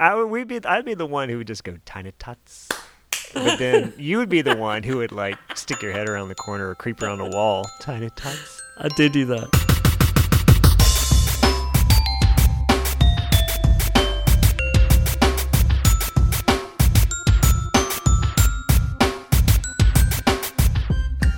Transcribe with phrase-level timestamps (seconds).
[0.00, 2.68] I would we'd be I'd be the one who would just go tiny tots.
[3.34, 6.36] But then you would be the one who would like stick your head around the
[6.36, 7.68] corner or creep around the wall.
[7.80, 8.62] Tiny tots.
[8.78, 9.48] I did do that.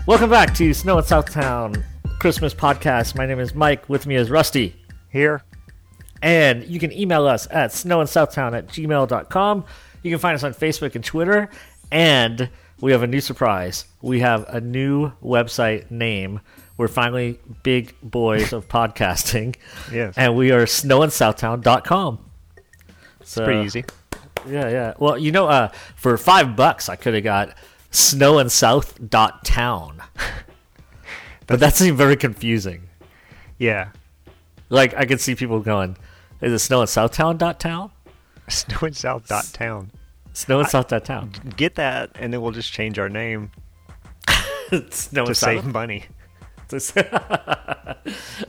[0.06, 1.82] Welcome back to Snow in Southtown
[2.18, 3.16] Christmas podcast.
[3.16, 3.88] My name is Mike.
[3.88, 4.77] With me is Rusty.
[5.08, 5.42] Here.
[6.23, 9.64] And you can email us at snowandsouthtown at gmail.com.
[10.03, 11.50] You can find us on Facebook and Twitter.
[11.90, 12.49] And
[12.81, 13.85] we have a new surprise.
[14.00, 16.41] We have a new website name.
[16.77, 19.57] We're finally big boys of podcasting.
[19.93, 20.14] Yes.
[20.17, 22.18] And we are snowandsouthtown.com.
[23.22, 23.85] So, it's Pretty easy.
[24.49, 24.94] Yeah, yeah.
[24.99, 27.55] Well, you know, uh, for five bucks, I could have got
[27.93, 30.02] snowandsouth.town.
[31.46, 32.89] but that seemed very confusing.
[33.58, 33.91] Yeah.
[34.70, 35.98] Like, I could see people going,
[36.41, 37.91] is it snow in Southtown dot town?
[38.48, 39.91] Snow and South dot town.
[40.33, 41.33] Snow in South dot town.
[41.56, 43.50] Get that, and then we'll just change our name
[44.91, 45.72] snow to save South.
[45.72, 46.05] money.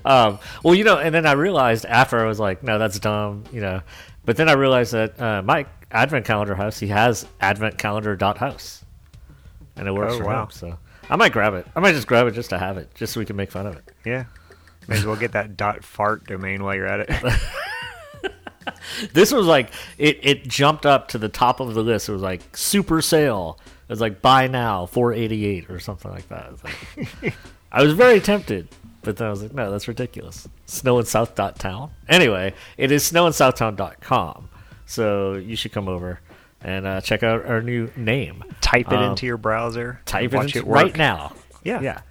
[0.06, 3.44] um, well, you know, and then I realized after I was like, no, that's dumb,
[3.52, 3.81] you know.
[4.25, 8.86] But then I realized that uh, my advent calendar house, he has adventcalendar.house.
[9.75, 10.44] And it works Oh, for wow.
[10.44, 10.52] him.
[10.52, 10.78] So
[11.09, 11.66] I might grab it.
[11.75, 13.66] I might just grab it just to have it, just so we can make fun
[13.66, 13.84] of it.
[14.06, 14.25] Yeah.
[14.88, 17.09] May as well get that dot fart domain while you're at it.
[19.14, 22.09] This was like it, it jumped up to the top of the list.
[22.09, 23.59] It was like super sale.
[23.88, 26.45] It was like buy now, four eighty eight or something like that.
[26.48, 26.64] It was
[27.23, 27.34] like-
[27.72, 28.68] I was very tempted,
[29.02, 30.48] but then I was like, no, that's ridiculous.
[30.66, 31.92] Snow in South town.
[32.09, 34.50] Anyway, it is snow in Southtown.com.
[34.86, 36.20] So you should come over
[36.62, 38.44] and uh, check out our new name.
[38.59, 40.02] Type it Um, into your browser.
[40.06, 40.75] Type it, it into, work.
[40.75, 41.34] right now.
[41.64, 41.80] Yeah.
[41.81, 42.02] Yeah.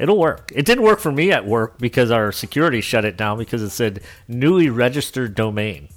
[0.00, 0.50] It'll work.
[0.54, 3.70] It didn't work for me at work because our security shut it down because it
[3.70, 5.88] said newly registered domain.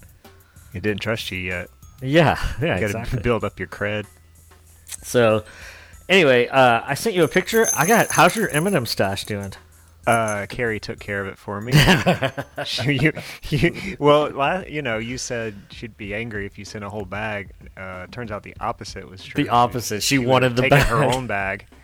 [0.74, 1.70] It didn't trust you yet.
[2.02, 3.22] Yeah, yeah, You got to exactly.
[3.22, 4.06] build up your cred.
[5.04, 5.46] So,
[6.10, 7.66] anyway, uh, I sent you a picture.
[7.76, 8.10] I got.
[8.12, 9.54] How's your M&M stash doing?
[10.06, 11.72] Uh, Carrie took care of it for me.
[12.86, 13.14] You,
[13.50, 17.52] you, well, you know, you said she'd be angry if you sent a whole bag.
[17.78, 19.42] Uh, turns out the opposite was true.
[19.44, 20.04] The opposite.
[20.04, 20.88] She would wanted the bag.
[20.88, 21.66] her own bag.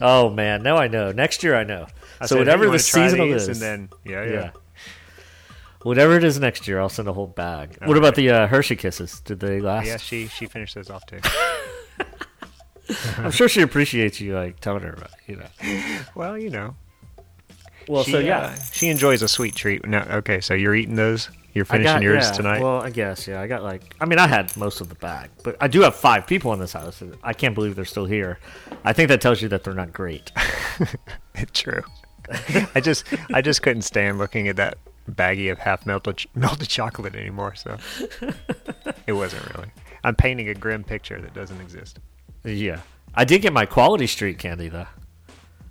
[0.00, 1.12] Oh man, now I know.
[1.12, 1.86] Next year I know.
[2.20, 4.32] I so whatever the seasonal is, and then yeah, yeah.
[4.32, 4.50] yeah.
[5.82, 7.76] Whatever it is next year, I'll send a whole bag.
[7.84, 9.20] what about the uh, Hershey Kisses?
[9.20, 9.86] Did they last?
[9.86, 11.20] Yeah, she she finished those off too.
[13.18, 15.10] I'm sure she appreciates you like telling her about.
[15.26, 16.00] You know.
[16.14, 16.74] well, you know.
[17.88, 19.86] Well, she, so yeah, uh, she enjoys a sweet treat.
[19.86, 21.30] No, okay, so you're eating those.
[21.56, 22.62] You're finishing got yours yeah, tonight.
[22.62, 23.40] Well, I guess yeah.
[23.40, 23.96] I got like.
[23.98, 26.58] I mean, I had most of the bag, but I do have five people in
[26.58, 27.02] this house.
[27.22, 28.38] I can't believe they're still here.
[28.84, 30.32] I think that tells you that they're not great.
[31.54, 31.82] True.
[32.74, 34.76] I just I just couldn't stand looking at that
[35.10, 37.54] baggie of half melted ch- melted chocolate anymore.
[37.54, 37.78] So
[39.06, 39.70] it wasn't really.
[40.04, 42.00] I'm painting a grim picture that doesn't exist.
[42.44, 42.80] Yeah,
[43.14, 44.88] I did get my Quality Street candy though.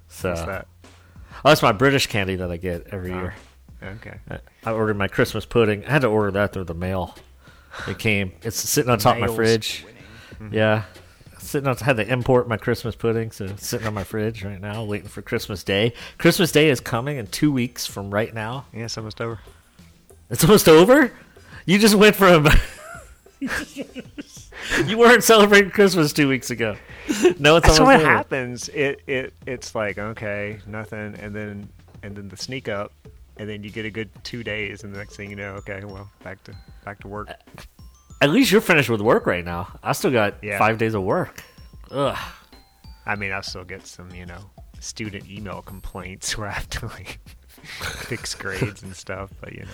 [0.08, 0.68] So What's that?
[0.84, 3.20] Oh, that's my British candy that I get every oh.
[3.20, 3.36] year.
[3.86, 4.18] Okay.
[4.30, 5.86] I- I ordered my Christmas pudding.
[5.86, 7.16] I had to order that through the mail.
[7.88, 8.32] It came.
[8.42, 9.86] It's sitting on top of my mail's fridge.
[10.36, 10.54] Mm-hmm.
[10.54, 10.84] Yeah,
[11.40, 11.76] sitting on.
[11.82, 14.84] I had to import my Christmas pudding, so it's sitting on my fridge right now,
[14.86, 15.94] waiting for Christmas Day.
[16.18, 18.66] Christmas Day is coming in two weeks from right now.
[18.74, 19.40] Yeah, it's almost over.
[20.30, 21.12] It's almost over.
[21.66, 22.48] You just went from.
[24.86, 26.76] you weren't celebrating Christmas two weeks ago.
[27.40, 28.06] No, it's That's almost what over.
[28.10, 28.70] happens.
[28.70, 31.70] It it it's like okay, nothing, and then
[32.04, 32.92] and then the sneak up,
[33.38, 35.84] and then you get a good two days, and the next thing you know, okay,
[35.86, 36.54] well, back to
[36.84, 37.30] back to work.
[38.22, 39.78] At least you're finished with work right now.
[39.84, 40.58] I still got Yeah.
[40.58, 41.44] five days of work.
[41.92, 42.18] Ugh.
[43.06, 46.86] I mean, I still get some, you know, student email complaints where I have to
[46.88, 47.20] like
[48.08, 49.72] fix grades and stuff, but you know.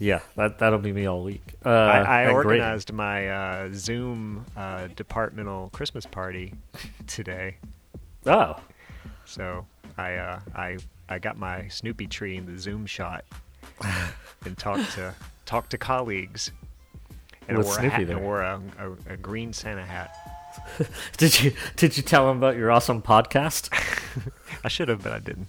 [0.00, 1.42] Yeah, that that'll be me all week.
[1.64, 6.54] Uh, I, I organized my uh, Zoom uh, departmental Christmas party
[7.08, 7.56] today,
[8.26, 8.56] Oh,
[9.24, 9.66] so
[9.96, 13.24] I uh, I I got my Snoopy tree in the Zoom shot
[14.44, 15.14] and talked to
[15.46, 16.52] talked to colleagues.
[17.48, 18.16] And I wore a hat, there.
[18.16, 20.14] and wore a, a, a green Santa hat.
[21.16, 23.72] did you did you tell him about your awesome podcast?
[24.64, 25.48] I should have, but I didn't.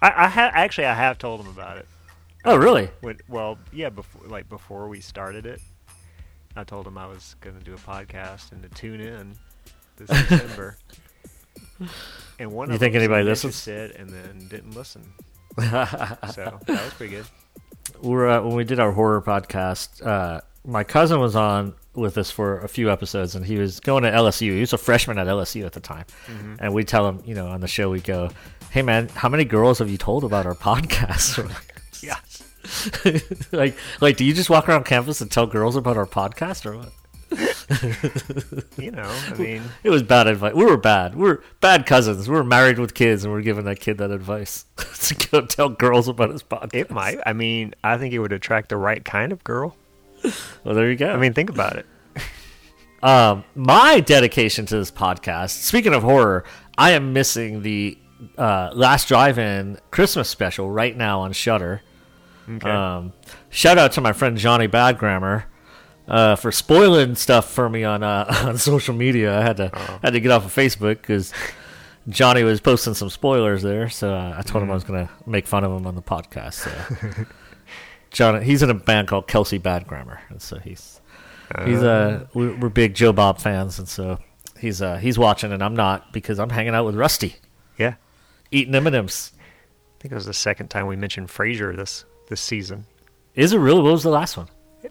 [0.00, 1.88] I, I ha- actually I have told him about it.
[2.44, 2.88] Oh, really?
[3.00, 5.60] When, well, yeah, before like before we started it,
[6.54, 9.36] I told him I was going to do a podcast and to tune in
[9.96, 10.76] this December.
[12.38, 13.66] and one You of think them anybody listens?
[13.68, 15.02] interested and then didn't listen.
[15.58, 17.24] So that was pretty good.
[18.00, 20.04] We're uh, when we did our horror podcast.
[20.06, 24.02] Uh, my cousin was on with us for a few episodes, and he was going
[24.04, 24.52] to LSU.
[24.52, 26.54] He was a freshman at LSU at the time, Mm-hmm.
[26.60, 28.30] and we tell him, you know, on the show, we go,
[28.70, 31.38] "Hey, man, how many girls have you told about our podcast?"
[32.02, 32.16] Yeah.
[33.50, 36.76] like, like, do you just walk around campus and tell girls about our podcast or
[36.78, 36.92] what?
[38.78, 40.54] You know, I mean, It was bad advice.
[40.54, 41.14] We were bad.
[41.14, 42.28] We were bad cousins.
[42.28, 45.44] We were married with kids, and we are giving that kid that advice to go
[45.44, 46.70] tell girls about his podcast.
[46.74, 47.18] it might.
[47.26, 49.76] I mean, I think it would attract the right kind of girl.
[50.64, 51.10] Well, there you go.
[51.10, 51.86] I mean, think about it.
[53.02, 55.50] Um, my dedication to this podcast.
[55.50, 56.44] Speaking of horror,
[56.76, 57.96] I am missing the
[58.36, 61.82] uh, Last Drive-In Christmas special right now on Shudder.
[62.48, 62.68] Okay.
[62.68, 63.12] Um,
[63.50, 65.44] shout out to my friend Johnny Bad Grammar
[66.08, 69.38] uh, for spoiling stuff for me on uh, on social media.
[69.38, 69.68] I had to
[70.02, 71.32] had to get off of Facebook because
[72.08, 73.88] Johnny was posting some spoilers there.
[73.88, 76.54] So uh, I told him I was gonna make fun of him on the podcast.
[76.54, 77.24] So.
[78.10, 81.00] John, he's in a band called Kelsey Bad Grammar, and so he's
[81.64, 84.18] he's uh we're, we're big Joe Bob fans, and so
[84.58, 87.36] he's uh he's watching, and I'm not because I'm hanging out with Rusty,
[87.76, 87.94] yeah.
[88.50, 89.32] eating M and M's.
[89.36, 92.86] I think it was the second time we mentioned Frasier this this season.
[93.34, 93.82] Is it really?
[93.82, 94.48] What was the last one?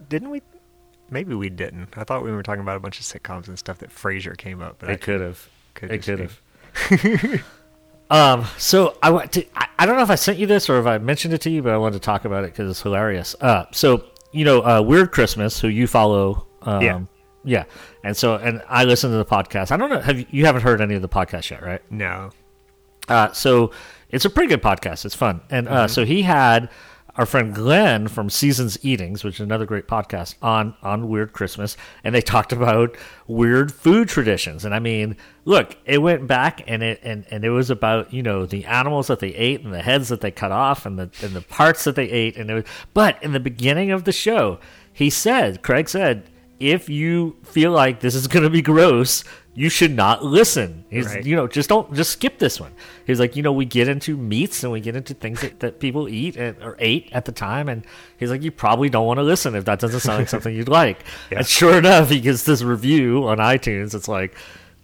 [0.09, 0.41] Didn't we?
[1.09, 1.89] Maybe we didn't.
[1.97, 4.61] I thought we were talking about a bunch of sitcoms and stuff that Frasier came
[4.61, 4.77] up.
[4.79, 5.47] But I It could have.
[5.73, 7.43] could It could have.
[8.09, 8.45] um.
[8.57, 9.45] So I want to.
[9.55, 11.49] I, I don't know if I sent you this or if I mentioned it to
[11.49, 13.35] you, but I wanted to talk about it because it's hilarious.
[13.39, 13.65] Uh.
[13.71, 16.45] So you know, uh, Weird Christmas, who you follow.
[16.61, 17.01] Um, Yeah.
[17.43, 17.63] Yeah.
[18.03, 19.71] And so, and I listen to the podcast.
[19.71, 20.01] I don't know.
[20.01, 21.81] Have you, you haven't heard any of the podcast yet, right?
[21.89, 22.31] No.
[23.07, 23.71] Uh, so
[24.09, 25.05] it's a pretty good podcast.
[25.05, 25.39] It's fun.
[25.49, 26.69] And uh, so he had
[27.17, 31.75] our friend Glenn from Seasons Eatings, which is another great podcast, on on Weird Christmas,
[32.03, 32.95] and they talked about
[33.27, 34.63] weird food traditions.
[34.63, 38.21] And I mean, look, it went back and it and, and it was about you
[38.21, 41.09] know the animals that they ate and the heads that they cut off and the
[41.23, 42.37] and the parts that they ate.
[42.37, 44.59] And it was, but in the beginning of the show,
[44.93, 46.29] he said, Craig said.
[46.59, 49.23] If you feel like this is going to be gross,
[49.53, 50.85] you should not listen.
[50.89, 51.25] He's, Right.
[51.25, 52.71] you know, just don't, just skip this one.
[53.05, 55.79] He's like, you know, we get into meats and we get into things that, that
[55.79, 57.69] people eat and, or ate at the time.
[57.69, 57.85] And
[58.17, 60.69] he's like, you probably don't want to listen if that doesn't sound like something you'd
[60.69, 61.03] like.
[61.31, 61.39] Yeah.
[61.39, 63.93] And sure enough, he gets this review on iTunes.
[63.95, 64.35] It's like,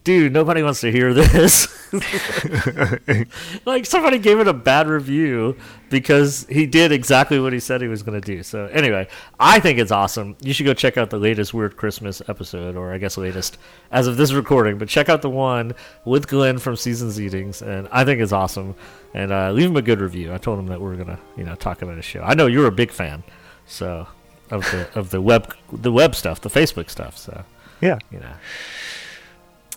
[0.04, 1.68] dude, nobody wants to hear this.
[3.66, 5.56] like somebody gave it a bad review
[5.90, 8.44] because he did exactly what he said he was going to do.
[8.44, 9.08] So anyway,
[9.40, 10.36] I think it's awesome.
[10.42, 13.58] You should go check out the latest Weird Christmas episode, or I guess latest
[13.92, 14.78] as of this recording.
[14.78, 15.74] But check out the one
[16.06, 18.76] with Glenn from Seasons Eatings, and I think it's awesome.
[19.14, 20.34] And uh, leave him a good review.
[20.34, 22.22] I told him that we are gonna, you know, talk about his show.
[22.22, 23.24] I know you're a big fan,
[23.66, 24.08] so
[24.50, 27.18] of the of the web the web stuff, the Facebook stuff.
[27.18, 27.44] So
[27.82, 28.00] Yeah.
[28.12, 28.34] you know.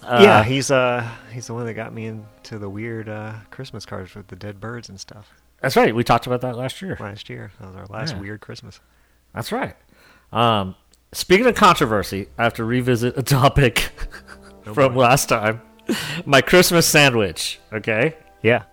[0.09, 3.85] Yeah, Uh, he's uh he's the one that got me into the weird uh Christmas
[3.87, 5.33] cards with the dead birds and stuff
[5.63, 5.95] that's right.
[5.95, 6.97] We talked about that last year.
[7.01, 7.51] last year.
[7.59, 8.21] That was our last Yeah.
[8.21, 8.79] weird Christmas.
[9.35, 9.75] That's right.
[10.33, 10.75] Um,
[11.13, 13.89] speaking of controversy, I have to revisit a topic
[14.65, 15.01] from boy.
[15.01, 15.63] last time.
[16.27, 17.59] My Christmas sandwich.
[17.73, 18.17] Okay.
[18.43, 18.65] Yeah.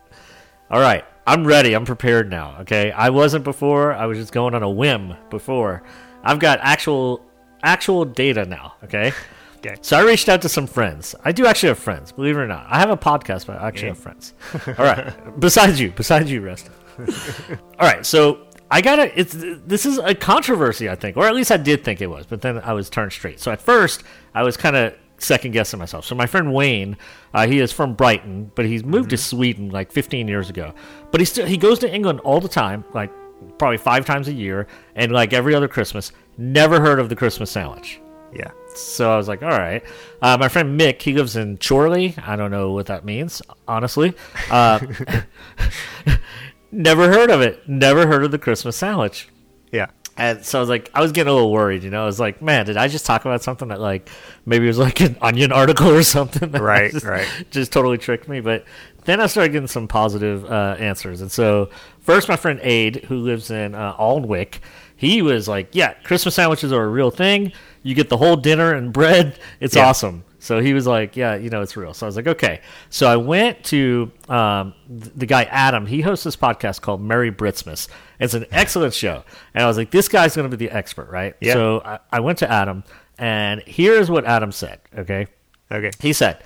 [0.70, 1.06] All right.
[1.26, 1.74] I'm ready.
[1.74, 2.58] I'm prepared now.
[2.62, 2.92] Okay.
[2.92, 3.94] I wasn't before.
[3.94, 5.84] I was just going on a whim before.
[6.22, 7.24] I've got actual
[7.64, 8.74] actual data now.
[8.84, 9.14] Okay.
[9.66, 9.76] Okay.
[9.82, 11.16] So I reached out to some friends.
[11.24, 12.66] I do actually have friends, believe it or not.
[12.70, 13.94] I have a podcast, but I actually Yeah.
[13.94, 14.34] have friends.
[14.78, 15.14] All right.
[15.40, 16.70] besides you, besides you, rest.
[17.80, 18.06] All right.
[18.06, 19.18] So I gotta.
[19.20, 22.26] It's this is a controversy, I think, or at least I did think it was,
[22.26, 23.40] but then I was turned straight.
[23.40, 26.06] So at first, I was kind of second guessing myself.
[26.06, 26.98] So my friend Wayne,
[27.34, 30.74] uh, he is from Brighton, but he's moved to Sweden like 15 years ago.
[31.12, 33.12] But he still he goes to England all the time, like
[33.58, 36.12] probably five times a year, and like every other Christmas.
[36.38, 38.00] Never heard of the Christmas sandwich.
[38.34, 38.52] Yeah.
[38.76, 39.84] So I was like, all right.
[40.22, 42.16] Uh, my friend Mick, he lives in Chorley.
[42.18, 44.14] I don't know what that means, honestly.
[44.50, 44.80] Uh,
[46.72, 47.68] never heard of it.
[47.68, 49.30] Never heard of the Christmas sandwich.
[49.72, 49.88] Yeah.
[50.16, 52.04] And so I was like, I was getting a little worried, you know.
[52.04, 54.10] I was like, man, did I just talk about something that like
[54.46, 56.52] maybe it was like an onion article or something?
[56.64, 57.28] Right, just, right.
[57.50, 58.40] Just totally tricked me.
[58.40, 58.66] But
[59.06, 61.22] then I started getting some positive uh, answers.
[61.22, 64.60] And so first, my friend Aid, who lives in uh, Alnwick,
[64.96, 67.52] he was like, yeah, Christmas sandwiches are a real thing.
[67.84, 69.38] You get the whole dinner and bread.
[69.60, 69.88] It's Yeah.
[69.88, 70.24] awesome.
[70.40, 71.94] So he was like, yeah, you know, it's real.
[71.94, 72.60] So I was like, okay.
[72.90, 75.86] So I went to um, the guy Adam.
[75.86, 77.88] He hosts this podcast called Merry Britsmas.
[78.20, 79.24] It's an excellent show.
[79.54, 81.36] And I was like, this guy's going to be the expert, right?
[81.40, 81.54] Yeah.
[81.54, 82.84] So I, I went to Adam,
[83.18, 85.28] and here's what Adam said, okay?
[85.72, 85.92] Okay.
[86.02, 86.44] He said,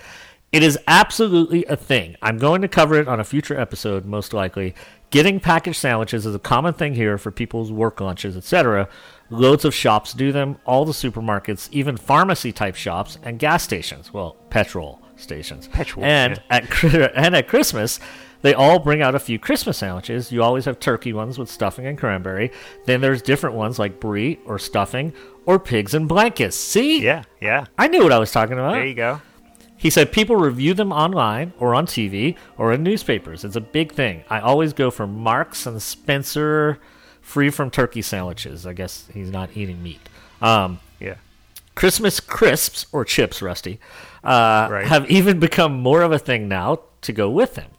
[0.51, 2.15] It is absolutely a thing.
[2.21, 4.75] I'm going to cover it on a future episode, most likely.
[5.09, 8.89] Getting packaged sandwiches is a common thing here for people's work lunches, etc.
[9.29, 14.13] Loads of shops do them, all the supermarkets, even pharmacy type shops and gas stations.
[14.13, 15.67] Well, petrol stations.
[15.67, 16.57] Petrol, And yeah.
[16.57, 16.83] at
[17.15, 17.99] and at Christmas,
[18.41, 20.31] they all bring out a few Christmas sandwiches.
[20.31, 22.51] You always have turkey ones with stuffing and cranberry.
[22.85, 25.13] Then there's different ones like brie or stuffing
[25.45, 26.55] or pigs and blankets.
[26.55, 27.01] See?
[27.01, 27.23] Yeah.
[27.41, 27.65] Yeah.
[27.77, 28.73] I knew what I was talking about.
[28.73, 29.21] There you go.
[29.75, 33.43] He said people review them online or on TV or in newspapers.
[33.43, 34.23] It's a big thing.
[34.29, 36.79] I always go for Marks and Spencer
[37.27, 38.65] free from turkey sandwiches.
[38.65, 39.99] I guess he's not eating meat.
[40.41, 41.15] Um, Yeah.
[41.75, 43.79] Christmas crisps or chips, Rusty,
[44.23, 44.87] uh, Right.
[44.87, 47.69] have even become more of a thing now to go with them.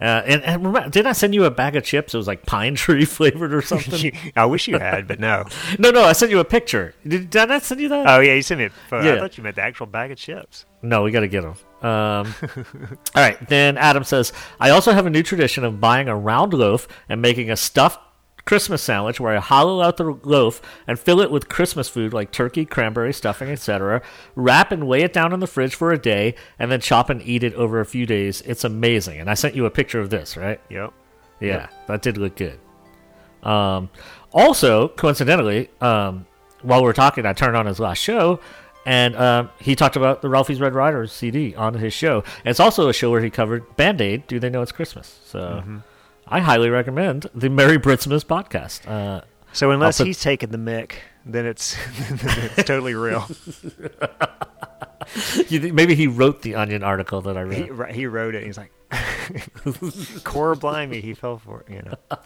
[0.00, 2.14] Uh, and, and remember, didn't I send you a bag of chips?
[2.14, 4.12] It was like pine tree flavored or something.
[4.36, 5.44] I wish you had, but no.
[5.78, 6.94] no, no, I sent you a picture.
[7.06, 8.06] Did, did I not send you that?
[8.08, 9.14] Oh yeah, you sent me a photo.
[9.16, 10.64] I thought you meant the actual bag of chips.
[10.82, 11.54] No, we got to get them.
[11.88, 12.34] Um,
[13.14, 13.38] all right.
[13.48, 17.20] Then Adam says, I also have a new tradition of buying a round loaf and
[17.22, 18.00] making a stuffed
[18.44, 22.30] Christmas sandwich where I hollow out the loaf and fill it with Christmas food like
[22.30, 24.02] turkey, cranberry, stuffing, etc.
[24.34, 27.22] Wrap and weigh it down in the fridge for a day and then chop and
[27.22, 28.42] eat it over a few days.
[28.42, 29.20] It's amazing.
[29.20, 30.60] And I sent you a picture of this, right?
[30.68, 30.92] Yep.
[31.40, 32.58] Yeah, that did look good.
[33.42, 33.90] Um,
[34.32, 36.26] also, coincidentally, um,
[36.62, 38.40] while we were talking, I turned on his last show,
[38.86, 42.22] and um, he talked about the Ralphie's Red Riders CD on his show.
[42.44, 44.26] And it's also a show where he covered Band Aid.
[44.26, 45.20] Do they know it's Christmas?
[45.24, 45.62] So
[46.26, 48.88] I highly recommend the Merry Britsmas podcast.
[48.88, 51.76] Uh, So unless put- he's taking the mic, then it's
[52.08, 52.18] then
[52.56, 53.28] it's totally real.
[55.50, 57.70] maybe he wrote the Onion article that I read.
[57.70, 58.44] ri- he wrote it.
[58.44, 58.72] He's like,
[60.24, 61.72] core blimey, he fell for it.
[61.72, 62.18] You know.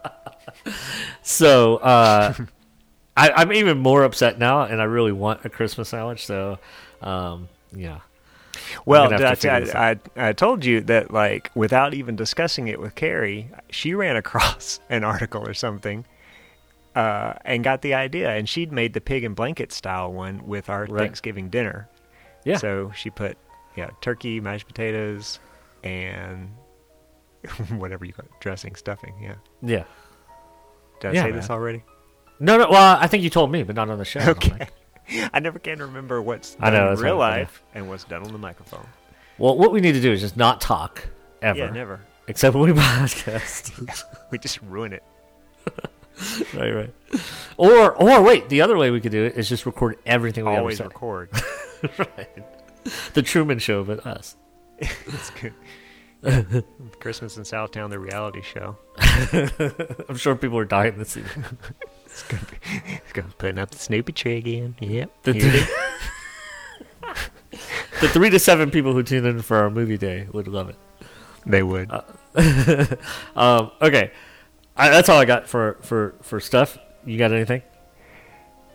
[1.23, 2.35] So uh,
[3.17, 6.25] I, I'm even more upset now, and I really want a Christmas sandwich.
[6.27, 6.59] So
[7.03, 7.99] um, yeah.
[8.87, 12.69] Well, I, have to figure this I, I told you that like without even discussing
[12.69, 16.05] it with Carrie, she ran across an article or something.
[16.95, 20.69] Uh, and got the idea, and she'd made the pig and blanket style one with
[20.69, 21.03] our Right.
[21.03, 21.89] Thanksgiving dinner.
[22.45, 22.57] Yeah.
[22.57, 23.37] So she put,
[23.77, 25.39] yeah, turkey, mashed potatoes,
[25.85, 26.51] and
[27.77, 29.15] whatever you call it, dressing, stuffing.
[29.23, 29.35] Yeah.
[29.63, 29.85] Yeah.
[31.01, 31.85] Did I Yeah, say this already?
[32.41, 32.69] No, no.
[32.69, 34.21] Well, I think you told me, but not on the show.
[34.21, 34.67] Okay.
[35.33, 38.33] I never can remember what's I done know, in real life and what's done on
[38.33, 38.87] the microphone.
[39.39, 41.09] Well, what we need to do is just not talk
[41.43, 42.01] ever, Yeah, never.
[42.27, 44.05] except when we podcast.
[44.31, 45.03] We just ruin it.
[46.55, 46.95] right, right.
[47.57, 50.55] Or, or wait, the other way we could do it is just record everything we
[50.57, 51.31] Always record.
[51.99, 52.45] right.
[53.15, 54.37] The Truman Show, but us.
[54.79, 56.65] it's good.
[57.01, 58.77] Christmas in Southtown, the reality show.
[60.09, 61.21] I'm sure people are dying to see.
[61.21, 61.27] it.
[62.19, 62.57] It's gonna be,
[62.95, 64.77] it's gonna be putting up the Snoopy tree again.
[64.81, 65.23] Yep.
[65.23, 65.69] The, is.
[68.01, 70.77] the three to seven people who tune in for our movie day would love it.
[71.47, 71.91] they would.
[73.35, 74.13] Um, okay,
[74.77, 76.79] I, that's all I got for for for stuff.
[77.05, 77.63] You got anything?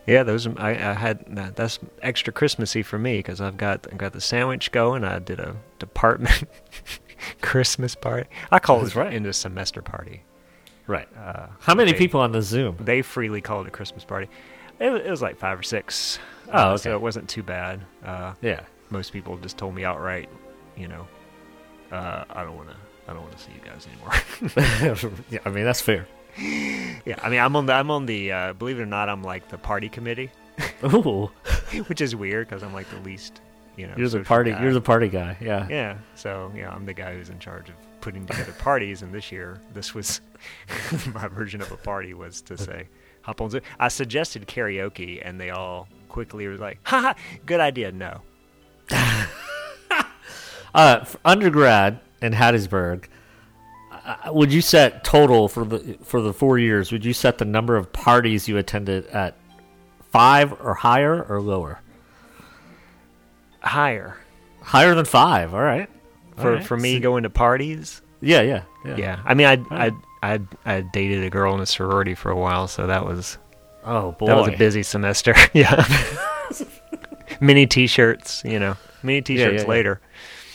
[0.06, 0.46] yeah, those.
[0.46, 1.24] I, I had
[1.56, 5.02] that's extra Christmassy for me because I've got I've got the sandwich going.
[5.04, 6.44] I did a department
[7.40, 8.28] Christmas party.
[8.50, 9.12] I call That's it right.
[9.14, 10.24] into semester party.
[10.86, 11.08] Right.
[11.16, 12.76] Uh, How many they- people on the Zoom?
[12.80, 14.28] They freely call it a Christmas party.
[14.80, 16.18] It, it was like five or six.
[16.52, 16.82] Oh, okay.
[16.82, 17.80] So it wasn't too bad.
[18.04, 18.60] Uh, Yeah.
[18.90, 20.28] most people just told me outright,
[20.76, 21.06] you know,
[21.92, 22.76] uh, I don't want to.
[23.06, 25.14] I don't want to see you guys anymore.
[25.30, 25.38] yeah.
[25.44, 26.06] I mean, that's fair.
[26.38, 27.72] yeah, I mean, I'm on the.
[27.74, 28.32] I'm on the.
[28.32, 30.30] Uh, believe it or not, I'm like the party committee,
[30.84, 31.30] Ooh,
[31.86, 33.40] which is weird because I'm like the least.
[33.76, 34.52] You know, you're the party.
[34.52, 34.62] guy.
[34.62, 35.36] You're the party guy.
[35.40, 35.66] Yeah.
[35.68, 35.98] Yeah.
[36.14, 39.60] So yeah, I'm the guy who's in charge of putting together parties, and this year,
[39.72, 40.20] this was
[41.14, 42.88] my version of a party was to say,
[43.22, 43.62] hop on Zoom.
[43.80, 47.14] I suggested karaoke, and they all quickly were like, "Ha ha,
[47.46, 48.20] good idea." No.
[50.74, 53.04] Uh, undergrad in Hattiesburg,
[53.92, 56.90] uh, would you set total for the for the four years?
[56.90, 59.36] Would you set the number of parties you attended at
[60.10, 61.80] five or higher or lower?
[63.64, 64.16] Higher
[64.62, 65.52] Higher than five.
[65.54, 65.88] All right.
[66.38, 66.64] All for right.
[66.64, 68.00] for me So- going to parties.
[68.20, 68.96] yeah, yeah, yeah.
[68.96, 69.90] Yeah, I mean, I I
[70.22, 73.38] I I dated a girl in a sorority for a while, so that was
[73.84, 74.26] Oh boy.
[74.26, 75.34] that was a busy semester.
[75.52, 75.84] yeah.
[77.40, 79.68] Mini T-shirts, you know, mini T-shirts yeah.
[79.68, 80.00] later.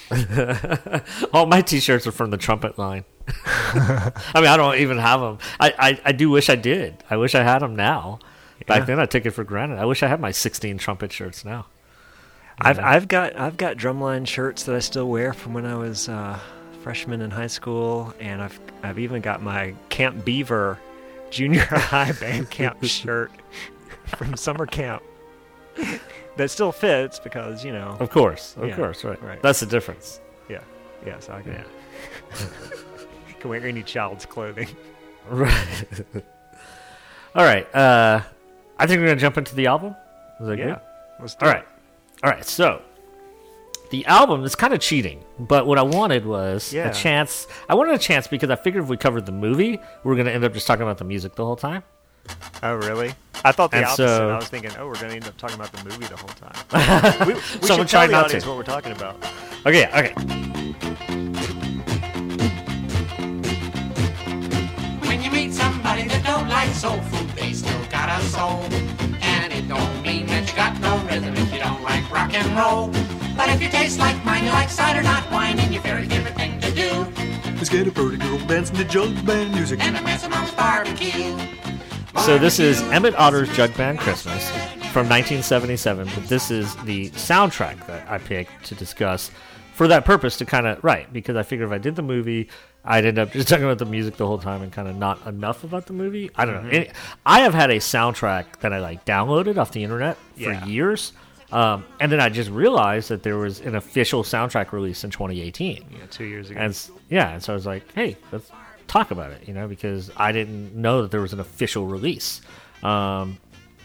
[1.33, 3.05] All my T-shirts are from the trumpet line.
[3.45, 5.37] I mean, I don't even have them.
[5.59, 7.03] I, I, I do wish I did.
[7.09, 8.19] I wish I had them now.
[8.65, 8.85] Back Yeah.
[8.85, 9.77] then, I took it for granted.
[9.79, 11.67] I wish I had my 16 trumpet shirts now.
[12.61, 16.09] I've I've got I've got drumline shirts that I still wear from when I was
[16.09, 16.37] uh,
[16.83, 20.77] freshman in high school, and I've I've even got my Camp Beaver
[21.29, 23.31] junior high band camp shirt
[24.07, 25.03] from summer camp
[26.37, 29.21] that still fits because you know Of course, of Yeah, course, right.
[29.23, 29.41] right.
[29.41, 30.19] That's the difference.
[30.49, 30.61] yeah
[31.05, 31.63] yeah so I can, Yeah.
[33.39, 34.67] can wear any child's clothing.
[35.29, 35.85] Right.
[37.35, 37.73] All right.
[37.75, 38.21] Uh,
[38.79, 39.95] I think we're gonna jump into the album.
[40.41, 40.79] Is that Yeah, good?
[41.19, 41.55] let's do All it.
[41.55, 41.65] right.
[42.23, 42.45] All right.
[42.45, 42.81] So
[43.91, 46.89] the album is kind of cheating, but what I wanted was Yeah.
[46.89, 47.47] a chance.
[47.67, 50.27] I wanted a chance because I figured if we covered the movie, we are going
[50.27, 51.83] to end up just talking about the music the whole time.
[52.61, 53.13] Oh really?
[53.43, 54.07] I thought the And opposite.
[54.07, 56.29] so- I was thinking, oh, we're gonna end up talking about the movie the whole
[56.29, 57.27] time.
[57.27, 58.49] we we Someone should tell tried the not audience to.
[58.49, 59.15] what we're talking about.
[59.65, 59.87] Okay.
[59.87, 60.13] Okay.
[65.07, 68.61] When you meet somebody that don't like soul food, they still got a soul.
[69.21, 72.57] And it don't mean that you got no rhythm if you don't like rock and
[72.57, 72.87] roll.
[73.37, 76.35] But if you taste like mine, you like cider, not wine, and your very favorite
[76.35, 77.05] thing to do.
[77.55, 79.79] Let's get a pretty girl dancing to jug band music.
[79.81, 81.37] And a mess of mom's barbecue.
[82.23, 84.49] So this is Emmett Otter's Jug Band Christmas
[84.91, 89.31] from 1977, but this is the soundtrack that I picked to discuss
[89.73, 92.49] for that purpose to kind of right because I figured if I did the movie,
[92.83, 95.25] I'd end up just talking about the music the whole time and kind of not
[95.27, 96.29] enough about the movie.
[96.35, 96.71] I don't Mm-hmm.
[96.75, 96.85] know.
[97.25, 100.65] I have had a soundtrack that I like downloaded off the internet for Yeah.
[100.65, 101.13] years.
[101.51, 105.85] Um, and then I just realized that there was an official soundtrack release in 2018.
[105.91, 106.59] Yeah, two years ago.
[106.59, 108.51] And yeah, and so I was like, hey, let's
[108.87, 112.41] talk about it, you know, because I didn't know that there was an official release.
[112.83, 113.37] Um,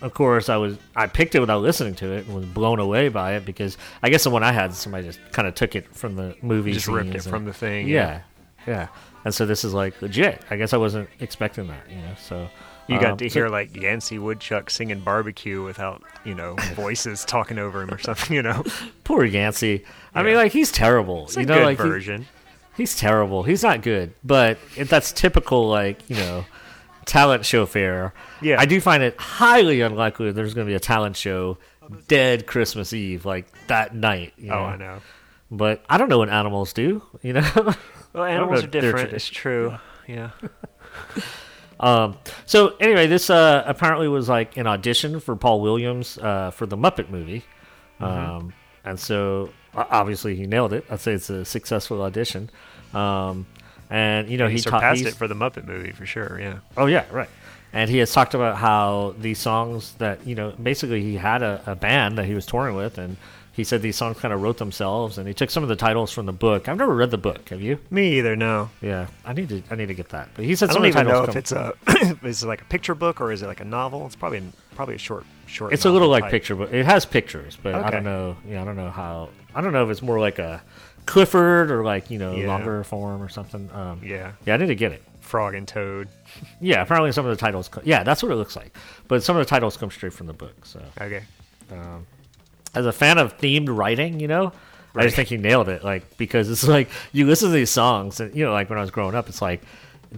[0.02, 3.08] of course, I was I picked it without listening to it and was blown away
[3.08, 5.94] by it because I guess the one I had, somebody just kind of took it
[5.94, 8.20] from the movie, Just ripped it from the thing, Yeah,
[8.66, 8.88] yeah.
[9.24, 10.42] And so this is like legit.
[10.50, 12.14] I guess I wasn't expecting that, you know.
[12.18, 12.50] So
[12.88, 17.58] you got um, to hear like Yancey Woodchuck singing barbecue without, you know, voices talking
[17.58, 18.62] over him or something, you know.
[19.04, 19.84] poor Yancey.
[20.14, 21.24] I mean, like he's terrible.
[21.24, 22.24] It's you a know, good like he-
[22.76, 23.44] He's terrible.
[23.44, 26.44] He's not good, but that's typical, like you know,
[27.04, 28.12] talent show fare.
[28.42, 28.60] Yeah.
[28.60, 31.58] I do find it highly unlikely there's going to be a talent show
[32.08, 34.32] dead Christmas Eve, like that night.
[34.36, 34.64] you Oh.
[34.64, 35.00] I know.
[35.50, 37.02] But I don't know what animals do.
[37.22, 37.74] You know.
[38.12, 39.12] Well, animals are different.
[39.12, 39.76] It's true.
[40.08, 40.30] Yeah.
[41.80, 42.16] Um,
[42.46, 46.76] so anyway, this uh, apparently was like an audition for Paul Williams uh, for the
[46.76, 47.44] Muppet movie,
[48.00, 48.36] Mm-hmm.
[48.36, 48.52] um,
[48.84, 50.84] and so obviously he nailed it.
[50.90, 52.50] I'd say it's a successful audition.
[52.92, 53.46] Um,
[53.90, 56.38] and you know he, he, surpassed it for the Muppet movie for sure.
[56.40, 56.58] Yeah.
[56.76, 57.28] Oh yeah, right.
[57.72, 61.62] And he has talked about how these songs that you know, basically he had a,
[61.66, 63.16] a band that he was touring with, and
[63.54, 66.10] he said these songs kind of wrote themselves, and he took some of the titles
[66.12, 66.68] from the book.
[66.68, 67.48] I've never read the book.
[67.50, 67.78] Have you?
[67.90, 68.34] Me either.
[68.36, 68.68] No.
[68.82, 69.62] Yeah, I need to.
[69.70, 70.28] I need to get that.
[70.34, 72.26] But he said I some don't of the even know titles if come- it's a
[72.28, 74.04] is it like a picture book or is it like a novel.
[74.06, 74.42] It's probably
[74.74, 75.72] probably a short short.
[75.72, 76.30] It's a little like type.
[76.32, 77.56] picture, but it has pictures.
[77.62, 77.90] But I Okay.
[77.92, 78.36] don't know.
[78.48, 79.28] Yeah, I don't know how.
[79.54, 80.60] I don't know if it's more like a
[81.06, 82.48] Clifford or like you know Yeah.
[82.48, 83.70] longer form or something.
[83.72, 84.32] Um, Yeah.
[84.46, 85.02] yeah, I need to get it.
[85.20, 86.08] Frog and Toad.
[86.60, 87.68] Yeah, apparently some of the titles.
[87.68, 88.74] Co- yeah, that's what it looks like.
[89.06, 90.66] But some of the titles come straight from the book.
[90.66, 91.22] So Okay.
[92.74, 95.02] As a fan of themed writing, you know, I Right.
[95.04, 95.82] just think he nailed it.
[95.84, 98.82] Like because it's like you listen to these songs, and you know, like when I
[98.82, 99.62] was growing up, it's like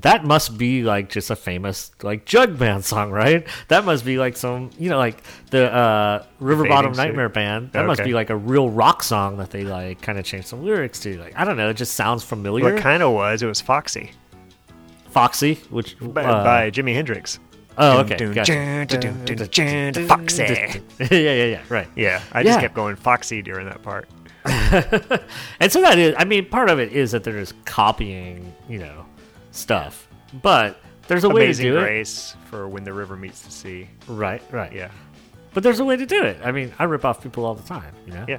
[0.00, 3.46] that must be like just a famous like jug band song, right?
[3.68, 7.02] That must be like some, you know, like the uh, River Bathing Bottom Suit.
[7.02, 7.72] Nightmare Band.
[7.72, 10.62] That must be like a real rock song that they like kind of changed some
[10.62, 11.18] lyrics to.
[11.18, 12.64] Like I don't know, it just sounds familiar.
[12.66, 13.42] Well, it kind of was.
[13.42, 14.10] It was Foxy
[15.08, 17.38] Foxy, which by, uh, by Jimi Hendrix.
[17.78, 18.86] Oh okay, gotcha.
[20.06, 20.42] Foxy.
[20.42, 21.88] yeah, yeah, yeah, right.
[21.96, 22.60] Yeah, I just Yeah.
[22.62, 24.08] kept going Foxy during that part.
[25.60, 28.78] And so that is, I mean, part of it is that they're just copying, you
[28.78, 29.06] know,
[29.50, 30.08] stuff.
[30.42, 31.80] But there's a way to do it.
[31.80, 33.88] Grace for When the River Meets the Sea.
[34.08, 34.72] Right, right.
[34.72, 34.90] Yeah.
[35.54, 36.38] But there's a way to do it.
[36.44, 38.24] I mean, I rip off people all the time, you know?
[38.28, 38.38] Yeah.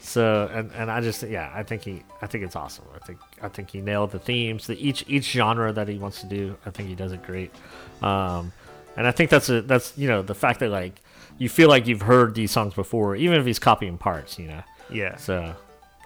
[0.00, 2.86] So, and, and I just, yeah, I think he, I think it's awesome.
[2.94, 6.20] I think, I think he nailed the themes, the each, each genre that he wants
[6.22, 6.56] to do.
[6.66, 7.52] I think he does it great.
[8.02, 8.50] Um,
[8.96, 11.00] and I think that's a, that's, you know, the fact that like,
[11.38, 14.62] you feel like you've heard these songs before, even if he's copying parts, you know?
[14.90, 15.16] Yeah.
[15.16, 15.54] So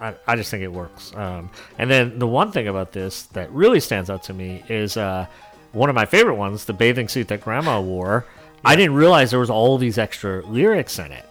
[0.00, 1.14] I, I just think it works.
[1.14, 4.96] Um, and then the one thing about this that really stands out to me is
[4.96, 5.26] uh,
[5.72, 8.26] one of my favorite ones, the bathing suit that Grandma wore.
[8.64, 11.26] I didn't realize there was all these extra lyrics in it.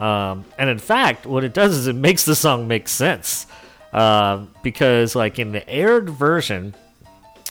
[0.00, 3.46] Um, and in fact, what it does is it makes the song make sense.
[3.92, 6.74] Um, because like in the aired version,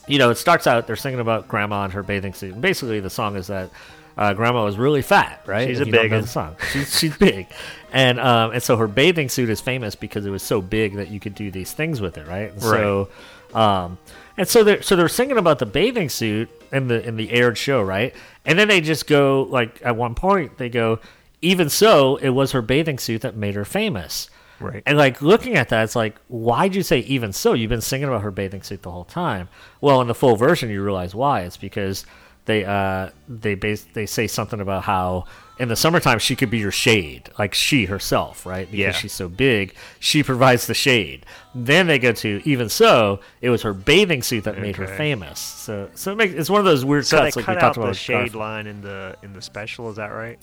[0.07, 2.53] you know, it starts out they're singing about grandma and her bathing suit.
[2.53, 3.69] And basically, the song is that
[4.17, 5.67] uh, grandma was really fat, right?
[5.67, 6.55] She's If a big song.
[6.71, 7.47] She's she's big,
[7.91, 11.09] and um, and so her bathing suit is famous because it was so big that
[11.09, 12.51] you could do these things with it, right?
[12.51, 13.09] And So,
[13.53, 13.97] um,
[14.37, 17.57] and so they're so they're singing about the bathing suit in the in the aired
[17.57, 18.15] show, right?
[18.45, 20.99] And then they just go like at one point they go,
[21.41, 24.29] even so, it was her bathing suit that made her famous.
[24.59, 24.83] Right.
[24.85, 27.53] And like looking at that, it's like, why'd you say even so?
[27.53, 29.49] You've been singing about her bathing suit the whole time.
[29.81, 31.41] Well, in the full version, you realize why.
[31.41, 32.05] It's because
[32.45, 35.25] they uh they base they say something about how
[35.57, 38.69] in the summertime she could be your shade, like she herself, right?
[38.69, 38.91] Because Yeah.
[38.91, 41.25] she's so big, she provides the shade.
[41.55, 45.39] Then they go to even so, it was her bathing suit that made her famous.
[45.39, 47.87] So so it makes it's one of those weird So cuts like we talked about.
[47.87, 48.35] the shade Garfield.
[48.35, 49.89] line in the in the special.
[49.89, 50.37] Is that right?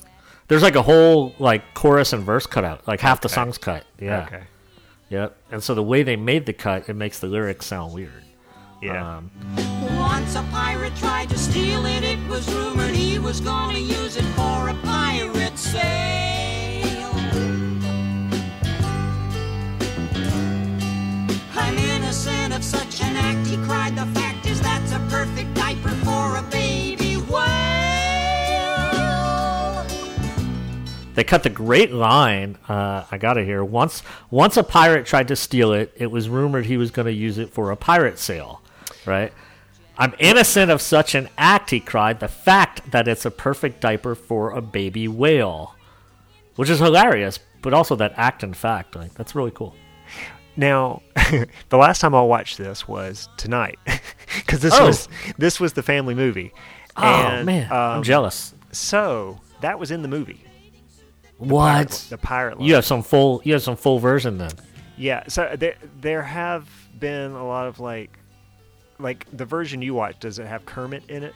[0.47, 3.85] There's like a whole like chorus and verse cut out, like half the song's cut.
[3.99, 4.25] Yeah.
[4.27, 4.43] Okay.
[5.09, 5.37] Yep.
[5.51, 8.23] And so the way they made the cut, it makes the lyrics sound weird.
[8.81, 9.17] Yeah.
[9.17, 9.31] Um,
[9.97, 12.03] Once a pirate tried to steal it.
[12.03, 17.11] It was rumored he was gonna use it for a pirate sail.
[21.55, 23.95] I'm innocent of such an act, he cried.
[23.95, 25.72] The fact is that's a perfect diaper
[31.15, 32.57] they cut the great line.
[32.67, 33.63] Uh, I got it here.
[33.63, 37.13] Once, once a pirate tried to steal it, it was rumored he was going to
[37.13, 38.61] use it for a pirate sale.
[39.05, 39.31] Right?
[39.97, 42.19] I'm innocent of such an act, he cried.
[42.19, 45.75] The fact that it's a perfect diaper for a baby whale,
[46.55, 48.95] which is hilarious, but also that act and fact.
[48.95, 49.75] Like that's really cool.
[50.55, 51.01] Now,
[51.69, 53.77] the last time I watched this was tonight,
[54.35, 54.87] because this Oh.
[54.87, 56.53] was this was the family movie.
[56.97, 58.53] Oh And, man, I'm um, jealous.
[58.71, 60.43] So that was in the movie.
[61.37, 61.89] What?
[62.09, 62.59] The pirate.
[62.61, 63.41] You have some full.
[63.43, 64.51] You have some full version then.
[64.97, 66.69] Yeah, so there there have
[66.99, 68.17] been a lot of like
[68.99, 70.19] like the version you watch.
[70.19, 71.33] Does it have Kermit in it?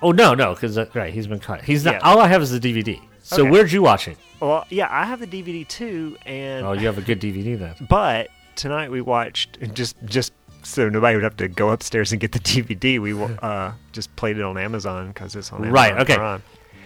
[0.00, 1.62] Oh no, no, because right, he's been cut.
[1.62, 1.94] He's not.
[1.94, 2.00] Yeah.
[2.00, 3.00] All I have is the DVD.
[3.22, 3.50] So Okay.
[3.50, 4.16] where'd you watch it?
[4.40, 7.74] Well, yeah, I have the DVD too, and Oh, you have a good DVD then.
[7.88, 10.32] but tonight we watched just just
[10.64, 12.98] so nobody would have to go upstairs and get the DVD.
[13.00, 16.16] We wa- uh, just played it on Amazon because it's on Amazon Right, okay.
[16.16, 16.42] Prime.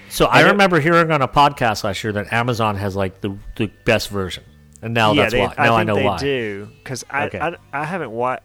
[0.08, 3.20] So I And it- remember hearing on a podcast last year that Amazon has like
[3.20, 4.44] the the best version,
[4.82, 5.54] and now yeah, that's they, why.
[5.58, 6.18] Now I, think know they why.
[6.18, 7.38] do because I, Okay.
[7.40, 8.42] I I haven't watched.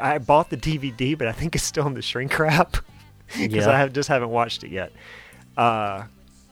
[0.00, 2.76] I bought the DVD, but I think it's still in the shrink wrap
[3.28, 3.70] because Yeah.
[3.70, 4.92] I have, just haven't watched it yet.
[5.56, 6.04] Uh,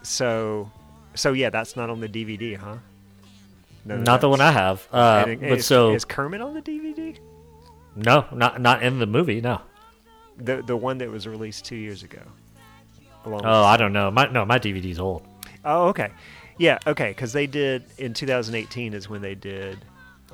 [0.02, 0.70] so
[1.14, 2.76] so yeah, that's not on the DVD, huh?
[3.84, 4.86] No, Not the one I have.
[4.92, 7.18] Uh, And it- but is, so is Kermit on the DVD?
[7.96, 9.40] no, not not in the movie.
[9.40, 9.60] No.
[10.38, 12.22] The the one that was released two years ago.
[13.24, 14.10] Along Oh, I don't know.
[14.10, 15.26] My no, my DVD's old.
[15.64, 16.10] oh, okay,
[16.58, 19.78] yeah, okay, because they did in 2018 is when they did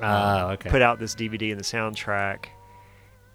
[0.01, 0.69] Ah, okay.
[0.69, 2.45] put out this DVD and the soundtrack,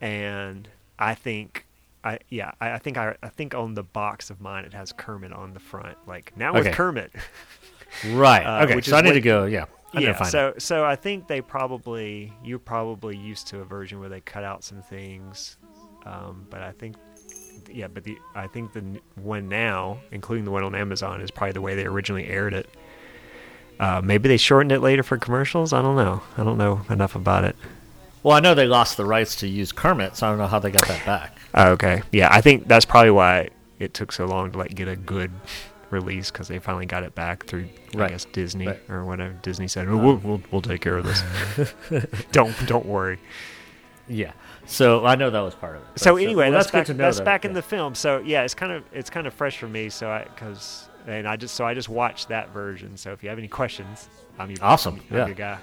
[0.01, 1.67] and I think.
[2.07, 4.93] I, yeah, I, I think I, I think on the box of mine it has
[4.93, 7.11] Kermit on the front, like now with Kermit.
[8.11, 8.43] right.
[8.45, 8.75] uh, okay.
[8.77, 9.45] which So I need what- to go.
[9.47, 9.65] Yeah.
[9.95, 10.61] I yeah, so it.
[10.61, 14.65] so I think they probably you're probably used to a version where they cut out
[14.65, 15.57] some things,
[16.05, 16.97] um, but I think
[17.73, 18.83] yeah, but the I think the
[19.17, 22.69] one now, including the one on Amazon, is probably the way they originally aired it.
[23.81, 25.73] Uh, maybe they shortened it later for commercials.
[25.73, 26.23] I don't know.
[26.39, 27.57] I don't know enough about it.
[28.23, 30.59] Well, I know they lost the rights to use Kermit, so I don't know how
[30.59, 31.37] they got that back.
[31.55, 34.89] Oh, okay, yeah, I think that's probably why it took so long to like get
[34.89, 35.31] a good
[35.91, 38.11] release because they finally got it back through I Right.
[38.11, 38.81] guess Disney Right.
[38.89, 39.35] or whatever.
[39.43, 41.23] Disney said, oh, we'll, we'll we'll take care of this.
[42.33, 43.19] don't don't worry.
[44.09, 44.33] Yeah.
[44.67, 45.89] So I know that was part of it.
[45.97, 46.87] so But, anyway, well, that's, good back.
[46.87, 47.95] to know That's that, back in the film.
[47.95, 49.89] So yeah, it's kind of it's kind of fresh for me.
[49.91, 52.97] So I because and I just so I just watched that version.
[52.97, 55.27] So if you have any questions, I'm your Awesome, I'm yeah.
[55.27, 55.59] your guy.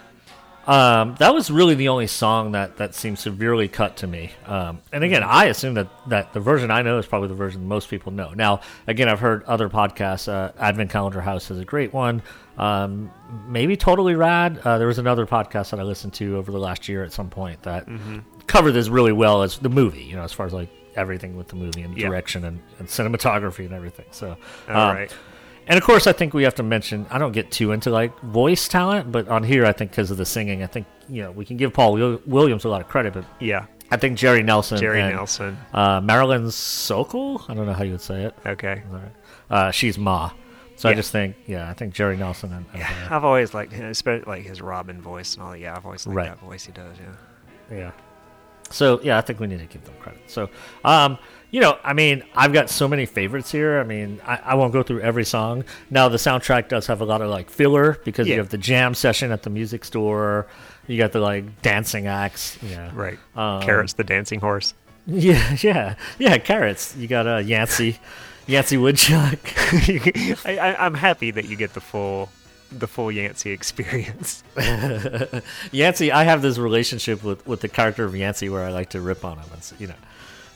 [0.68, 4.30] Um, that was really the only song that, that seemed severely cut to me.
[4.46, 7.68] Um, and again, I assume that, that the version I know is probably the version
[7.68, 8.32] most people know.
[8.36, 10.28] Now, again, I've heard other podcasts.
[10.28, 12.22] Uh, Advent Calendar House is a great one.
[12.60, 13.10] Um,
[13.48, 14.60] maybe Totally Rad.
[14.64, 17.32] Uh, there was another podcast that I listened to over the last year at some
[17.32, 18.20] point that Mm-hmm.
[18.52, 20.04] Covered this really well as the movie.
[20.04, 22.08] You know, as far as like everything with the movie and Yeah.
[22.10, 24.06] direction and, and cinematography and everything.
[24.12, 24.36] So,
[24.70, 25.16] All um, right.
[25.68, 27.06] and of course, I think we have to mention.
[27.10, 30.18] I don't get too into like voice talent, but on here, I think because of
[30.18, 31.94] the singing, I think you know we can give Paul
[32.26, 33.14] Williams a lot of credit.
[33.14, 35.58] But Yeah, I think Jerry Nelson, Jerry and, Nelson.
[35.74, 37.42] uh, Marilyn Sokol.
[37.48, 38.36] I don't know how you would say it.
[38.46, 38.84] Okay.
[38.92, 39.12] All right.
[39.50, 40.32] Uh, she's Ma.
[40.78, 43.72] So I just think, yeah, I think Jerry Nelson and, and uh, I've always liked
[43.72, 45.52] him, especially like his Robin voice and all.
[45.52, 45.60] That.
[45.60, 46.30] Yeah, I've always liked Right.
[46.30, 46.98] that voice he does.
[47.70, 47.78] Yeah.
[47.78, 47.92] Yeah.
[48.72, 50.22] So yeah, I think we need to give them credit.
[50.28, 50.50] So,
[50.84, 51.18] um,
[51.52, 53.80] you know, I mean, I've got so many favorites here.
[53.80, 55.66] I mean, I, I won't go through every song.
[55.90, 58.36] Now, the soundtrack does have a lot of like filler because Yeah.
[58.36, 60.48] you have the jam session at the music store.
[60.88, 62.58] You got the like dancing acts.
[62.62, 62.90] Yeah.
[62.94, 63.20] Right.
[63.36, 64.74] Um, Carrots the dancing horse.
[65.08, 66.38] Yeah, yeah, yeah.
[66.38, 66.96] Carrots.
[66.96, 67.98] You got uh, Yancey,
[68.46, 69.40] Yancey Woodchuck.
[70.46, 72.30] I, I, I'm happy that you get the full
[72.72, 74.44] the full Yancey experience.
[75.72, 79.02] Yancey, I have this relationship with, with the character of Yancey where I like to
[79.02, 79.96] rip on him, and so, you know,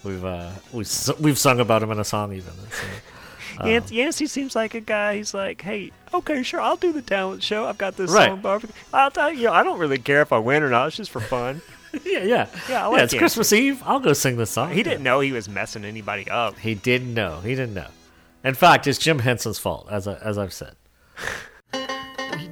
[0.03, 2.49] we've uh, we've we've sung about him in a song even.
[2.59, 5.15] and so- Yan- Yancey seems like a guy.
[5.17, 7.65] He's like, hey, okay, sure, I'll do the talent show.
[7.65, 8.27] I've got this Right.
[8.29, 8.73] song barbecue.
[8.93, 10.87] I'll tell you, I don't really care if I win or not.
[10.87, 11.61] It's just for fun.
[12.05, 13.17] yeah, yeah, Yeah, I like it's Yancey.
[13.19, 13.81] Christmas Eve.
[13.85, 14.71] I'll go sing this song.
[14.71, 16.59] he didn't know he was messing anybody up.
[16.59, 17.39] He didn't know.
[17.39, 17.87] He didn't know.
[18.43, 20.75] In fact, it's Jim Henson's fault, as I, as I've said.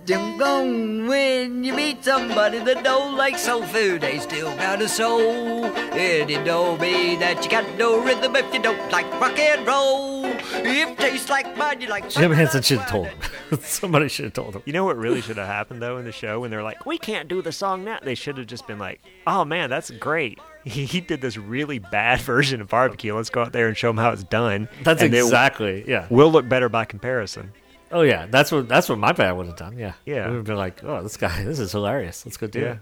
[0.06, 4.02] Don't when you meet somebody that don't like soul food.
[4.02, 5.66] They still got a soul.
[5.66, 9.66] And it don't mean that you got no rhythm if you don't like rock and
[9.66, 10.26] roll.
[10.26, 13.20] If it tastes like mine, you like Jim Henson should have told him.
[13.62, 14.63] Somebody should have told him.
[14.66, 16.98] You know what really should have happened though in the show when they're like, we
[16.98, 18.00] can't do the song now.
[18.02, 20.39] They should have just been like, oh man, that's great.
[20.66, 23.13] He, he did this really bad version of barbecue.
[23.13, 24.70] Let's go out there and show him how it's done.
[24.84, 26.08] That's and it exactly yeah.
[26.10, 27.52] Will look better by comparison.
[27.93, 29.77] Oh yeah, that's what that's what my band would have done.
[29.77, 30.25] Yeah, Yeah.
[30.25, 32.25] we would have been like, oh, this guy, this is hilarious.
[32.25, 32.71] Let's go do Yeah.
[32.73, 32.79] it.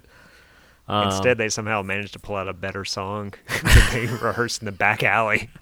[0.88, 4.66] Um, Instead, they somehow managed to pull out a better song than they rehearsed in
[4.66, 5.50] the back alley.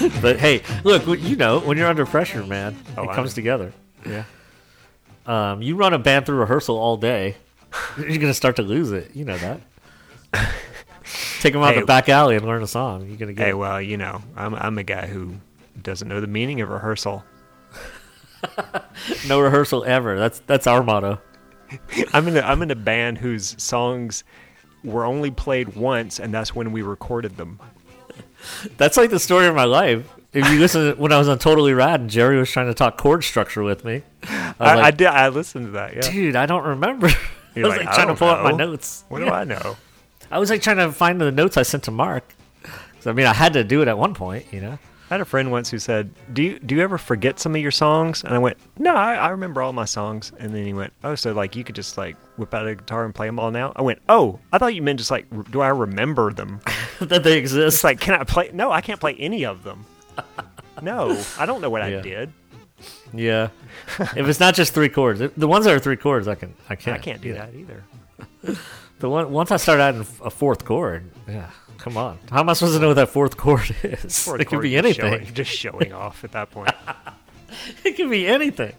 [0.22, 3.34] but hey, look, you know, when you're under pressure, man, Oh, it I comes know.
[3.36, 3.72] together.
[4.06, 4.24] Yeah.
[5.26, 7.36] Um, you run a band through rehearsal all day,
[7.98, 9.10] you're gonna start to lose it.
[9.14, 9.60] You know that.
[11.40, 11.80] Take them out Hey.
[11.80, 13.06] the back alley and learn a song.
[13.08, 13.44] You're gonna get.
[13.44, 13.58] Hey, it.
[13.58, 15.34] well, you know, I'm I'm a guy who
[15.80, 17.24] doesn't know the meaning of rehearsal.
[19.28, 20.18] no rehearsal ever.
[20.18, 21.20] That's that's our motto.
[22.12, 24.24] I'm in a, I'm in a band whose songs
[24.82, 27.60] were only played once, and that's when we recorded them.
[28.76, 30.06] That's like the story of my life.
[30.32, 32.74] If you listen to, when I was on Totally Rad and Jerry was trying to
[32.74, 35.06] talk chord structure with me, I was I, I did.
[35.08, 35.94] I listened to that.
[35.94, 36.10] Yeah.
[36.10, 37.08] dude, I don't remember.
[37.08, 37.18] I
[37.56, 39.04] You're was like, like, "I trying to pull up my notes.
[39.08, 39.76] What do I know?
[40.30, 42.32] I was like trying to find the notes I sent to Mark.
[43.04, 44.78] I mean, I had to do it at one point, you know.
[45.10, 47.60] I had a friend once who said, "Do you do you ever forget some of
[47.60, 50.72] your songs?" And I went, "No, I, I remember all my songs." And then he
[50.72, 53.40] went, "Oh, so like you could just like whip out a guitar and play them
[53.40, 56.60] all now?" I went, "Oh, I thought you meant just like, do I remember them?"
[57.00, 57.74] that they exist.
[57.74, 58.50] It's like, can I play?
[58.54, 59.84] No, I can't play any of them.
[60.82, 61.98] No, I don't know what Yeah.
[61.98, 62.32] I did.
[63.12, 63.48] Yeah.
[63.98, 66.54] if it's not just three chords, the ones that are three chords, I can.
[66.70, 66.98] I can't.
[66.98, 67.46] I can't do yeah.
[67.46, 67.84] that either.
[69.00, 71.50] The one once I start adding a fourth chord, yeah.
[71.80, 74.24] Come on, how am I supposed to know what that fourth chord is?
[74.24, 75.10] Fourth it could be anything.
[75.10, 76.70] showing- just showing off at that point.
[77.84, 78.72] it could be anything.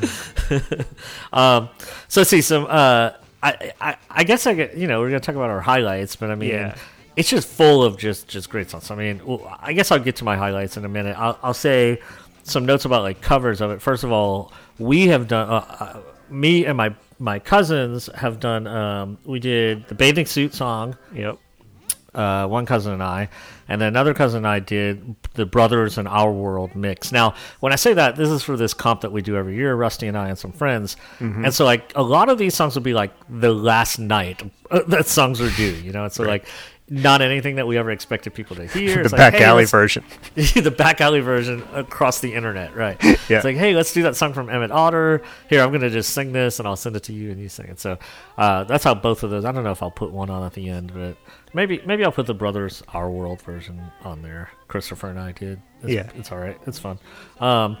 [1.32, 1.68] um,
[2.08, 2.66] so let's see some.
[2.68, 3.10] Uh,
[3.42, 6.30] I, I I guess I get you know we're gonna talk about our highlights, but
[6.30, 6.74] I mean Yeah.
[7.16, 8.90] it's just full of just just great songs.
[8.90, 9.20] I mean,
[9.60, 11.16] I guess I'll get to my highlights in a minute.
[11.18, 12.00] I'll, I'll say
[12.44, 13.82] some notes about like covers of it.
[13.82, 15.48] First of all, we have done.
[15.50, 18.66] Uh, uh, me and my my cousins have done.
[18.66, 21.38] Um, we did the bathing suit song yep.
[22.14, 23.28] Uh, one cousin and I,
[23.68, 27.12] and then another cousin and I did the Brothers in Our World mix.
[27.12, 29.74] Now, when I say that, this is for this comp that we do every year,
[29.74, 30.96] Rusty and I and some friends.
[31.18, 31.46] Mm-hmm.
[31.46, 34.82] And so, like, a lot of these songs will be like the last night uh,
[34.88, 36.04] that songs are due, you know?
[36.04, 36.46] And so, like,
[36.90, 38.94] not anything that we ever expected people to hear.
[38.96, 40.04] The It's like, back hey, alley version.
[40.34, 43.02] the back alley version across the internet, right?
[43.26, 43.36] Yeah.
[43.38, 45.22] It's like, hey, let's do that song from Emmett Otter.
[45.48, 47.66] Here, I'm gonna just sing this, and I'll send it to you, and you sing
[47.68, 47.80] it.
[47.80, 47.96] So
[48.36, 49.46] uh, that's how both of those.
[49.46, 51.16] I don't know if I'll put one on at the end, but
[51.54, 54.50] maybe maybe I'll put the Brothers Our World version on there.
[54.68, 55.58] Christopher and I did.
[55.82, 56.10] It's, Yeah.
[56.16, 56.58] it's all right.
[56.66, 56.98] It's fun.
[57.40, 57.78] Um,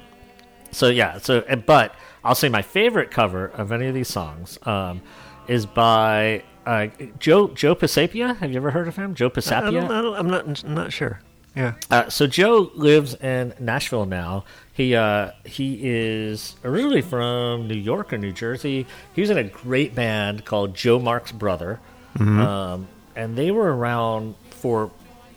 [0.70, 1.18] so yeah.
[1.18, 5.02] So and- but I'll say my favorite cover of any of these songs um,
[5.46, 6.42] is by.
[6.66, 9.14] Uh, Joe Joe Pisapia, have you ever heard of him?
[9.14, 9.88] Joe Pisapia.
[9.88, 10.64] I I'm not.
[10.64, 11.20] I'm not sure.
[11.54, 11.74] Yeah.
[11.90, 14.44] Uh, so Joe lives in Nashville now.
[14.72, 18.86] He uh, he is originally from New York or New Jersey.
[19.14, 21.80] He was in a great band called Joe Marc's Brother,
[22.18, 24.90] um, and they were around for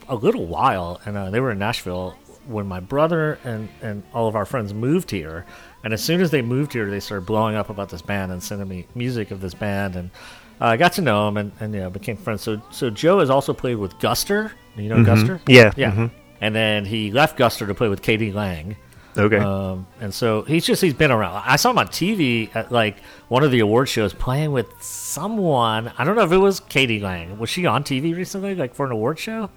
[0.08, 1.00] a little while.
[1.04, 4.74] And uh, they were in Nashville when my brother and and all of our friends
[4.74, 5.46] moved here.
[5.84, 8.42] And as soon as they moved here, they started blowing up about this band and
[8.42, 10.10] sending me music of this band and.
[10.60, 12.42] Uh, I got to know him and, and yeah, became friends.
[12.42, 14.50] So so Joe has also played with Guster.
[14.76, 15.40] You know Guster?
[15.46, 15.92] Yeah, Yeah.
[15.92, 16.10] mhm.
[16.40, 18.30] And then he left Guster to play with k.d.
[18.32, 18.76] lang.
[19.16, 19.38] Okay.
[19.38, 21.42] Um, and so he's just he's been around.
[21.44, 25.90] I saw him on TV at like one of the award shows playing with someone.
[25.98, 27.00] I don't know if it was k.d.
[27.00, 27.38] lang.
[27.38, 29.50] Was she on TV recently, like for an award show?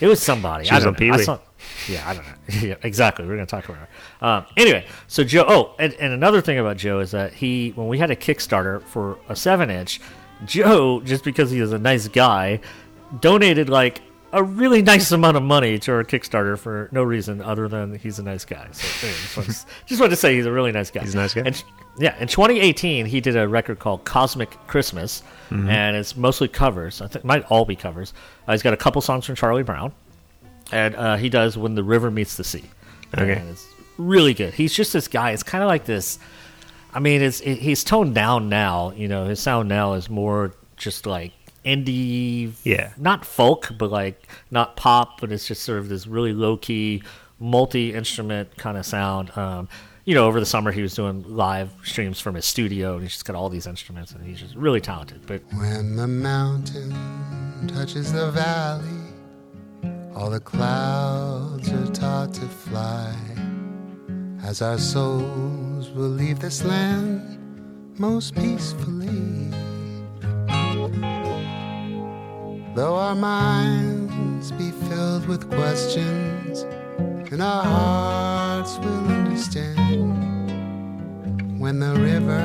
[0.00, 0.66] It was somebody.
[0.66, 1.14] She I was don't on know.
[1.14, 1.38] I saw-
[1.88, 2.34] yeah, I don't know.
[2.68, 3.24] yeah, exactly.
[3.26, 3.88] We're gonna talk about her.
[4.26, 5.44] Um, anyway, so Joe.
[5.48, 8.82] Oh, and, and another thing about Joe is that he, when we had a Kickstarter
[8.82, 10.00] for a seven inch,
[10.46, 12.60] Joe, just because he is a nice guy,
[13.20, 14.00] donated like
[14.32, 18.18] a really nice amount of money to our Kickstarter for no reason other than he's
[18.18, 18.66] a nice guy.
[18.72, 21.02] So anyway, just, wanted to, just wanted to say he's a really nice guy.
[21.02, 21.42] He's a nice guy.
[21.46, 21.62] And,
[21.98, 25.68] yeah, in 2018, he did a record called Cosmic Christmas, Mm-hmm.
[25.68, 27.00] and it's mostly covers.
[27.02, 28.12] I think it might all be covers.
[28.48, 29.92] Uh, he's got a couple songs from Charlie Brown,
[30.72, 32.64] and uh, he does "When the River Meets the Sea."
[33.16, 33.34] Okay.
[33.34, 34.54] and it's really good.
[34.54, 35.30] He's just this guy.
[35.32, 36.18] It's kind of like this.
[36.94, 38.92] I mean, it's it, he's toned down now.
[38.96, 41.32] You know, his sound now is more just like
[41.64, 42.92] indie, Yeah.
[42.98, 47.02] not folk, but like not pop, but it's just sort of this really low key,
[47.40, 49.36] multi instrument kind of sound.
[49.36, 49.68] Um,
[50.04, 53.12] you know, over the summer he was doing live streams from his studio, and he's
[53.12, 55.22] just got all these instruments, and he's just really talented.
[55.26, 56.92] But When the mountain
[57.66, 59.00] touches the valley,
[60.14, 63.16] all the clouds are taught to fly.
[64.44, 67.38] As our souls will leave this land
[67.98, 69.50] most peacefully.
[72.74, 76.66] Though our minds be filled with questions,
[77.32, 80.50] and our hearts will understand
[81.58, 82.44] when the river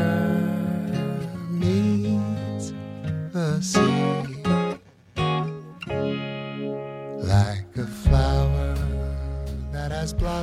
[1.52, 2.72] meets
[3.34, 4.38] the sea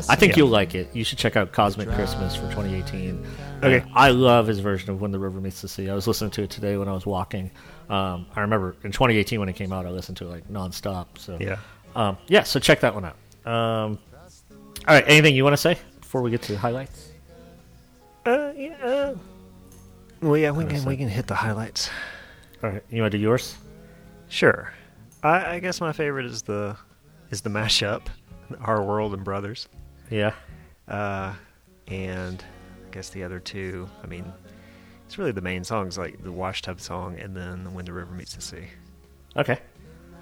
[0.08, 0.94] I think you'll like it.
[0.94, 3.26] You should check out Cosmic Christmas from 2018.
[3.62, 3.80] Okay.
[3.80, 5.88] Uh, I love his version of When the River Meets the Sea.
[5.90, 7.50] I was listening to it today when I was walking.
[7.88, 11.06] Um, I remember in 2018 when it came out, I listened to it like nonstop.
[11.18, 11.58] So Yeah.
[11.94, 12.42] um, yeah.
[12.42, 13.16] So check that one out.
[13.50, 13.98] Um,
[14.86, 15.04] All right.
[15.06, 17.10] Anything you want to say before we get to the highlights?
[18.24, 18.76] Uh, yeah.
[18.84, 19.14] Uh,
[20.20, 21.90] well, yeah, we can we can hit the highlights.
[22.62, 22.82] All right.
[22.90, 23.56] You want to do yours?
[24.28, 24.72] Sure.
[25.22, 26.76] I, I guess my favorite is the
[27.30, 28.02] is the mashup,
[28.60, 29.68] Our World and Brothers.
[30.10, 30.34] Yeah.
[30.88, 31.34] Uh,
[31.88, 32.44] and
[32.86, 33.88] I guess the other two.
[34.02, 34.32] I mean,
[35.06, 38.12] it's really the main songs, like the Wash Tub song, and then When the River
[38.12, 38.68] Meets the Sea.
[39.36, 39.58] Okay.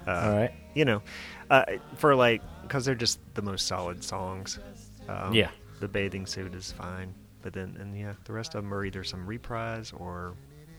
[0.07, 0.51] Uh, All right.
[0.75, 1.01] You know,
[1.49, 1.63] uh,
[1.95, 4.59] for like because they're just the most solid songs.
[5.07, 5.49] Um, Yeah.
[5.79, 9.03] The bathing suit is fine, but then and yeah, the rest of them are either
[9.03, 10.35] some reprise or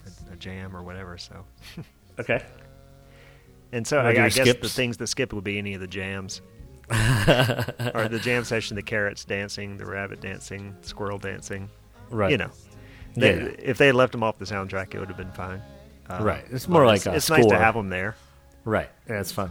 [0.06, 1.16] a, a jam or whatever.
[1.18, 1.44] So.
[2.18, 2.42] Okay.
[3.72, 6.40] And so I, I guess the things that skip would be any of the jams.
[7.94, 11.68] or the jam session, the carrots dancing, the rabbit dancing, squirrel dancing.
[12.10, 12.30] Right.
[12.30, 12.50] You know,
[13.14, 13.50] they, Yeah.
[13.58, 15.62] if they had left them off the soundtrack, it would have been fine.
[16.08, 16.44] Uh, Right.
[16.50, 18.14] It's more like it's, a it's nice to have them there.
[18.64, 18.88] Right.
[19.08, 19.50] Yeah, it's fun.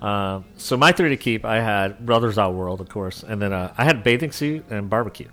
[0.00, 3.52] Um, so my three to keep, I had Brothers Out World, of course, and then
[3.52, 5.28] uh, I had Bathing Suit and Barbecue.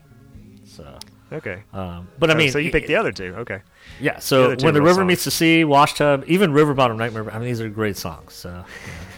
[0.66, 0.98] So,
[1.34, 1.64] Okay.
[1.74, 3.36] um, but I Oh, mean, so you picked the other two.
[3.40, 3.62] Okay.
[4.00, 4.20] yeah.
[4.20, 5.08] So two when the river songs.
[5.08, 7.30] meets the sea, Washtub, even River Bottom Nightmare.
[7.32, 8.34] I mean, these are great songs.
[8.34, 8.64] So,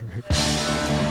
[0.02, 0.21] We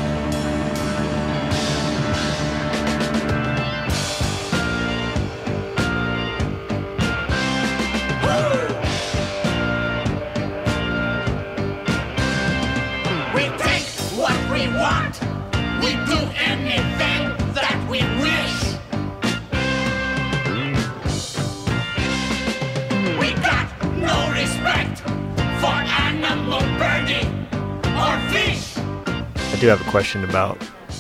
[29.61, 30.59] do have a question about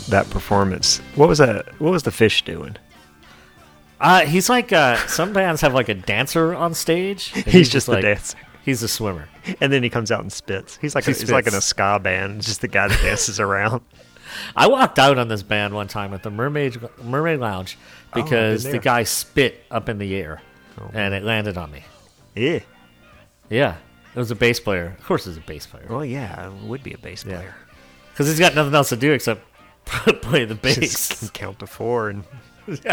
[0.09, 0.99] that performance.
[1.17, 1.81] What was that?
[1.81, 2.77] What was the fish doing?
[4.01, 7.33] uh, he's like uh, some bands have like a dancer on stage.
[7.35, 8.39] and He's just the like, dancer.
[8.65, 9.29] He's a swimmer.
[9.61, 10.77] And then he comes out and spits.
[10.81, 13.41] He's like He a, he's like in a ska band, just the guy that dances
[13.41, 13.83] around.
[14.55, 17.77] I walked out on this band one time at the Mermaid Mermaid Lounge
[18.13, 20.41] Oh, because been the guy spit up in the air,
[20.81, 20.89] Oh.
[20.95, 21.83] and it landed on me.
[22.37, 22.61] Yeah.
[23.49, 23.77] Yeah,
[24.15, 24.95] it was a bass player.
[24.99, 27.37] Of course, it's a bass player Well, yeah, it would be a bass Yeah.
[27.39, 27.55] player.
[28.21, 29.41] Because he's got nothing else to do except
[29.87, 31.31] play the Just bass.
[31.33, 32.25] count to four and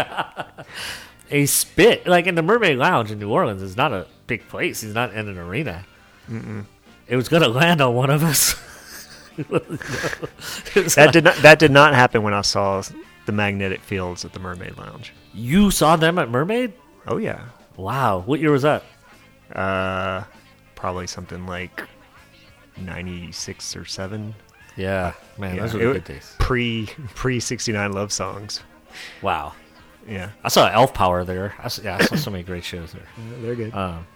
[1.30, 3.60] a spit like in the Mermaid Lounge in New Orleans.
[3.60, 4.80] is not a big place.
[4.80, 5.84] He's not in an arena.
[7.06, 8.54] It was gonna land on one of us.
[10.74, 12.82] It's that did not that did not happen when I saw
[13.26, 15.12] the magnetic fields at the Mermaid Lounge.
[15.34, 16.72] you saw them at Mermaid?
[17.06, 17.44] Oh yeah,
[17.76, 18.82] Wow, what year was that?
[19.54, 20.24] uh,
[20.74, 21.82] probably something like
[22.78, 24.34] ninety six or seven.
[24.78, 26.34] Yeah, man, Yeah, those were good days.
[26.38, 28.62] Pre pre sixty nine love songs.
[29.22, 29.52] Wow.
[30.08, 31.54] Yeah, I saw Elf Power there.
[31.58, 33.02] I saw, yeah, I saw so many great shows there.
[33.42, 33.74] they're good.
[33.74, 34.06] Um,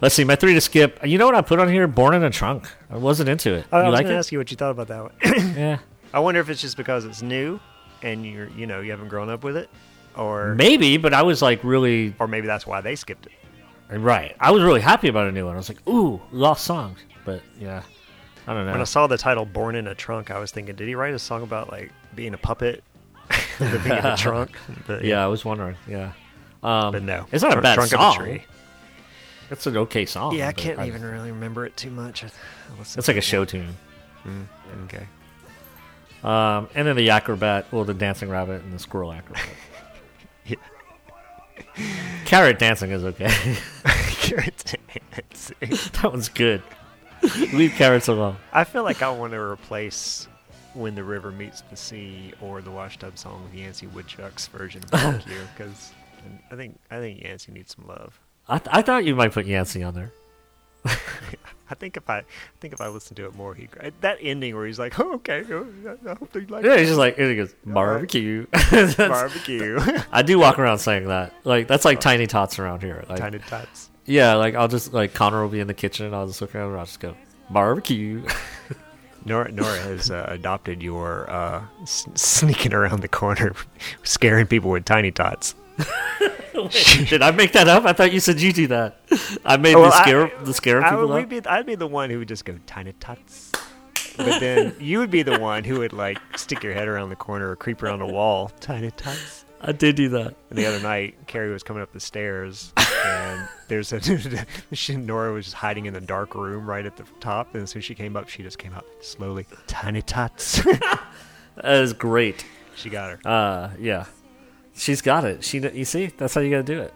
[0.00, 0.98] let's see, my three to skip.
[1.06, 1.86] You know what I put on here?
[1.86, 2.68] Born in a Trunk.
[2.90, 3.66] I wasn't into it.
[3.70, 5.54] Oh, I you was like gonna ask you what you thought about that one.
[5.56, 5.78] Yeah,
[6.12, 7.60] I wonder if it's just because it's new
[8.02, 9.70] and you're you know you haven't grown up with it,
[10.16, 13.98] or maybe, but I was like really or maybe that's why they skipped it.
[13.98, 14.34] right.
[14.40, 15.54] I was really happy about a new one.
[15.54, 16.98] I was like, ooh, lost songs.
[17.24, 17.82] But yeah,
[18.46, 18.72] I don't know.
[18.72, 21.14] When I saw the title "Born in a Trunk," I was thinking, did he write
[21.14, 22.84] a song about like being a puppet,
[23.60, 24.56] living in a trunk?
[24.86, 25.76] But, yeah, I was wondering.
[25.88, 26.12] Yeah,
[26.62, 28.16] um, but no, it's not a bad trunk song.
[28.16, 28.44] Of a tree.
[29.50, 30.34] It's an okay song.
[30.34, 32.24] Yeah, I can't even really remember it too much.
[32.24, 33.76] I- I It's like a show tune.
[34.84, 35.06] Okay.
[36.22, 39.44] Um, and then the acrobat, well, the dancing rabbit and the squirrel acrobat.
[40.46, 40.56] Yeah.
[42.24, 43.30] Carrot dancing is okay.
[43.84, 44.74] Carrots.
[45.60, 46.62] that one's good.
[47.52, 48.36] Leave carrots alone.
[48.52, 50.28] I feel like I want to replace
[50.74, 54.90] "When the River Meets the Sea" or the Washtub song with Yancey Woodchuck's version of
[55.00, 55.92] "Fuck You" because
[56.50, 58.18] I think I think Yancey needs some love.
[58.48, 60.12] I, th- I thought you might put Yancey on there.
[61.70, 62.24] I think if I, I
[62.60, 63.68] think if I listen to it more, he
[64.02, 66.88] that ending where he's like, "Oh, okay, oh, I I hope they like Yeah, he's
[66.88, 68.46] just like, he goes, barbecue.
[68.96, 69.80] Barbecue."
[70.12, 71.32] I do walk around saying that.
[71.44, 72.00] Like, that's like oh.
[72.00, 73.04] tiny tots around here.
[73.08, 73.90] Like, Tiny tots.
[74.06, 76.54] Yeah, like, I'll just, like, Connor will be in the kitchen and I'll just look
[76.54, 77.14] around and I'll just go,
[77.50, 78.24] barbecue.
[79.26, 83.54] Nora, Nora has uh, adopted your uh, s- sneaking around the corner,
[84.02, 85.54] scaring people with tiny tots.
[87.08, 87.84] Did I make that up?
[87.86, 89.00] I thought you said you do that.
[89.44, 91.28] I made well, the I- scare, the scare I people would up.
[91.30, 93.50] be, I'd be the one who would just go tiny tots,
[94.16, 97.16] but then you would be the one who would like stick your head around the
[97.16, 99.43] corner or creep around the wall, tiny tots.
[99.66, 100.34] I did do that.
[100.50, 105.32] And the other night, Carrie was coming up the stairs, and there's a she, Nora
[105.32, 107.84] was just hiding in the dark room right at the top, and as soon as
[107.84, 110.62] she came up, she just came out slowly, tiny tots.
[111.56, 112.44] That is great.
[112.74, 113.20] she got her.
[113.24, 114.06] Uh, yeah,
[114.74, 115.44] she's got it.
[115.44, 116.92] She, you see, that's how you got to do it.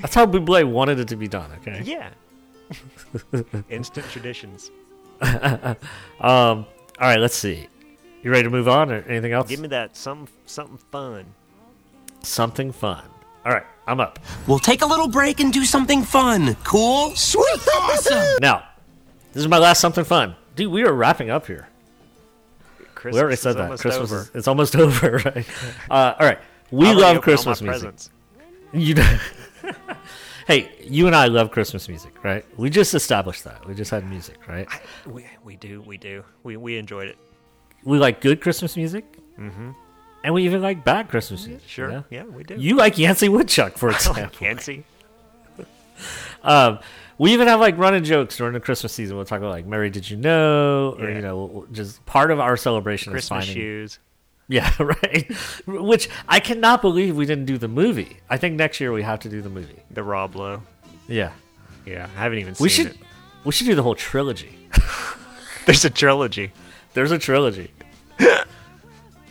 [0.00, 1.50] That's how Buble wanted it to be done.
[1.62, 1.82] Okay.
[1.84, 2.10] Yeah.
[3.68, 4.70] Instant traditions.
[5.20, 5.66] Um.
[6.20, 6.66] All
[7.00, 7.18] right.
[7.18, 7.66] Let's see.
[8.22, 9.48] You ready to move on or anything else?
[9.48, 11.24] Give me that something something fun.
[12.28, 13.04] Something fun.
[13.44, 14.18] All right, I'm up.
[14.46, 16.54] We'll take a little break and do something fun.
[16.64, 17.14] Cool?
[17.16, 17.60] Sweet!
[17.76, 18.38] Awesome!
[18.40, 18.64] Now,
[19.32, 20.34] this is my last something fun.
[20.56, 21.68] Dude, we are wrapping up here.
[22.94, 23.78] Christmas we already is said that.
[23.78, 24.20] Christmas over.
[24.22, 25.46] is it's almost over, right?
[25.90, 26.38] Uh, all right.
[26.70, 27.80] We I already love Christmas music.
[27.80, 28.10] presents.
[28.72, 29.18] You know,
[30.46, 32.44] hey, you and I love Christmas music, right?
[32.58, 33.66] We just established that.
[33.66, 34.68] We just had music, right?
[35.06, 36.24] We, we do, we do.
[36.42, 37.16] We, we enjoyed it.
[37.84, 39.04] We like good Christmas music,
[39.38, 39.70] mm-hmm.
[40.28, 41.66] And we even like bad Christmas music.
[41.66, 41.88] Sure.
[41.88, 42.04] know?
[42.10, 42.56] Yeah, we do.
[42.56, 44.46] You like Yancey Woodchuck, for I like example.
[44.46, 44.84] Yancey.
[46.44, 46.78] Um,
[47.18, 49.16] we even have like running jokes during the Christmas season.
[49.16, 51.16] We'll talk about like "Mary, did you know?" or Yeah.
[51.16, 53.54] you know, just part of our celebration Christmas is finding.
[53.64, 53.98] shoes.
[54.46, 55.26] Yeah, right.
[55.66, 58.18] Which I cannot believe we didn't do the movie.
[58.30, 59.82] I think next year we have to do the movie.
[59.90, 60.62] The Rob Lowe.
[61.08, 61.32] Yeah,
[61.84, 62.86] Yeah, I haven't even seen we should.
[62.88, 62.96] it.
[63.44, 64.56] We should do the whole trilogy.
[65.66, 66.52] There's a trilogy.
[66.94, 67.72] There's a trilogy.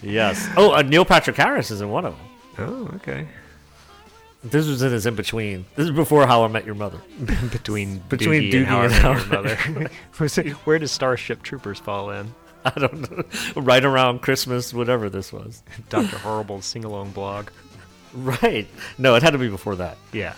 [0.02, 0.48] Yes.
[0.58, 2.26] Oh, uh, Neil Patrick Harris is in one of them.
[2.60, 3.28] Oh, okay.
[4.44, 5.66] This was in his in between.
[5.76, 7.00] This is before How I Met Your Mother.
[7.52, 10.50] Between Between Doogie, Doogie and, How I Met Your Mother.
[10.64, 12.34] Where does Starship Troopers fall in?
[12.66, 13.24] I don't know.
[13.62, 15.64] Right around Christmas, whatever this was.
[15.90, 17.50] Doctor Horrible's sing along blog.
[18.14, 18.68] Right.
[18.98, 19.98] No, it had to be before that.
[20.14, 20.34] Yeah.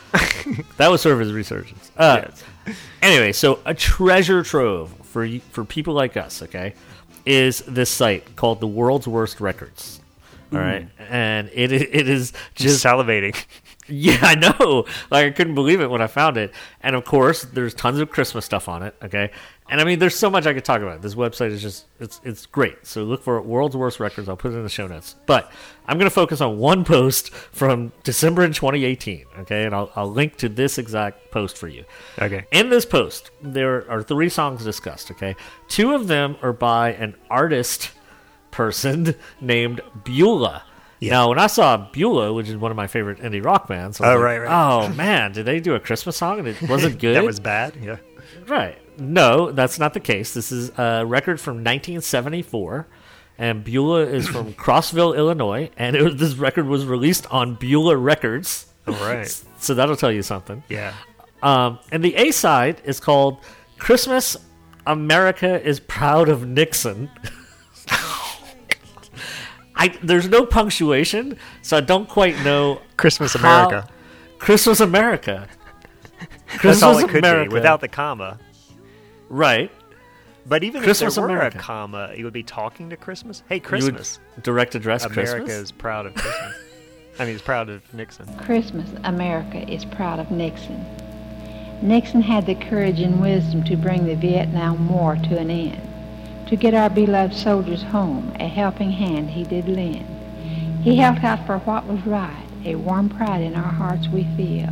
[0.78, 1.91] That was sort of his resurgence.
[1.97, 2.43] Uh, Yes.
[3.01, 6.74] Anyway, so a treasure trove for for people like us, okay,
[7.30, 10.02] is this site called the World's Worst Records.
[10.52, 10.66] All hmm.
[10.66, 13.36] right, and it it is Just just salivating.
[13.88, 14.86] yeah, I know.
[15.12, 16.52] Like I couldn't believe it when I found it.
[16.82, 18.96] And of course, there's tons of Christmas stuff on it.
[19.04, 19.32] Okay,
[19.70, 21.01] and I mean, there's so much I could talk about.
[21.01, 22.86] This website is just it's it's great.
[22.86, 24.28] So look for World's Worst Records.
[24.30, 25.15] I'll put it in the show notes.
[25.26, 25.51] But
[25.88, 29.26] I'm going to focus on one post from December in 2018.
[29.39, 31.86] Okay, and I'll I'll link to this exact post for you.
[32.20, 32.45] Okay.
[32.51, 35.11] In this post, there are three songs discussed.
[35.11, 35.36] Okay,
[35.67, 37.91] two of them are by an artist
[38.51, 40.63] person named Beulah.
[41.01, 41.11] Yeah.
[41.11, 44.03] Now, when I saw Beulah, which is one of my favorite indie rock bands, Oh,
[44.03, 44.49] like, right, right.
[44.51, 47.15] Oh man, did they do a Christmas song and it wasn't good?
[47.15, 47.76] That was bad.
[47.82, 47.97] Yeah.
[48.47, 48.78] right.
[49.00, 50.34] No, that's not the case.
[50.34, 52.88] This is a record from 1974,
[53.38, 57.97] and Beulah is from Crossville, Illinois, and it was, this record was released on Beulah
[57.97, 58.66] Records.
[58.88, 59.43] All right.
[59.62, 60.64] So that'll tell you something.
[60.70, 60.93] Yeah.
[61.43, 63.39] Um, and the A side is called
[63.78, 64.38] Christmas
[64.88, 67.10] America is Proud of Nixon.
[69.76, 72.82] I, there's no punctuation, so I don't quite know.
[72.97, 73.89] Christmas America.
[74.38, 75.47] Christmas America.
[76.64, 77.50] That's all Christmas it could America.
[77.50, 78.39] be without the comma.
[79.30, 79.72] Right.
[80.46, 81.58] But even Christmas if there were America.
[81.58, 83.44] a comma, you would be talking to Christmas.
[83.48, 84.20] Hey, You would Christmas.
[84.42, 85.52] direct address America Christmas.
[85.64, 86.56] is proud of Christmas.
[87.20, 88.26] I mean, it's proud of Nixon.
[88.38, 90.84] Christmas, America is proud of Nixon.
[91.82, 95.82] Nixon had the courage and wisdom to bring the Vietnam War to an end,
[96.48, 100.06] to get our beloved soldiers home, a helping hand he did lend.
[100.84, 104.70] He held out for what was right, a warm pride in our hearts we feel.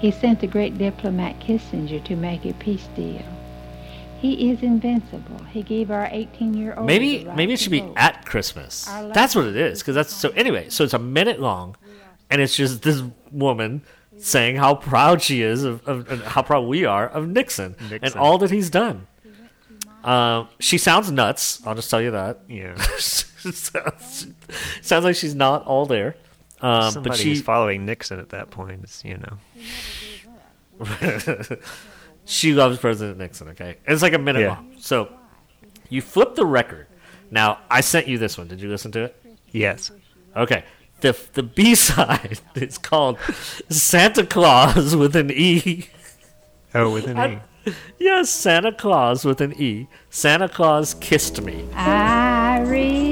[0.00, 3.22] He sent the great diplomat Kissinger to make a peace deal.
[4.24, 5.44] He is invincible.
[5.50, 8.86] He gave our 18-year-old Maybe maybe it should be at Christmas.
[9.12, 9.80] That's what it is.
[9.80, 10.30] Because that's so.
[10.30, 11.76] Anyway, so it's a minute long,
[12.30, 13.82] and it's just this woman
[14.16, 18.14] saying how proud she is of, of and how proud we are of Nixon, and
[18.14, 19.06] all that he's done.
[20.04, 21.60] Um, she sounds nuts.
[21.66, 22.40] I'll just tell you that.
[22.48, 22.76] Yeah.
[22.78, 24.26] sounds,
[24.80, 26.16] sounds like she's not all there.
[26.62, 29.36] Um, but Somebody she who's following Nixon at that point is, you know.
[32.24, 33.48] she loves President Nixon.
[33.48, 34.48] Okay, it's like a minute Yeah.
[34.48, 34.74] long.
[34.78, 35.10] So
[35.88, 36.86] you flip the record.
[37.30, 38.48] Now I sent you this one.
[38.48, 39.16] Did you listen to it?
[39.50, 39.90] Yes.
[40.36, 40.64] Okay.
[41.00, 43.18] The the B side is called
[43.68, 45.88] Santa Claus with an E.
[46.74, 47.38] Oh, with an E.
[47.98, 49.88] Yes, Santa Claus with an E.
[50.10, 51.66] Santa Claus kissed me.
[51.74, 53.03] I remember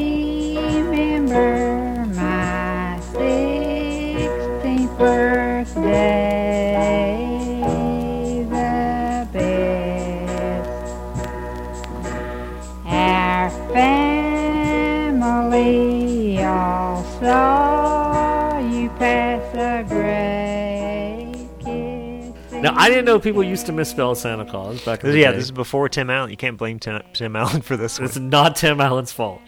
[23.22, 25.36] people used to misspell Santa Claus back in the Yeah, day.
[25.36, 26.30] this is before Tim Allen.
[26.30, 28.06] You can't blame Tim, Tim Allen for this one.
[28.06, 29.40] It's not Tim Allen's fault.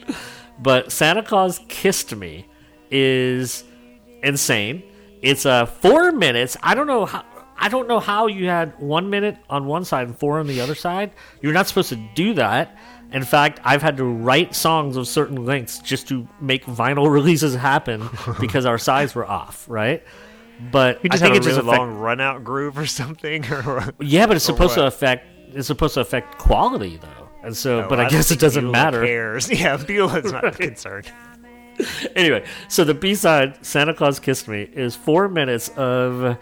[0.58, 2.46] But Santa Claus Kissed Me
[2.90, 3.64] is
[4.22, 4.82] insane.
[5.22, 6.56] It's uh, four minutes.
[6.62, 7.24] I don't know how.
[7.56, 10.60] I don't know how you had one minute on one side and four on the
[10.60, 11.12] other side.
[11.40, 12.76] You're not supposed to do that.
[13.12, 17.54] In fact, I've had to write songs of certain lengths just to make vinyl releases
[17.54, 18.08] happen
[18.40, 20.02] because our sides were off, right?
[20.70, 23.44] But I think it's it a just really affect- long run out groove or something.
[23.52, 27.28] Or yeah, but it's supposed to affect it's supposed to affect quality though.
[27.42, 29.04] And so, No, but I, don't guess it doesn't Beulah matter.
[29.04, 29.50] Cares.
[29.60, 31.12] Yeah, Beulah's not concerned.
[32.16, 36.38] anyway, so the B side, Santa Claus Kissed Me, is four minutes of,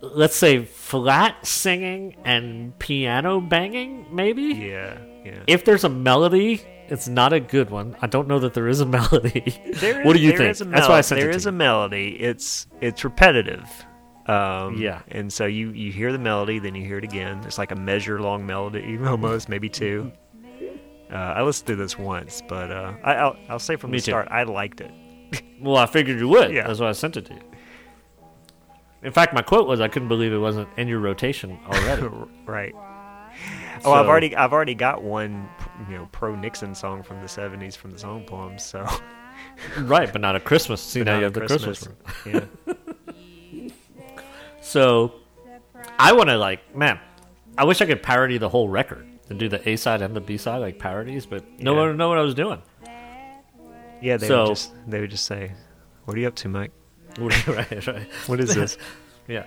[0.00, 4.42] let's say, flat singing and piano banging, maybe?
[4.42, 5.42] Yeah, yeah.
[5.46, 6.62] If there's a melody,
[6.92, 7.96] it's not a good one.
[8.02, 9.60] I don't know that there is a melody.
[9.74, 10.50] There what do you think?
[10.50, 12.16] is a That's why I sent there it to is a melody.
[12.20, 13.68] It's it's repetitive.
[14.26, 15.00] Um, Yeah.
[15.08, 17.42] and so you you hear the melody, then you hear it again.
[17.44, 20.12] It's like a measure long melody, almost maybe two.
[21.10, 24.02] Uh, I listened to this once, but uh, I, I'll I'll say from Me the
[24.04, 24.10] too.
[24.12, 24.92] start, I liked it.
[25.62, 26.52] Well, I figured you would.
[26.52, 26.66] Yeah.
[26.66, 27.40] That's why I sent it to you.
[29.04, 32.08] In fact, my quote was, "I couldn't believe it wasn't in your rotation already."
[32.46, 32.74] right.
[33.84, 35.48] Oh, I've already I've already got one,
[35.88, 38.62] you know, pro Nixon song from the '70s from the song poems.
[38.64, 38.86] So
[39.78, 40.80] right, but not a Christmas.
[40.80, 41.88] See, now you have the Christmas.
[42.26, 42.44] Yeah.
[44.60, 45.14] So,
[45.98, 47.00] I want to like, man,
[47.58, 50.20] I wish I could parody the whole record and do the A side and the
[50.20, 52.62] B side like parodies, but no one would know what I was doing.
[54.00, 55.52] Yeah, they So- would just they would just say,
[56.04, 56.70] "What are you up to, Mike?
[57.18, 58.08] right, right.
[58.26, 58.78] What is this?"
[59.28, 59.46] Yeah.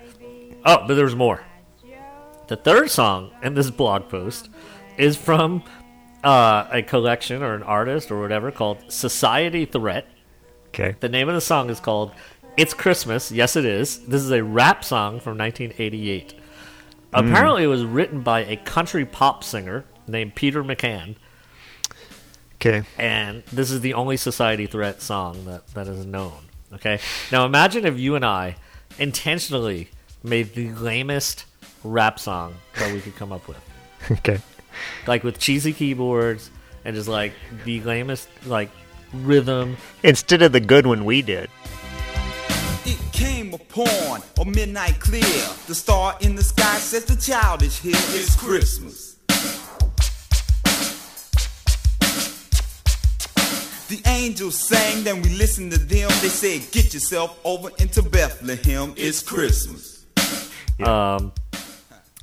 [0.66, 1.42] Oh, but there's more.
[2.48, 4.50] The third song in this blog post
[4.98, 5.64] is from
[6.26, 10.08] uh, a collection or an artist or whatever called Society Threat.
[10.70, 10.96] Okay.
[11.00, 12.12] The name of the song is called
[12.58, 13.32] It's Christmas.
[13.32, 14.00] Yes, it is.
[14.00, 16.34] This is a rap song from 1988.
[17.14, 21.16] Apparently, it was written by a country pop singer named Peter McCann.
[22.56, 22.86] Okay.
[22.98, 26.34] And this is the only Society Threat song that, that is known.
[26.74, 27.00] Okay?
[27.32, 28.56] Now imagine if you and I
[28.98, 29.90] intentionally
[30.24, 31.46] made the lamest
[31.84, 33.60] rap song that we could come up with.
[34.12, 34.40] Okay.
[35.08, 36.50] Like with cheesy keyboards
[36.84, 37.34] and just like
[37.66, 38.70] the lamest like
[39.14, 39.78] rhythm.
[40.04, 41.50] Instead of the good one we did.
[42.86, 45.22] It came upon a midnight clear.
[45.68, 47.96] The star in the sky says the child is here.
[47.96, 49.16] It's Christmas.
[53.88, 56.10] The angels sang, then we listened to them.
[56.22, 58.94] They said, Get yourself over into Bethlehem.
[58.98, 60.06] It's Christmas.
[60.84, 61.32] Um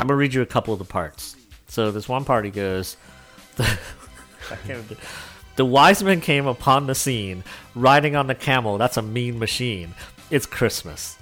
[0.01, 1.37] I'm gonna read you a couple of the parts.
[1.73, 2.99] So this one party goes
[3.59, 3.67] I
[5.57, 7.45] The wise men came upon the scene,
[7.75, 8.77] riding on the camel.
[8.77, 9.95] That's a mean machine.
[10.31, 11.17] It's Christmas.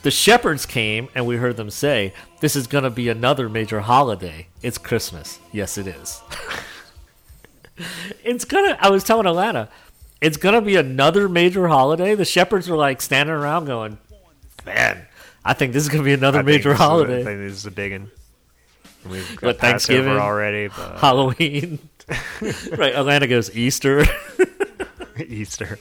[0.00, 3.80] The shepherds came, and we heard them say, This is going to be another major
[3.80, 4.46] holiday.
[4.62, 5.38] It's Christmas.
[5.52, 6.22] Yes, it is.
[8.24, 9.68] it's going to, I was telling Alana,
[10.22, 12.14] it's going to be another major holiday.
[12.14, 13.98] The shepherds were like standing around going,
[14.64, 15.06] Man,
[15.44, 17.20] I think this is going to be another I major holiday.
[17.20, 18.10] I think this is a big one.
[19.08, 21.78] We've got Passover Thanksgiving already, but Halloween.
[22.40, 24.04] right, Alana goes Easter.
[25.18, 25.78] Easter.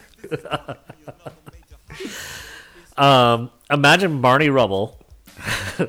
[2.97, 4.99] um, imagine Barney Rubble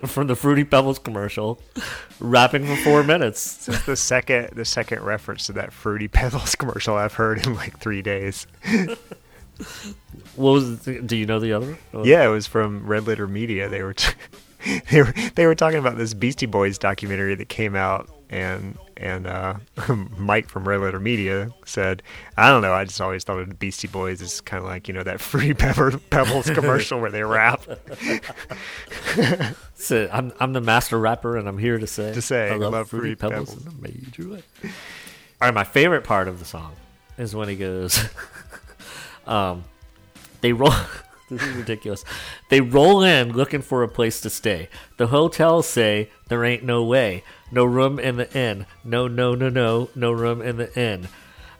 [0.07, 1.61] from the Fruity Pebbles commercial
[2.21, 3.67] rapping for four minutes.
[3.67, 7.55] This is the second the second reference to that Fruity Pebbles commercial I've heard in
[7.55, 8.47] like three days.
[10.37, 10.81] What was?
[10.85, 11.79] The, do you know the other?
[11.91, 12.05] one?
[12.05, 13.69] Yeah, it was from Red Letter Media.
[13.69, 14.15] They were t-
[14.91, 19.27] they were they were talking about this Beastie Boys documentary that came out, and and
[19.27, 19.55] uh,
[20.19, 22.03] Mike from Red Letter Media said,
[22.37, 22.73] "I don't know.
[22.73, 25.21] I just always thought of the Beastie Boys as kind of like you know that
[25.21, 27.63] Free Pepper Pebbles commercial where they rap."
[29.75, 32.73] So I'm I'm the master rapper, and I'm here to say To say, I love,
[32.73, 33.75] love Fruity, Fruity Pebbles, Pebbles.
[33.75, 34.43] in a major way.
[34.65, 36.75] All right, my favorite part of the song
[37.17, 37.99] is when he goes,
[39.27, 39.65] um,
[40.43, 40.73] they roll.
[41.31, 42.05] This is ridiculous.
[42.49, 44.69] They roll in looking for a place to stay.
[44.97, 48.67] The hotels say there ain't no way, no room in the inn.
[48.85, 51.09] No, no, no, no, no room in the inn.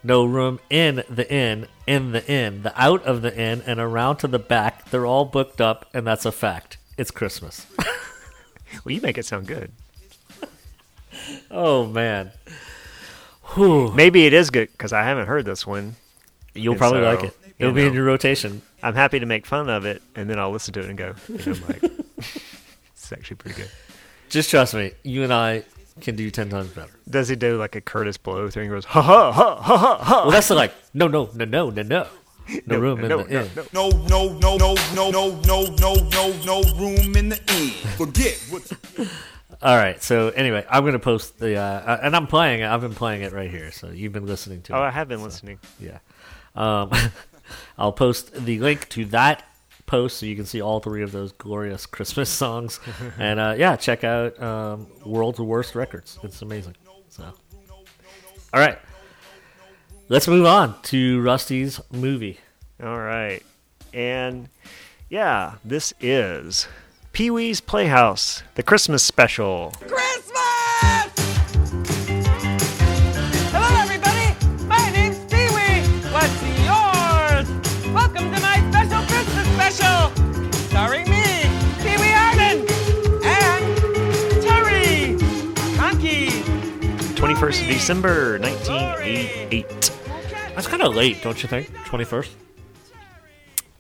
[0.03, 4.17] No room in the inn, in the inn, the out of the inn, and around
[4.19, 4.91] to the back.
[4.91, 6.79] They're all booked up, and that's a fact.
[6.97, 7.67] It's Christmas.
[8.85, 9.73] well, you make it sound good.
[11.51, 12.33] Oh man.
[13.55, 13.93] Whew.
[13.93, 15.97] Maybe it is good because I haven't heard this one.
[16.55, 17.37] You'll And probably so, like it.
[17.59, 18.63] It'll be in your rotation.
[18.83, 21.15] I'm happy to make fun of it, and then I'll listen to it and go,
[21.29, 21.83] you know, like,
[22.93, 23.71] it's actually pretty good.
[24.29, 24.93] Just trust me.
[25.03, 25.65] You and I
[26.01, 26.93] can do ten times better.
[27.09, 28.65] Does he do like a Kurtis Blow thing?
[28.65, 30.23] He goes, ha ha ha ha ha ha.
[30.23, 32.07] Well, that's the like no, no, no, no, no, no.
[32.67, 33.51] No, room in no, the no, inn.
[33.73, 33.89] no.
[33.89, 37.71] No, no, no, no, no, no, no, no, no, no room in the inn.
[37.97, 38.73] Forget what.
[39.63, 40.03] All right.
[40.03, 42.67] So anyway, I'm gonna post the uh, uh, and I'm playing it.
[42.67, 44.77] I've been playing it right here, so you've been listening to it.
[44.77, 44.87] Oh, it.
[44.87, 45.61] I have been listening.
[45.79, 45.99] Yeah.
[46.57, 46.91] Um,
[47.79, 49.45] I'll post the link to that
[49.87, 52.81] post so you can see all three of those glorious Christmas songs.
[53.19, 56.19] and uh, yeah, check out um, World's Worst Records.
[56.23, 56.77] It's amazing.
[57.09, 58.79] So, all right,
[60.09, 62.39] let's move on to Rusty's movie.
[62.83, 63.43] All right.
[63.93, 64.49] And
[65.09, 66.69] yeah, this is
[67.13, 69.73] Pee Wee's Playhouse, the Christmas special.
[69.81, 71.20] Christmas!
[87.41, 89.91] 21st of December, 1988,
[90.55, 91.73] That's kind of late, don't you think?
[91.87, 92.33] Twenty first.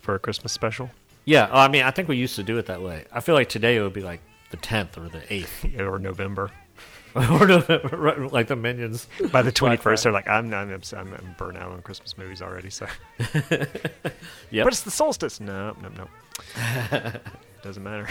[0.00, 0.90] for a Christmas special.
[1.26, 3.04] Yeah, I mean, I think we used to do it that way.
[3.12, 5.98] I feel like today it would be like the tenth or the eighth, Yeah, or
[5.98, 6.50] November.
[7.14, 9.08] or November, like the minions.
[9.30, 12.70] By the 21st, they're like, I'm, I'm, I'm, I'm burnt out on Christmas movies already.
[12.70, 12.86] So,
[13.18, 14.64] Yep.
[14.64, 15.38] but it's the solstice.
[15.40, 17.12] No, no, no.
[17.62, 18.08] Doesn't matter.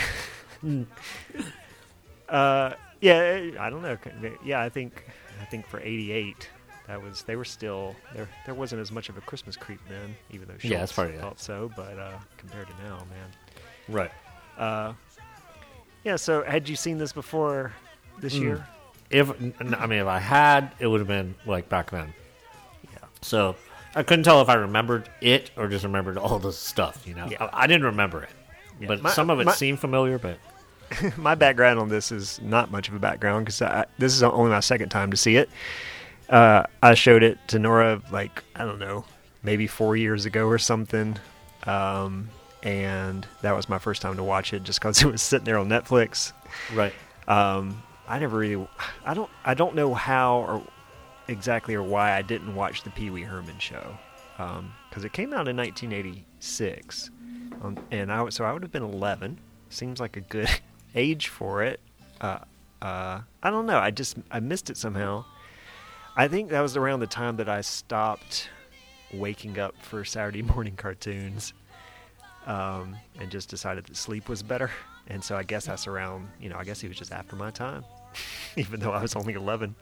[2.30, 3.98] uh, yeah, I don't know.
[4.44, 5.06] Yeah, I think,
[5.40, 6.50] I think for '88,
[6.88, 8.28] that was they were still there.
[8.46, 11.14] There wasn't as much of a Christmas creep then, even though Schulz Yeah, that's probably-
[11.16, 11.22] yeah.
[11.22, 11.72] felt so.
[11.76, 13.30] But uh, compared to now, man.
[13.88, 14.12] Right.
[14.58, 14.94] Uh,
[16.04, 16.16] yeah.
[16.16, 17.74] So, had you seen this before
[18.20, 18.42] this Mm.
[18.42, 18.68] year?
[19.10, 22.14] If I mean, if I had, it would have been like back then.
[22.92, 23.00] Yeah.
[23.22, 23.56] So
[23.96, 27.08] I couldn't tell if I remembered it or just remembered all the stuff.
[27.08, 27.46] You know, Yeah.
[27.46, 28.30] I, I didn't remember it,
[28.80, 28.88] Yeah.
[28.88, 30.20] but My- some of it my- seemed familiar.
[30.20, 30.38] But
[31.18, 33.60] my background on this is not much of a background because
[33.98, 35.50] this is only my second time to see it.
[36.30, 39.06] Uh, I showed it to Nora like I don't know,
[39.44, 41.18] maybe four years ago or something,
[41.64, 42.30] um,
[42.62, 45.58] and that was my first time to watch it just because it was sitting there
[45.58, 46.34] on Netflix.
[46.74, 46.94] right,
[47.28, 48.68] Um, I never really,
[49.06, 50.64] I don't, I don't know how or
[51.28, 53.98] exactly or why I didn't watch the Pee Wee Herman show
[54.90, 57.12] because it came out in 1986,
[57.62, 59.38] um, and I so I would have been 11.
[59.70, 60.50] Seems like a good
[60.96, 61.80] age for it.
[62.22, 62.40] Uh,
[62.82, 63.78] uh, I don't know.
[63.78, 65.26] I just I missed it somehow.
[66.16, 68.50] I think that was around the time that I stopped
[69.14, 71.54] waking up for Saturday morning cartoons,
[72.46, 74.72] um, and just decided that sleep was better.
[75.08, 77.50] And so I guess that's around, you know, I guess he was just after my
[77.52, 77.84] time,
[78.58, 79.76] even though I was only 11.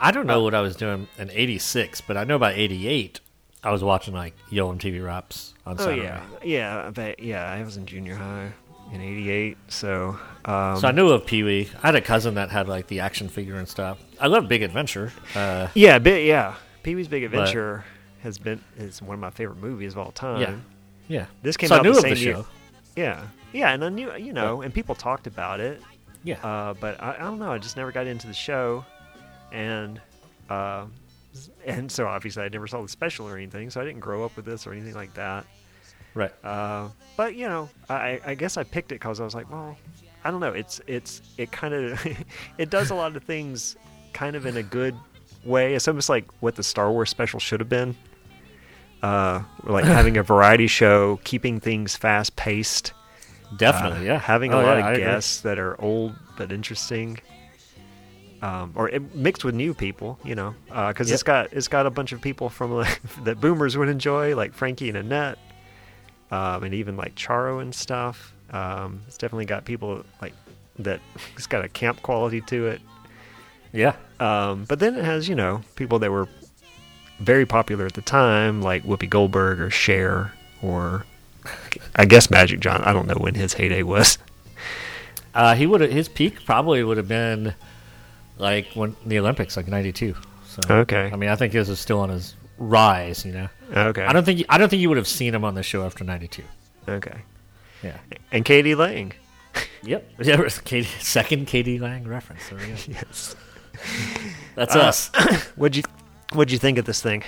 [0.00, 3.20] I don't know what I was doing in '86, but I know by '88.
[3.64, 6.02] I was watching like Yo MTV Raps on Oh Saturday.
[6.02, 7.50] yeah, yeah, I bet, yeah.
[7.50, 8.52] I was in junior high
[8.92, 11.68] in '88, so um, So I knew of Pee Wee.
[11.82, 13.98] I had a cousin that had like the action figure and stuff.
[14.20, 15.12] I love Big Adventure.
[15.34, 16.54] Uh, yeah, bit, yeah.
[16.82, 17.84] Pee Wee's Big Adventure
[18.22, 20.40] has been is one of my favorite movies of all time.
[20.40, 20.56] yeah,
[21.08, 21.26] yeah.
[21.42, 22.34] This came so out I knew the of same the year.
[22.34, 22.46] show.
[22.96, 25.80] Yeah, yeah, and I knew, you know, and people talked about it.
[26.24, 26.44] Yeah.
[26.44, 27.52] Uh, but I, I don't know.
[27.52, 28.84] I just never got into the show,
[29.52, 30.00] and
[30.50, 30.86] uh,
[31.64, 33.70] and so obviously I never saw the special or anything.
[33.70, 35.46] So I didn't grow up with this or anything like that.
[36.18, 36.32] Right.
[36.44, 39.76] Uh, but you know, I, I guess I picked it because I was like, well,
[40.24, 40.52] I don't know.
[40.52, 42.06] It's it's it kind of
[42.58, 43.76] it does a lot of things
[44.12, 44.96] kind of in a good
[45.44, 45.74] way.
[45.74, 47.94] It's almost like what the Star Wars special should have been.
[49.02, 52.92] Uh, like having a variety show, keeping things fast paced.
[53.56, 54.18] Definitely, Uh, yeah.
[54.18, 55.04] Having Oh, a lot yeah, I of agree.
[55.04, 57.18] guests that are old but interesting.
[58.42, 61.26] Um, or it, mixed with new people, you know, because it's Yep.
[61.26, 64.88] got it's got a bunch of people from like, that boomers would enjoy, like Frankie
[64.88, 65.38] and Annette,
[66.30, 68.32] um, and even like Charo and stuff.
[68.50, 70.34] Um, it's definitely got people like
[70.78, 71.00] that.
[71.36, 72.80] It's got a camp quality to it.
[73.72, 73.94] Yeah.
[74.20, 76.28] Um, but then it has, you know, people that were
[77.20, 81.04] very popular at the time, like Whoopi Goldberg or Cher or
[81.96, 82.82] I guess Magic John.
[82.82, 84.18] I don't know when his heyday was.
[85.34, 87.54] Uh, he would his peak probably would have been
[88.38, 90.14] like when the Olympics, like '92.
[90.46, 91.10] So Okay.
[91.12, 93.24] I mean, I think his is still on his rise.
[93.24, 93.48] You know.
[93.74, 94.04] Okay.
[94.04, 96.04] I don't think I don't think you would have seen him on the show after
[96.04, 96.42] '92.
[96.88, 97.22] Okay.
[97.82, 97.96] Yeah.
[98.32, 98.74] And k.d.
[98.74, 99.12] lang.
[99.82, 100.10] Yep.
[100.22, 100.40] Yeah.
[100.40, 101.78] was Katie, second k.d.
[101.78, 102.48] lang reference.
[102.48, 102.74] There we go.
[102.88, 103.36] Yes.
[104.56, 105.08] That's Uh, us.
[105.56, 105.82] What'd you
[106.32, 107.22] What'd you think of this thing?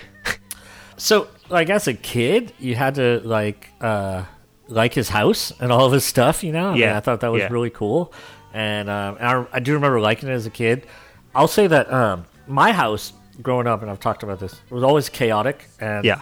[0.97, 4.25] So, like as a kid, you had to like uh,
[4.69, 6.43] like his house and all of his stuff.
[6.45, 7.49] You know, I mean, Yeah, I thought that was yeah.
[7.53, 8.13] really cool,
[8.53, 10.87] and, um, I, I do remember liking it as a kid.
[11.35, 13.13] I'll say that um, my house
[13.43, 16.21] growing up, and I've talked about this, it was always chaotic, and Yeah.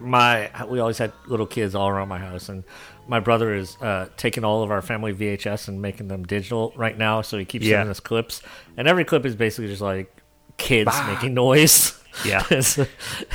[0.00, 2.64] my we always had little kids all around my house, and
[3.08, 6.96] my brother is uh, taking all of our family VHS and making them digital right
[6.98, 7.76] now, so he keeps Yeah.
[7.78, 8.42] sending us clips,
[8.76, 10.12] and every clip is basically just like
[10.56, 11.98] kids making noise.
[12.24, 12.42] Yeah.
[12.50, 12.86] and, so,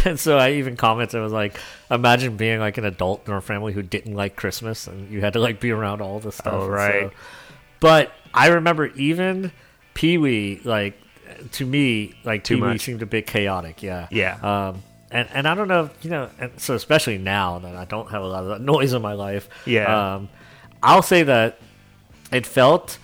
[0.06, 1.60] and so I even commented, I was like,
[1.92, 5.34] imagine being like an adult in our family who didn't like Christmas, and you had
[5.34, 6.54] to like be around all this stuff.
[6.54, 7.10] Oh, right.
[7.10, 7.12] so-
[7.80, 9.52] but I remember even
[9.94, 10.96] Pee Wee, like
[11.54, 12.82] to me, like Too Wee much.
[12.82, 13.82] seemed a bit chaotic.
[13.84, 14.08] Yeah.
[14.12, 14.36] Yeah.
[14.70, 18.10] Um, and and I don't know, you know, and so especially now that I don't
[18.12, 19.50] have a lot of that noise in my life.
[19.66, 20.14] Yeah.
[20.16, 20.30] Um,
[20.82, 21.60] I'll say that
[22.32, 22.98] it felt.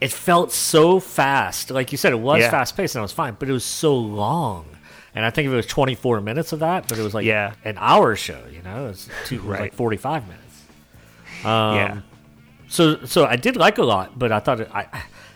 [0.00, 2.50] It felt so fast, like you said, it was Yeah.
[2.50, 4.64] fast paced and it was fine, but it was so long.
[5.14, 7.52] And I think if it was 24 minutes of that, but it was like Yeah.
[7.66, 10.62] an hour show, you know, it was, two, it was like 45 minutes.
[11.44, 12.00] Um, yeah.
[12.68, 14.86] so so I did like a lot, but I thought it, I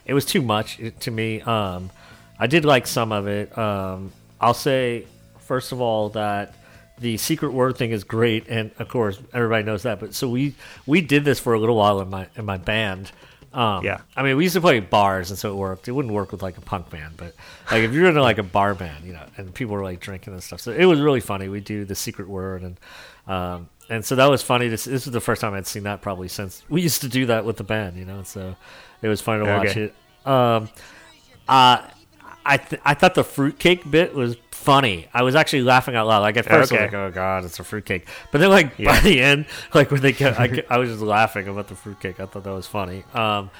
[0.06, 1.42] it was too much to me.
[1.42, 1.90] Um,
[2.38, 3.56] I did like some of it.
[3.56, 5.06] Um, I'll say
[5.38, 6.54] first of all that
[6.98, 10.00] the secret word thing is great, and of course everybody knows that.
[10.00, 10.54] But so we
[10.86, 13.10] we did this for a little while in my in my band.
[13.52, 14.00] Um, Yeah.
[14.16, 15.86] I mean, we used to play bars, and so it worked.
[15.86, 17.34] It wouldn't work with like a punk band, but
[17.70, 20.32] like if you're in like a bar band, you know, and people were like drinking
[20.32, 21.48] and stuff, so it was really funny.
[21.48, 22.80] We do the secret word, and
[23.28, 24.70] um, and so that was funny.
[24.70, 24.90] To see.
[24.90, 27.44] This was the first time I'd seen that probably since we used to do that
[27.44, 28.24] with the band, you know.
[28.24, 28.56] So
[29.02, 29.82] it was funny to watch Okay.
[29.84, 29.94] it.
[30.28, 30.68] Um,
[31.48, 31.82] uh,
[32.46, 35.08] I th- I thought the fruitcake bit was funny.
[35.14, 36.20] I was actually laughing out loud.
[36.20, 36.84] Like at first, I was Okay.
[36.84, 40.12] like, "Oh God, it's a fruitcake," but then like by the end, like when they
[40.12, 42.20] kept, I, I was just laughing about the fruitcake.
[42.20, 43.04] I thought that was funny.
[43.14, 43.50] Um,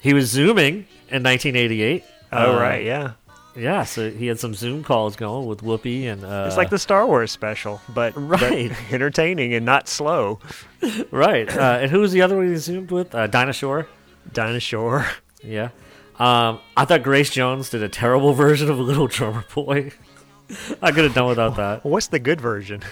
[0.00, 2.04] he was zooming in 1988.
[2.30, 3.12] Oh Uh, right, yeah.
[3.56, 3.82] yeah.
[3.84, 7.06] So he had some Zoom calls going with Whoopi and uh, It's like the Star
[7.06, 8.70] Wars special, but but Right.
[8.92, 10.38] entertaining and not slow.
[11.10, 11.48] right.
[11.48, 13.12] Uh, and who was the other one he zoomed with?
[13.14, 13.88] Uh, Dinah Shore.
[14.32, 15.06] Dinah Shore.
[15.42, 15.70] Yeah.
[16.18, 19.92] Um, I thought Grace Jones did a terrible version of Little Drummer Boy.
[20.82, 21.84] I could have done without that.
[21.84, 22.82] What's the good version?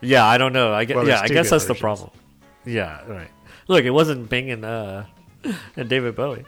[0.00, 0.72] Yeah, I don't know.
[0.72, 2.10] I guess, Well, yeah, I guess that's the problem.
[2.66, 3.30] Yeah, right.
[3.68, 5.04] Look, it wasn't Bing and uh,
[5.76, 6.44] and David Bowie.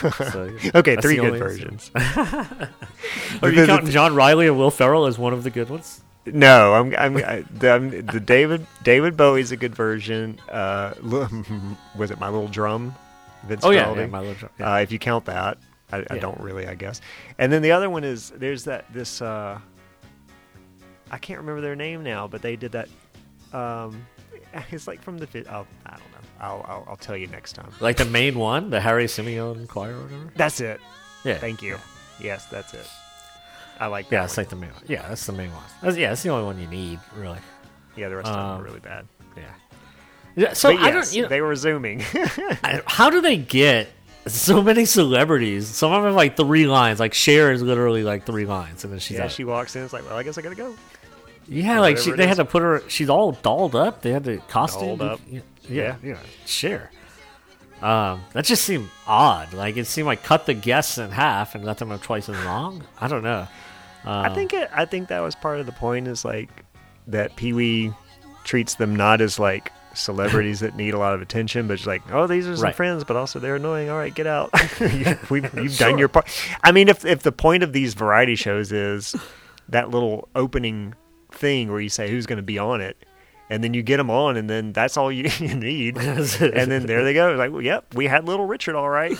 [0.00, 1.90] So, Okay, three good versions.
[1.94, 6.02] Are you counting John Reilly and Will Ferrell as one of the good ones?
[6.26, 10.40] No, I'm, I'm, I, the, I'm the David David Bowie's a good version.
[10.50, 10.94] Uh,
[11.96, 12.96] was it my little drum?
[13.46, 13.96] Vince Oh, yeah, Guaraldi?
[13.98, 14.72] yeah, My Little Drum, yeah.
[14.74, 15.58] Uh, if you count that,
[15.92, 17.00] I, I don't really, I guess.
[17.38, 19.22] And then the other one is there's that this.
[19.22, 19.58] Uh,
[21.10, 22.88] I can't remember their name now, but they did that.
[23.52, 24.04] Um,
[24.70, 25.26] it's like from the.
[25.50, 26.28] Oh, I don't know.
[26.40, 27.70] I'll, I'll I'll tell you next time.
[27.80, 30.30] Like the main one, the Harry Simeone Choir or whatever.
[30.34, 30.80] That's it.
[31.24, 31.38] Yeah.
[31.38, 31.78] Thank you.
[32.20, 32.86] Yes, that's it.
[33.78, 34.08] I like.
[34.08, 34.16] that.
[34.16, 34.42] Yeah, it's one.
[34.44, 34.82] like the main one.
[34.88, 35.62] Yeah, that's the main one.
[35.82, 37.38] That's, yeah, that's the only one you need, really.
[37.96, 39.06] Yeah, the rest of them Um, are really bad.
[39.36, 39.44] Yeah.
[40.52, 41.14] So But I don't.
[41.14, 42.00] You know, they were zooming.
[42.86, 43.88] How do they get
[44.26, 45.66] so many celebrities?
[45.66, 47.00] Some of them have like three lines.
[47.00, 49.32] Like Cher is literally like three lines, and then she's yeah, out.
[49.32, 49.84] she walks in.
[49.84, 50.74] It's like, well, I guess I gotta go.
[51.48, 52.82] Yeah, Or like she, they had to put her.
[52.88, 54.02] She's all dolled up.
[54.02, 54.98] They had to costume.
[54.98, 55.20] Dolled up.
[55.28, 56.18] Yeah, yeah, yeah.
[56.44, 56.90] Sure.
[57.80, 59.52] Um, that just seemed odd.
[59.52, 62.42] Like it seemed like cut the guests in half and let them have twice as
[62.44, 62.82] long.
[63.00, 63.46] I don't know.
[64.04, 66.48] I think it, I think that was part of the point is like
[67.08, 67.92] that Pee Wee
[68.44, 72.02] treats them not as like celebrities that need a lot of attention, but just like,
[72.12, 72.74] oh, these are some Right.
[72.74, 73.88] friends, but also they're annoying.
[73.90, 74.50] All right, get out.
[75.30, 75.90] We've, you've Sure.
[75.90, 76.28] done your part.
[76.62, 79.16] I mean, if if the point of these variety shows is
[79.68, 80.94] that little opening
[81.32, 82.96] thing where you say who's going to be on it.
[83.48, 85.96] And then you get them on, and then that's all you, you need.
[85.98, 86.26] and
[86.70, 87.34] then there they go.
[87.34, 89.16] Like, well, yep, we had little Richard, all right.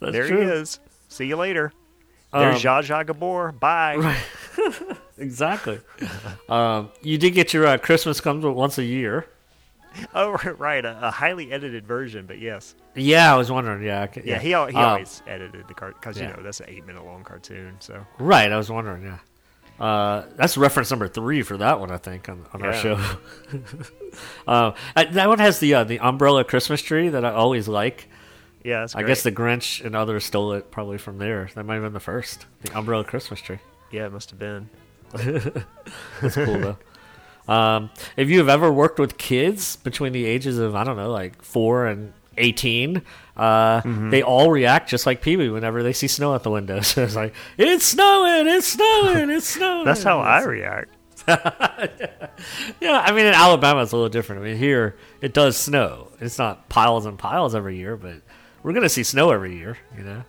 [0.00, 0.42] There true.
[0.42, 0.80] he is.
[1.08, 1.72] See you later.
[2.30, 3.52] There's Um, Zsa Zsa Gabor.
[3.52, 4.16] Bye.
[5.18, 5.80] exactly.
[6.48, 9.26] um, you did get your uh, Christmas comes once a year.
[10.14, 10.84] Oh, right.
[10.84, 12.74] A, a highly edited version, but yes.
[12.94, 13.82] Yeah, I was wondering.
[13.82, 16.30] Yeah, okay, Yeah, he, he Um, always edited the cart because, yeah.
[16.30, 17.76] you know, that's an eight minute long cartoon.
[17.80, 19.02] So, Right, I was wondering.
[19.04, 22.94] Yeah, uh, that's reference number three for that one, I think, on, on our show.
[24.46, 28.08] um, uh, that one has the uh, the umbrella Christmas tree that I always like.
[28.64, 31.48] yeah, I guess the Grinch and others stole it probably from there.
[31.54, 33.58] That might have been the first, the umbrella Christmas tree.
[33.90, 34.68] Yeah, it must have been.
[35.12, 36.78] That's cool though.
[37.50, 41.10] Um, if you have ever worked with kids between the ages of I don't know,
[41.10, 43.02] like four and eighteen,
[43.36, 44.10] uh, Mm-hmm.
[44.10, 46.80] they all react just like Pee Wee whenever they see snow out the window.
[46.82, 49.84] So it's like, it's snowing, it's snowing, it's snowing.
[49.84, 50.90] That's how I react.
[52.80, 54.42] Yeah, I mean in Alabama it's a little different.
[54.42, 56.08] I mean here it does snow.
[56.20, 58.16] It's not piles and piles every year, but
[58.62, 59.76] we're gonna see snow every year.
[59.96, 60.22] You know.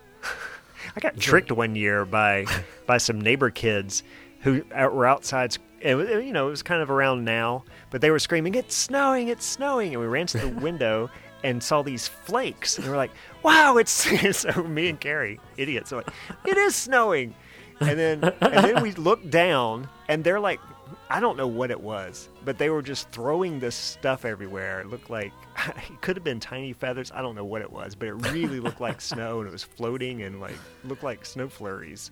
[0.96, 2.44] I got tricked one year by
[2.86, 4.02] by some neighbor kids
[4.40, 5.56] who were outside.
[5.82, 8.74] It was, you know, it was kind of around now, but they were screaming, "It's
[8.74, 9.28] snowing!
[9.28, 11.10] It's snowing!" And we ran to the window
[11.42, 13.10] and saw these flakes, and we were like,
[13.42, 13.90] "Wow, it's
[14.36, 16.10] so." Me and Carrie, idiots, are like,
[16.46, 17.34] "It is snowing!"
[17.80, 20.60] And then and then we looked down, and they're like.
[21.08, 24.80] I don't know what it was, but they were just throwing this stuff everywhere.
[24.80, 25.32] It looked like
[25.76, 27.12] it could have been tiny feathers.
[27.14, 29.62] I don't know what it was, but it really looked like snow and it was
[29.62, 32.10] floating and like looked like snow flurries.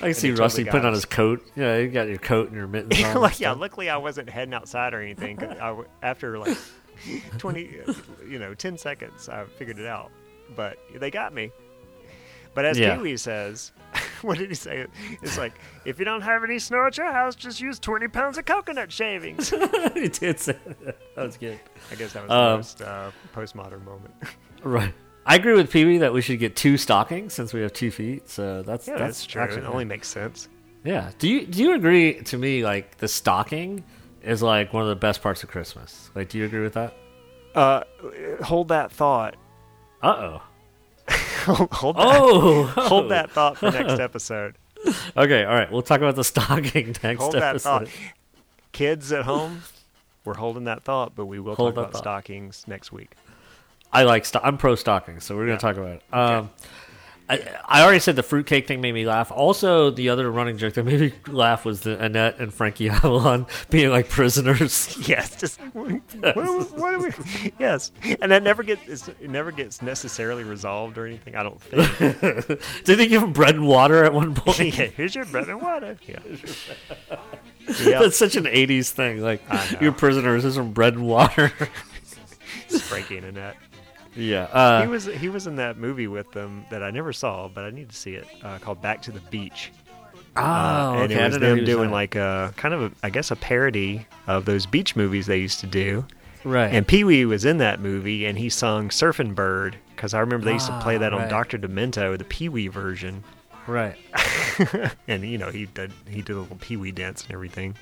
[0.00, 1.44] I can see Rusty totally putting on his coat.
[1.56, 3.20] Yeah, you got your coat and your mittens on.
[3.20, 5.42] like, yeah, luckily I wasn't heading outside or anything.
[5.42, 6.56] I after like
[7.38, 7.70] 20,
[8.28, 10.10] you know, 10 seconds, I figured it out.
[10.56, 11.50] But they got me.
[12.54, 12.96] But as Yeah.
[12.96, 13.72] Pee Wee says,
[14.22, 14.86] what did he say?
[15.22, 15.52] It's like,
[15.84, 18.90] if you don't have any snow at your house, just use 20 pounds of coconut
[18.90, 19.50] shavings.
[19.94, 20.96] he did say that.
[21.14, 21.60] That was good.
[21.92, 24.14] I guess that was the Um, most uh, postmodern moment.
[24.62, 24.94] Right.
[25.28, 27.90] I agree with Pee Wee that we should get two stockings since we have two
[27.90, 28.28] feet.
[28.30, 29.42] So that's Yeah, that's, true.
[29.42, 30.48] actually- it only makes sense.
[30.84, 31.10] yeah.
[31.18, 32.14] Do you do you agree?
[32.22, 33.84] To me, like the stocking
[34.22, 36.10] is like one of the best parts of Christmas.
[36.14, 36.94] Like, do you agree with that?
[37.54, 37.82] Uh,
[38.42, 39.36] hold that thought.
[40.02, 40.06] Uh
[40.38, 40.42] oh.
[41.72, 42.02] hold that.
[42.06, 42.62] Oh.
[42.76, 44.56] hold that thought for next episode.
[45.16, 45.44] Okay.
[45.44, 45.70] All right.
[45.70, 47.90] We'll talk about the stocking next hold episode.
[48.72, 49.62] Kids at home,
[50.24, 51.98] we're holding that thought, but we will Hold talk about thought.
[52.02, 53.12] stockings next week.
[53.92, 54.24] I like.
[54.24, 56.02] Sto- I'm pro stocking, so we're gonna talk about it.
[56.12, 56.50] Um,
[57.30, 59.30] I, I already said the fruitcake thing made me laugh.
[59.30, 63.46] Also, the other running joke that made me laugh was the Annette and Frankie Avalon
[63.70, 64.96] being like prisoners.
[65.08, 65.90] Yes, just what,
[66.34, 67.12] what, are we?
[67.58, 71.34] Yes, and that never gets it never gets necessarily resolved or anything.
[71.34, 72.46] I don't think.
[72.84, 74.76] Did they give him bread and water at one point?
[74.76, 75.96] yeah, here's your bread and water.
[76.06, 76.18] Yeah.
[77.66, 79.22] That's such an '80s thing.
[79.22, 79.40] Like
[79.80, 81.52] your prisoners, here's some bread and water.
[82.68, 83.56] Frankie and Annette.
[84.18, 84.44] Yeah.
[84.44, 87.64] Uh, he was he was in that movie with them that I never saw, but
[87.64, 88.26] I need to see it.
[88.42, 89.72] Uh, called Back to the Beach.
[90.36, 91.14] oh, Uh, and okay.
[91.14, 93.10] it was didn't know he them was doing in like a kind of a, I
[93.10, 96.04] guess a parody of those beach movies they used to do.
[96.44, 96.72] right.
[96.72, 100.44] And Pee Wee was in that movie, and he sung "Surfing Bird" because I remember
[100.46, 101.30] they used to play Ah, that on right.
[101.30, 103.22] Doctor Demento, the Pee Wee version.
[103.66, 103.96] right.
[105.08, 107.74] and you know he did he did a little Pee Wee dance and everything.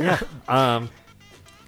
[0.00, 0.20] yeah.
[0.48, 0.90] Um,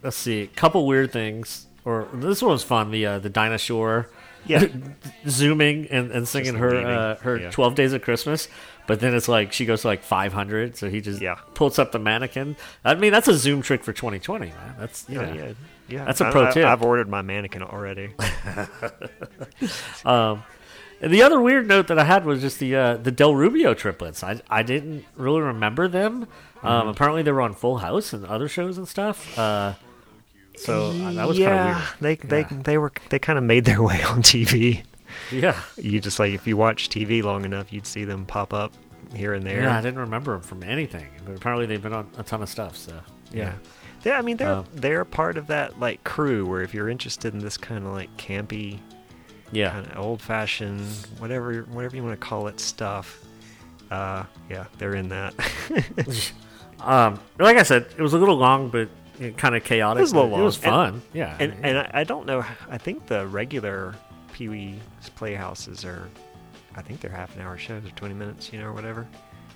[0.02, 0.42] let's see.
[0.42, 1.66] A couple weird things.
[1.88, 2.90] Or this one was fun.
[2.90, 4.08] The uh, the dinosaur.
[4.46, 4.64] Yeah.
[5.28, 7.50] zooming and, and singing Just her uh, her Yeah.
[7.50, 8.48] 12 days of christmas
[8.86, 11.34] but then it's like she goes to like 500 so he just Yeah.
[11.54, 15.20] pulls up the mannequin i mean that's a zoom trick for 2020 man that's Yeah,
[15.22, 15.52] yeah, yeah,
[15.88, 16.04] yeah.
[16.04, 16.64] That's a I- pro I, tip.
[16.64, 18.14] I've ordered my mannequin already.
[20.04, 20.44] Um,
[21.00, 23.74] and the other weird note that I had was just the uh, the Del Rubio
[23.74, 24.22] triplets.
[24.24, 26.22] I I didn't really remember them.
[26.22, 26.28] Um,
[26.80, 26.88] Mm-hmm.
[26.88, 29.38] apparently they were on Full House and other shows and stuff.
[29.38, 29.74] Uh,
[30.58, 32.62] so uh, that was yeah, kind of they they Yeah.
[32.64, 34.82] they were they kind of made their way on TV.
[35.32, 38.72] Yeah, You just like if you watch TV long enough, you'd see them pop up
[39.14, 39.62] here and there.
[39.62, 39.76] yeah.
[39.78, 42.76] I didn't remember them from anything, but apparently they've been on a ton of stuff.
[42.76, 42.92] So
[43.32, 43.54] Yeah.
[44.04, 47.32] Yeah, I mean they're Um, they're part of that like crew where if you're interested
[47.34, 48.78] in this kind of like campy,
[49.50, 49.70] yeah.
[49.70, 50.82] kind of old fashioned,
[51.18, 53.24] whatever whatever you want to call it stuff.
[53.90, 55.34] Uh, yeah, they're in that.
[56.80, 58.88] Um, like I said, it was a little long, but
[59.36, 59.98] kind of chaotic.
[59.98, 60.92] It was a little but It was long.
[60.92, 61.02] fun.
[61.12, 62.44] yeah, and and I, I don't know.
[62.70, 63.94] I think the regular
[64.32, 64.78] Pee Wee's
[65.16, 66.08] Playhouses are,
[66.76, 69.06] I think they're half an hour shows or twenty minutes, you know, or whatever.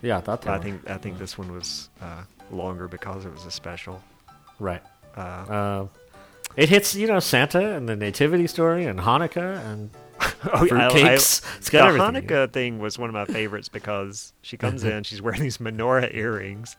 [0.02, 3.32] yeah, I thought But I think I think this one was uh, longer because it
[3.32, 4.02] was a special.
[4.58, 4.82] right.
[5.16, 5.86] Uh, Uh,
[6.56, 9.90] it hits you know Santa and the Nativity story and Hanukkah and
[10.52, 11.56] Oh, yeah, I- I- fruitcakes.
[11.58, 12.28] It's got the everything.
[12.28, 16.14] Hanukkah thing was one of my favorites because she comes in, she's wearing these menorah
[16.14, 16.76] earrings,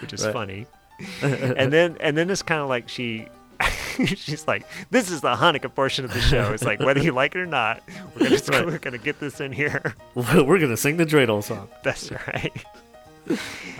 [0.00, 0.32] which is Right.
[0.32, 0.66] funny,
[1.22, 3.28] and then and then it's kind of like she.
[4.16, 6.52] She's like, "This is the Hanukkah portion of the show.
[6.52, 7.80] It's like whether you like it or not,
[8.18, 8.66] we're gonna, Right.
[8.66, 11.68] we're gonna get this in here." We're gonna sing the dreidel song.
[11.84, 12.52] That's right.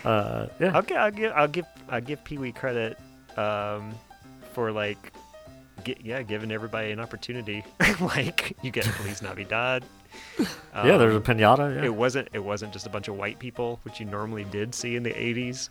[0.04, 0.78] Uh, yeah.
[0.78, 2.98] Okay, I'll give I'll give I'll give Pee Wee credit
[3.36, 3.92] um,
[4.52, 5.12] for like,
[5.84, 7.64] gi- yeah, giving everybody an opportunity.
[8.00, 9.84] like you get Feliz Navidad.
[10.38, 11.74] yeah, there's a Um, pinata.
[11.76, 11.84] Yeah.
[11.86, 12.28] It wasn't.
[12.32, 15.12] It wasn't just a bunch of white people, which you normally did see in the
[15.12, 15.68] '80s.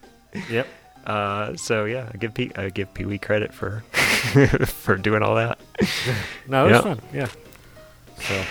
[0.49, 0.67] yep.
[1.05, 3.83] Uh, so yeah, I give Pee, I give Pee Wee credit for
[4.65, 5.59] for doing all that.
[6.47, 6.81] No, it was Yeah.
[6.81, 7.01] fun.
[7.13, 7.27] Yeah.
[8.19, 8.43] So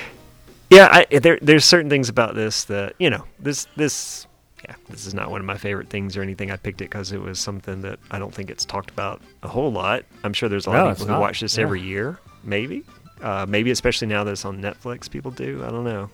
[0.71, 4.27] Yeah, I, there there's certain things about this that you know this this
[4.69, 6.51] yeah this is not one of my favorite things or anything.
[6.51, 9.49] I picked it because it was something that I don't think it's talked about a
[9.49, 10.05] whole lot.
[10.25, 11.21] I'm sure there's a lot No, of people who not.
[11.21, 11.65] watch this Yeah.
[11.65, 12.85] every year, maybe,
[13.23, 15.09] uh, maybe especially now that it's on Netflix.
[15.11, 15.63] People do.
[15.67, 16.11] I don't know.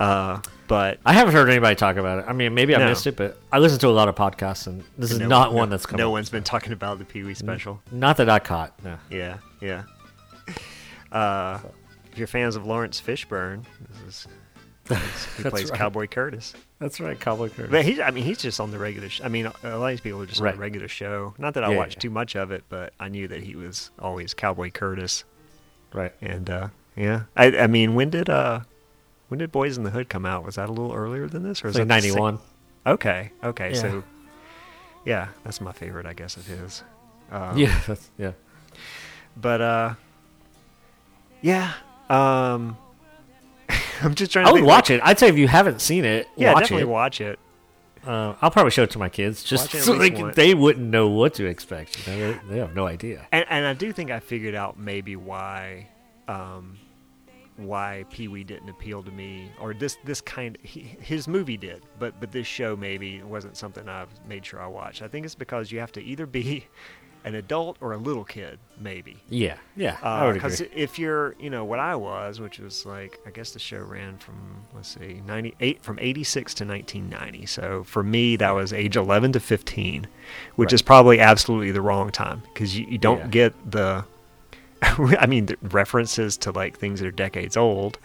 [0.00, 2.24] Uh, but I haven't heard anybody talk about it.
[2.28, 2.88] I mean, maybe I No.
[2.88, 5.50] missed it, but I listen to a lot of podcasts, and this is no- not
[5.50, 5.96] no- one that's come.
[5.98, 7.80] No one's been talking about the Pee Wee special.
[7.90, 8.72] Not that I caught.
[8.84, 8.96] No.
[9.10, 9.82] Yeah, yeah.
[11.10, 11.58] Uh,
[12.12, 13.64] if you're fans of Laurence Fishburne,
[14.04, 14.28] this is
[15.36, 15.78] he That's plays right.
[15.78, 16.52] Cowboy Curtis.
[16.78, 17.70] That's right, Cowboy Curtis.
[17.70, 19.08] But he's, I mean, he's just on the regular.
[19.08, 20.54] Sh- I mean, a lot of these people are just on Right.
[20.54, 21.34] the regular show.
[21.38, 22.00] Not that I Yeah, watched yeah.
[22.02, 25.24] too much of it, but I knew that he was always Cowboy Curtis.
[25.94, 26.12] Right.
[26.20, 28.60] And uh, yeah, I, I mean, when did uh,
[29.28, 30.44] when did Boys in the Hood come out?
[30.44, 32.38] Was that a little earlier than this, or It's is like same- 91.
[32.86, 33.80] Okay, okay, Yeah.
[33.80, 34.04] so
[35.04, 36.82] yeah, that's my favorite, I guess, of his.
[37.30, 37.78] Um, yeah.
[37.86, 38.32] That's, yeah.
[39.36, 39.94] but uh,
[41.42, 41.72] yeah,
[42.08, 42.76] um,
[44.02, 44.46] I'm just trying.
[44.46, 45.00] I to would watch it.
[45.04, 46.88] I'd say if you haven't seen it, Yeah, watch definitely it.
[46.88, 47.38] watch it.
[48.06, 50.86] Uh, I'll probably show it to my kids just it so they, can, they wouldn't
[50.88, 52.06] know what to expect.
[52.06, 53.26] You know, they, they have no idea.
[53.32, 55.88] And, and I do think I figured out maybe why,
[56.26, 56.78] um,
[57.58, 60.56] why Pee Wee didn't appeal to me, or this this kind.
[60.62, 64.66] He, his movie did, but but this show maybe wasn't something I've made sure I
[64.66, 65.02] watched.
[65.02, 66.66] I think it's because you have to either be
[67.24, 69.16] an adult or a little kid, maybe.
[69.28, 72.86] Yeah, yeah, I uh, would Because if you're, you know, what I was, which was
[72.86, 74.36] like, I guess the show ran from,
[74.72, 77.46] let's see, 98, from 86 to 1990.
[77.46, 80.06] So for me, that was age 11 to 15,
[80.54, 80.72] which Right.
[80.72, 83.26] is probably absolutely the wrong time because you, you don't Yeah.
[83.26, 84.04] get the,
[84.82, 87.98] I mean, the references to like things that are decades old,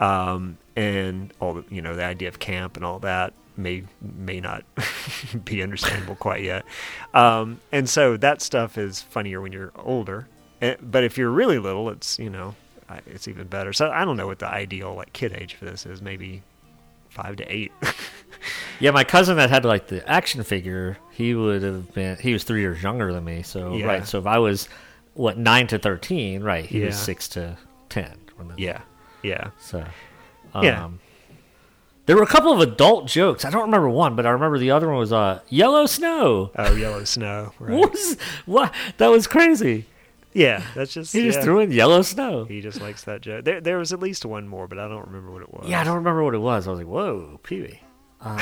[0.00, 4.40] um, and all the, you know, the idea of camp and all that may may
[4.40, 4.64] not
[5.44, 6.64] be understandable quite yet.
[7.12, 10.26] Um, and so that stuff is funnier when you're older.
[10.60, 12.54] Eh, but if you're really little, it's you know,
[13.06, 13.72] it's even better.
[13.72, 16.02] So I don't know what the ideal like kid age for this is.
[16.02, 16.42] Maybe
[17.08, 17.72] five to eight.
[18.80, 22.18] Yeah, my cousin that had like the action figure, he would have been.
[22.18, 23.86] He was three years younger than me, so Yeah.
[23.86, 24.06] right.
[24.06, 24.68] So if I was
[25.14, 26.64] what nine to thirteen, right?
[26.66, 27.56] He was six to
[27.88, 28.18] ten.
[28.56, 28.82] yeah,
[29.22, 29.50] yeah.
[29.58, 29.84] So,
[30.62, 30.84] Yeah.
[30.84, 31.00] um,
[32.06, 33.44] there were a couple of adult jokes.
[33.44, 36.50] I don't remember one, but I remember the other one was uh, yellow snow.
[36.56, 37.52] Oh, yellow snow.
[37.58, 37.72] Right.
[37.78, 38.74] What was what?
[38.98, 39.86] That was crazy.
[40.34, 42.44] Yeah, that's just He just threw in yellow snow.
[42.44, 43.44] He just likes that joke.
[43.44, 45.68] There, there was at least one more, but I don't remember what it was.
[45.68, 46.66] Yeah, I don't remember what it was.
[46.66, 47.80] I was like, whoa, Pee Wee.
[48.20, 48.38] Um,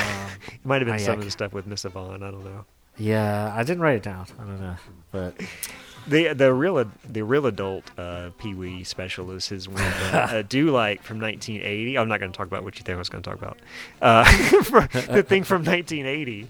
[0.47, 2.23] It might have been I- some I of the stuff with Miss Yvonne.
[2.23, 2.65] I don't know.
[2.97, 4.25] yeah, I didn't write it down.
[4.39, 4.75] I don't know,
[5.11, 5.35] but
[6.07, 10.41] The the real the real adult uh, Pee Wee special is his one that uh,
[10.49, 11.97] do like from 1980.
[11.97, 13.57] I'm not going to talk about what you think I was going to talk about.
[14.01, 14.23] Uh,
[15.13, 16.47] the thing from 1980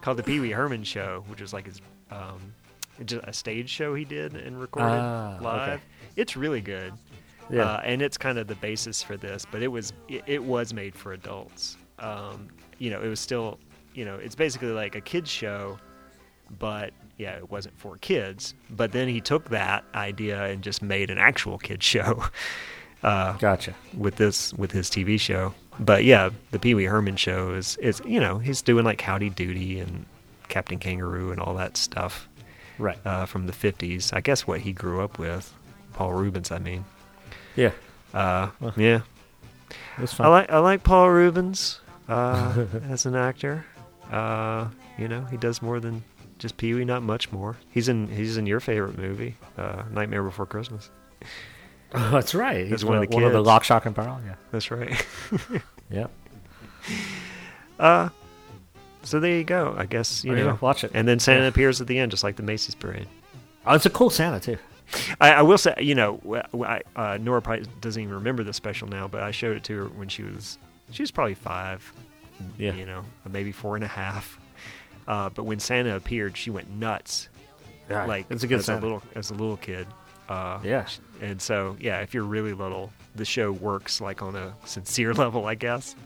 [0.00, 1.80] called the Pee Wee Herman Show, which is like his
[2.10, 2.40] um,
[3.04, 5.44] just a stage show he did and recorded Ah, okay.
[5.44, 5.80] live.
[6.16, 6.92] It's really good.
[7.50, 7.62] Yeah.
[7.64, 10.74] Uh, and it's kind of the basis for this, but it was it, it was
[10.74, 11.76] made for adults.
[11.98, 13.58] Um, you know, it was still,
[13.94, 15.78] you know, it's basically like a kids show,
[16.58, 18.54] but yeah, it wasn't for kids.
[18.70, 22.24] But then he took that idea and just made an actual kid show.
[23.00, 23.72] Uh, gotcha.
[23.96, 25.54] with this with his TV show.
[25.78, 29.30] But yeah, the Pee Wee Herman show is is you know he's doing like Howdy
[29.30, 30.04] Doody and
[30.48, 32.28] Captain Kangaroo and all that stuff
[32.76, 32.98] right.
[33.06, 34.12] uh, from the 50s.
[34.12, 35.54] I guess what he grew up with,
[35.92, 36.50] Paul Reubens.
[36.50, 36.84] I mean,
[37.54, 37.70] Yeah,
[38.14, 39.02] uh, yeah.
[39.96, 43.64] it was I like I like Paul Reubens uh, as an actor.
[44.10, 44.66] Uh,
[44.98, 46.02] you know, he does more than
[46.38, 47.56] just Pee Wee, not much more.
[47.70, 50.90] He's in he's in your favorite movie, uh, Nightmare Before Christmas.
[51.94, 52.66] Oh, that's right.
[52.66, 53.46] He's one, one of the one of the kids.
[53.46, 54.20] Lock, Shock, and Barrel.
[54.26, 54.34] Yeah.
[54.52, 55.06] That's right.
[55.90, 56.10] Yep.
[57.78, 58.08] Uh,
[59.02, 59.74] so there you go.
[59.78, 60.58] I guess you There know.
[60.60, 60.90] Watch it.
[60.94, 61.46] And then Santa Yeah.
[61.48, 63.06] appears at the end, just like the Macy's parade.
[63.66, 64.58] Oh, it's a cool Santa too.
[65.20, 66.20] I, I will say, you know,
[66.62, 69.76] I, uh, Nora probably doesn't even remember the special now, but I showed it to
[69.78, 70.58] her when she was
[70.90, 71.90] she was probably five.
[72.58, 72.74] Yeah.
[72.74, 74.37] You know, maybe four and a half.
[75.08, 77.28] Uh, but when Santa appeared, she went nuts.
[77.90, 78.80] Yeah, like it's a good as Santa.
[78.80, 79.86] a little as a little kid.
[80.28, 80.86] Uh, Yeah.
[81.20, 85.46] And so, yeah, if you're really little, the show works like on a sincere level,
[85.46, 85.96] I guess.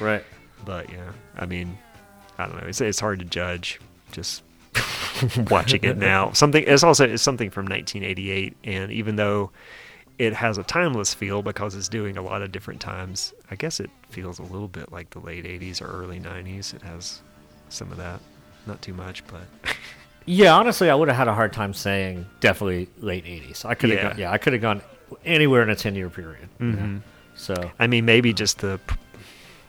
[0.00, 0.24] Right.
[0.64, 1.76] But yeah, I mean,
[2.38, 2.68] I don't know.
[2.68, 3.80] It's it's hard to judge
[4.12, 4.42] just
[5.50, 6.30] watching it now.
[6.32, 9.50] Something it's also it's something from 1988, and even though
[10.18, 13.80] it has a timeless feel because it's doing a lot of different times, I guess
[13.80, 16.72] it feels a little bit like the late 80s or early 90s.
[16.74, 17.22] It has
[17.70, 18.20] some of that,
[18.66, 19.42] not too much, but
[20.24, 23.64] Yeah, honestly, I would have had a hard time saying definitely late '80s.
[23.64, 24.08] I could have, Yeah.
[24.10, 24.80] gone, yeah, I could have gone
[25.24, 26.48] anywhere in a ten-year period.
[26.60, 26.78] you know?
[26.82, 27.02] Mhm.
[27.34, 28.96] So I mean, maybe just the p-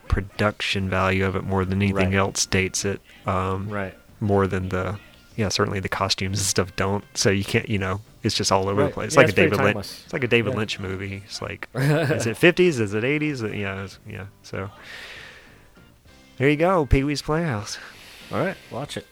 [0.07, 2.13] production value of it more than anything Right.
[2.15, 3.01] else dates it.
[3.25, 4.99] Um, right, more than the
[5.35, 8.69] yeah certainly the costumes and stuff don't so you can't you know it's just all
[8.69, 8.87] over Right.
[8.89, 10.59] the place it's Yeah, like it's a david lynch it's like a david Yeah.
[10.59, 14.69] lynch movie it's like is it 50s is it 80s Uh, yeah it's- yeah so
[16.37, 17.79] there you go pee-wee's playhouse
[18.31, 19.05] all right, watch it.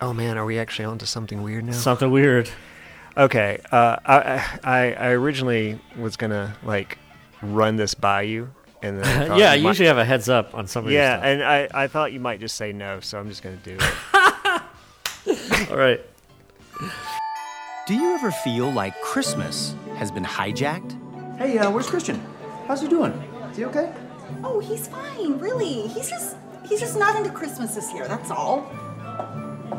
[0.00, 2.48] oh man are we actually onto something weird now Something weird.
[3.16, 6.98] okay uh I, I i originally was gonna like
[7.42, 8.50] run this by you
[8.82, 10.84] and then I thought yeah, I you might- usually have a heads up on some
[10.86, 11.26] of your yeah stuff.
[11.26, 13.94] and i i thought you might just say no so i'm just gonna do it
[15.70, 16.00] All right.
[17.86, 20.96] Do you ever feel like Christmas has been hijacked?
[21.38, 22.20] Hey, uh, where's Christian?
[22.66, 23.12] How's he doing?
[23.50, 23.92] Is he okay?
[24.42, 25.88] Oh, he's fine, really.
[25.88, 26.36] He's just
[26.70, 28.60] he's just not into Christmas this year, that's all.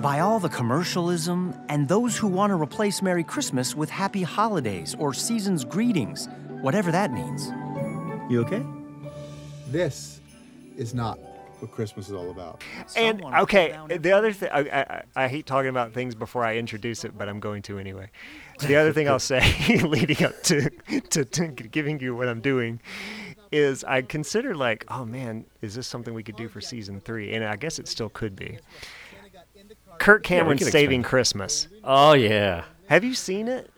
[0.01, 4.95] By all the commercialism and those who want to replace Merry Christmas with Happy Holidays
[4.99, 6.27] or Season's Greetings,
[6.61, 7.47] whatever that means.
[8.29, 8.63] You okay?
[9.67, 10.19] This
[10.77, 11.17] is not
[11.59, 12.63] what Christmas is all about.
[12.95, 17.03] And okay, the other thing I, I, I hate talking about things before I introduce
[17.03, 18.09] it, but I'm going to anyway.
[18.59, 19.39] The other thing I'll say,
[19.83, 20.69] leading up to,
[21.09, 22.79] to to giving you what I'm doing,
[23.51, 27.33] is I consider like, oh man, is this something we could do for season three?
[27.33, 28.59] And I guess it still could be.
[29.99, 31.03] Kirk Yeah, Cameron's could Saving.
[31.03, 31.67] Christmas.
[31.83, 32.63] Oh yeah.
[32.87, 33.69] Have you seen it?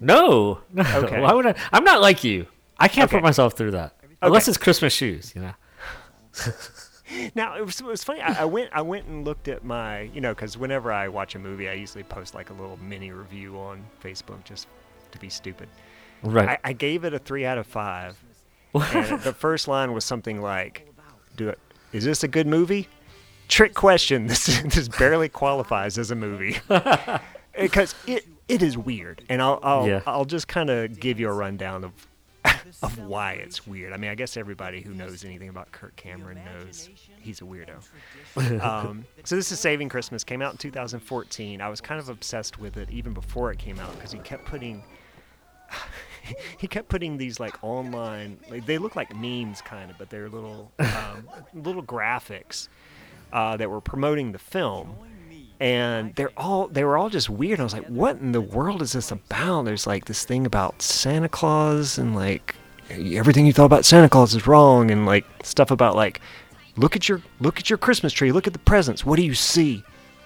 [0.00, 0.60] No.
[0.72, 0.82] no.
[1.04, 1.20] Okay.
[1.20, 1.54] Why would I?
[1.72, 2.46] I'm not like you.
[2.78, 3.18] I can't Okay.
[3.18, 5.32] put myself through that unless it's Christmas shoes.
[5.34, 5.52] You know.
[7.34, 8.22] Now it was, it was funny.
[8.22, 11.34] I, I went I went and looked at my you know because whenever I watch
[11.34, 14.66] a movie, I usually post like a little mini review on Facebook just
[15.10, 15.68] to be stupid.
[16.22, 16.48] Right.
[16.48, 18.16] I, I gave it a three out of five,
[18.72, 20.88] the first line was something like,
[21.36, 21.58] "Do it.
[21.92, 22.88] Is this a good movie?"
[23.48, 24.26] Trick question.
[24.28, 26.58] This this barely qualifies as a movie
[27.60, 30.00] because it it is weird, and I'll I'll, Yeah.
[30.06, 31.92] I'll just kind of give you a rundown of
[32.82, 33.92] of why it's weird.
[33.92, 36.88] I mean, I guess everybody who knows anything about Kirk Cameron knows
[37.20, 38.62] he's a weirdo.
[38.62, 40.24] um, so this is Saving Christmas.
[40.24, 41.60] Came out in 2014.
[41.60, 44.46] I was kind of obsessed with it even before it came out because he kept
[44.46, 44.82] putting
[46.58, 50.28] he kept putting these like online like they look like memes kind of but they're
[50.28, 52.68] little um, little graphics
[53.32, 54.94] uh, that were promoting the film.
[55.60, 57.60] And they're all they were all just weird.
[57.60, 59.64] I was like what in the world is this about?
[59.64, 62.56] There's like this thing about santa claus and like
[62.90, 66.20] everything you thought about santa claus is wrong and like stuff about like
[66.76, 68.32] look at your look at your christmas tree.
[68.32, 69.06] Look at the presents.
[69.06, 69.84] What do you see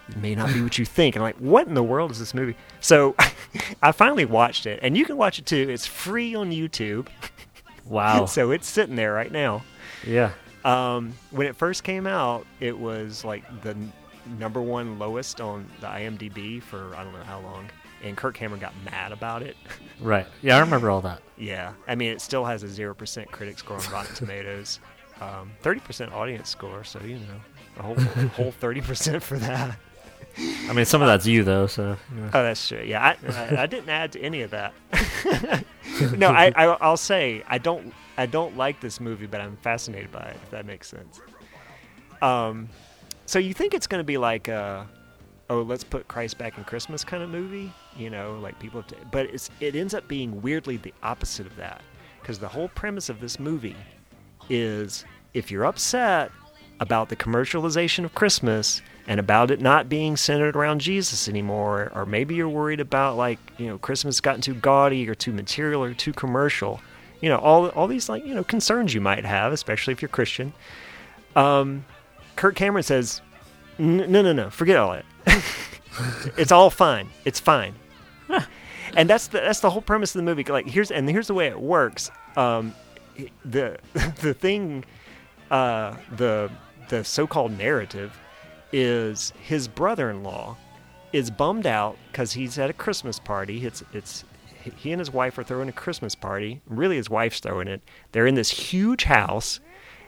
[0.09, 2.18] it may not be what you think and I'm like what in the world is
[2.18, 3.14] this movie so
[3.82, 7.09] i finally watched it and you can watch it too it's free on youtube
[7.86, 8.26] Wow.
[8.26, 9.62] so it's sitting there right now
[10.07, 10.30] Yeah.
[10.64, 13.92] um, when it first came out, it was like the n-
[14.40, 17.68] number one lowest on the IMDb for I don't know how long,
[18.02, 19.57] and Kirk Cameron got mad about it.
[20.00, 20.26] Right.
[20.42, 21.22] Yeah, I remember all that.
[21.38, 24.78] yeah, I mean, it still has a zero percent critic score on Rotten Tomatoes,
[25.22, 26.82] um, thirty percent audience score.
[26.84, 27.40] So you know,
[27.78, 27.94] a whole
[28.30, 29.78] whole thirty percent for that.
[30.39, 31.97] I mean, some of that's you though, so.
[32.14, 32.30] yeah.
[32.34, 32.82] Oh, that's true.
[32.84, 34.74] Yeah, I, I, I didn't add to any of that.
[36.16, 40.12] no, I, I I'll say I don't I don't like this movie, but I'm fascinated
[40.12, 40.37] by it.
[40.43, 41.20] If that makes sense.
[42.20, 42.68] Um,
[43.26, 44.87] so you think it's going to be like a,
[45.51, 47.72] oh, let's put Christ back in Christmas kind of movie?
[47.97, 51.47] You know, like people have to, but it's it ends up being weirdly the opposite
[51.47, 51.82] of that,
[52.20, 53.76] because the whole premise of this movie
[54.51, 56.30] is if you're upset
[56.80, 62.07] about the commercialization of Christmas and about it not being centered around Jesus anymore, or
[62.07, 65.94] maybe you're worried about like, you know, Christmas gotten too gaudy or too material or
[65.94, 66.80] too commercial,
[67.20, 70.09] you know, all all these like, you know, concerns you might have, especially if you're
[70.09, 70.52] Christian.
[71.36, 71.84] Um,
[72.34, 73.20] Kurt Cameron says,
[73.78, 75.04] no, no, no, forget all that.
[76.36, 77.09] it's all fine.
[77.24, 77.74] It's fine.
[78.96, 80.44] and that's the that's the whole premise of the movie.
[80.44, 82.11] Like here's and here's the way it works.
[82.36, 82.74] Um,
[83.44, 83.78] the
[84.20, 84.84] the thing,
[85.50, 86.50] uh, the
[86.88, 88.18] the so-called narrative
[88.77, 90.55] is his brother-in-law
[91.14, 93.64] is bummed out because he's at a Christmas party.
[93.64, 94.24] It's it's
[94.77, 96.61] he and his wife are throwing a Christmas party.
[96.66, 97.81] Really, his wife's throwing it.
[98.12, 99.61] They're in this huge house.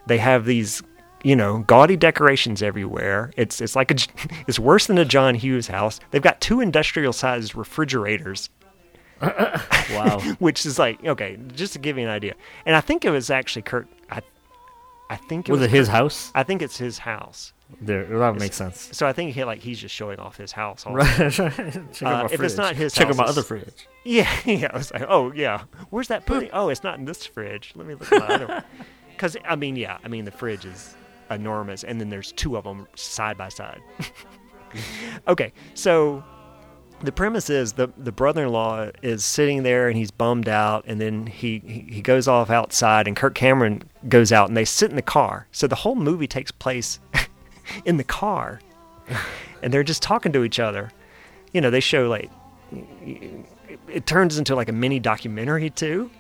[0.07, 0.83] They have these,
[1.25, 3.33] you know, gaudy decorations everywhere.
[3.39, 3.95] It's it's like a
[4.47, 5.99] it's worse than a John Hughes house.
[6.11, 8.51] They've got two industrial-sized refrigerators
[9.23, 10.21] wow.
[10.41, 12.35] which is like okay, just to give you an idea.
[12.67, 13.89] And I think it was actually Kurt.
[14.11, 14.21] I,
[15.09, 16.31] I think it Was was it his house?
[16.35, 17.55] I think it's his house.
[17.81, 18.89] There, that makes sense.
[18.93, 20.87] So I think he like he's just showing off his house.
[20.87, 20.97] Also.
[20.97, 21.33] Right.
[21.93, 23.87] Check Uh, my if it's not his, Check out my other fridge.
[24.05, 24.71] Yeah, yeah.
[24.73, 26.51] I was like, oh yeah, where's that pudding?
[26.53, 27.73] oh, it's not in this fridge.
[27.77, 28.65] Let me look at my other one.
[29.11, 30.95] Because I mean, yeah, I mean the fridge is
[31.29, 33.81] enormous, and then there's two of them side by side.
[35.27, 36.23] okay, so
[37.03, 41.27] the premise is the the brother-in-law is sitting there and he's bummed out, and then
[41.27, 44.97] he he, he goes off outside, and Kirk Cameron goes out, and they sit in
[44.97, 45.49] the car.
[45.53, 47.01] So the whole movie takes place
[47.85, 48.61] in the car,
[49.63, 50.91] and they're just talking to each other.
[51.53, 52.31] You know, they show like
[53.89, 56.11] it turns into like a mini documentary too.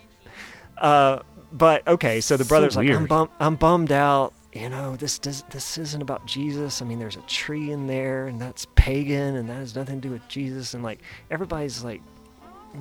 [0.77, 1.21] Uh,
[1.53, 4.33] but okay, so the So brother's like, I'm, bum- I'm bummed out.
[4.53, 6.81] You know, this does this isn't about Jesus.
[6.81, 10.09] I mean, there's a tree in there, and that's pagan, and that has nothing to
[10.09, 10.75] do with Jesus.
[10.75, 11.01] And like
[11.31, 12.01] everybody's like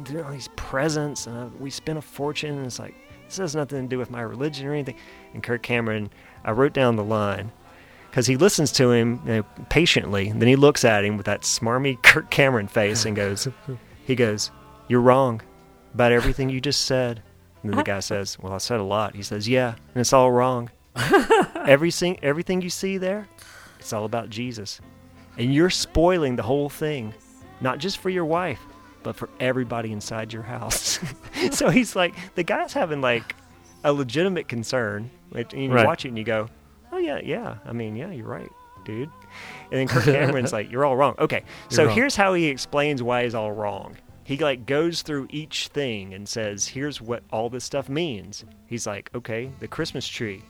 [0.04, 2.96] doing all these presents, and uh, we spent a fortune, and it's like
[3.26, 4.96] this has nothing to do with my religion or anything.
[5.34, 6.10] And Kirk Cameron,
[6.46, 7.52] I wrote down the line
[8.18, 10.28] because he listens to him you know, patiently.
[10.28, 13.48] And then he looks at him with that smarmy Kirk Cameron face and goes,
[14.08, 14.50] he goes,
[14.88, 15.40] "You're wrong
[15.94, 17.22] about everything you just said."
[17.62, 20.14] And then the guy says, "Well, I said a lot." He says, "Yeah, and it's
[20.14, 20.72] all wrong.
[21.56, 23.28] Every sing- everything you see there,
[23.78, 24.82] it's all about Jesus,
[25.38, 27.14] and you're spoiling the whole thing,
[27.62, 28.62] not just for your wife,
[29.04, 31.00] but for everybody inside your house."
[31.52, 33.36] so he's like, the guy's having like
[33.84, 35.12] a legitimate concern.
[35.30, 35.86] Like, And you Right.
[35.86, 36.48] watch it and you go,
[36.98, 37.58] "Oh yeah, yeah.
[37.66, 38.50] I mean, yeah, you're right,
[38.86, 39.10] dude."
[39.72, 41.96] And then Kirk Cameron's like, "You're all wrong." Okay, so wrong.
[41.96, 43.98] here's how he explains why he's all wrong.
[44.24, 48.88] He like goes through each thing and says, "Here's what all this stuff means." He's
[48.88, 50.44] like, "Okay, the Christmas tree.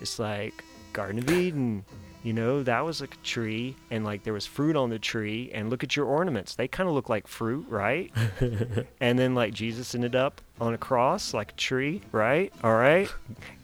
[0.00, 0.62] It's like
[0.92, 1.84] Garden of Eden.
[2.22, 5.50] You know, that was a tree, and like there was fruit on the tree.
[5.54, 8.12] And look at your ornaments; they kind of look like fruit, right?
[9.00, 12.52] and then like Jesus ended up on a cross, like a tree, right?
[12.62, 13.10] All right.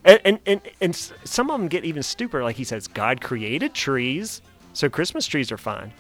[0.05, 2.43] And and and, and some of them get even stupider.
[2.43, 4.41] Like he says, God created trees,
[4.77, 5.91] so Christmas trees are fine.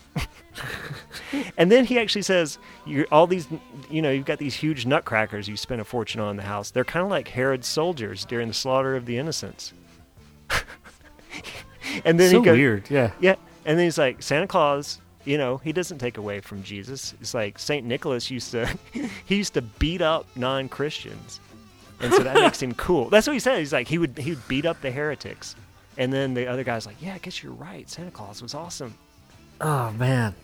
[1.56, 3.48] and then he actually says, you all these,
[3.90, 6.70] you know, you've got these huge nutcrackers you spent a fortune on in the house.
[6.70, 9.72] They're kind of like Herod's soldiers during the slaughter of the innocents.
[12.04, 13.12] and then So he goes, weird, yeah.
[13.20, 13.36] yeah.
[13.64, 17.14] And then he's like, Santa Claus, you know, he doesn't take away from Jesus.
[17.20, 18.66] It's like Saint Nicholas used to,
[19.26, 21.40] he used to beat up non-Christians,
[22.00, 23.08] and so that makes him cool.
[23.10, 23.58] That's what he said.
[23.58, 25.56] He's like, he would he would beat up the heretics,
[25.98, 27.88] and then the other guy's like, yeah, I guess you're right.
[27.88, 28.94] Santa Claus was awesome.
[29.60, 30.34] Oh man.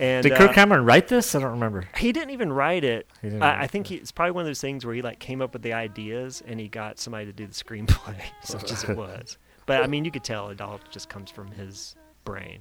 [0.00, 1.34] And Did Kirk uh, Cameron write this?
[1.34, 1.84] I don't remember.
[1.96, 3.06] He didn't even write it.
[3.22, 5.02] He didn't I, write I think he, it's probably one of those things where he
[5.02, 8.72] like came up with the ideas and he got somebody to do the screenplay, such
[8.72, 9.38] as it was.
[9.66, 12.60] But I mean, you could tell it all just comes from his brain.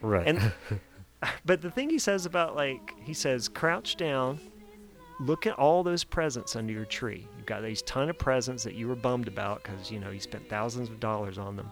[0.00, 0.26] Right.
[0.26, 0.52] And
[1.44, 4.40] but the thing he says about like he says, crouch down,
[5.20, 7.26] look at all those presents under your tree.
[7.36, 10.20] You've got these ton of presents that you were bummed about because you know you
[10.20, 11.70] spent thousands of dollars on them.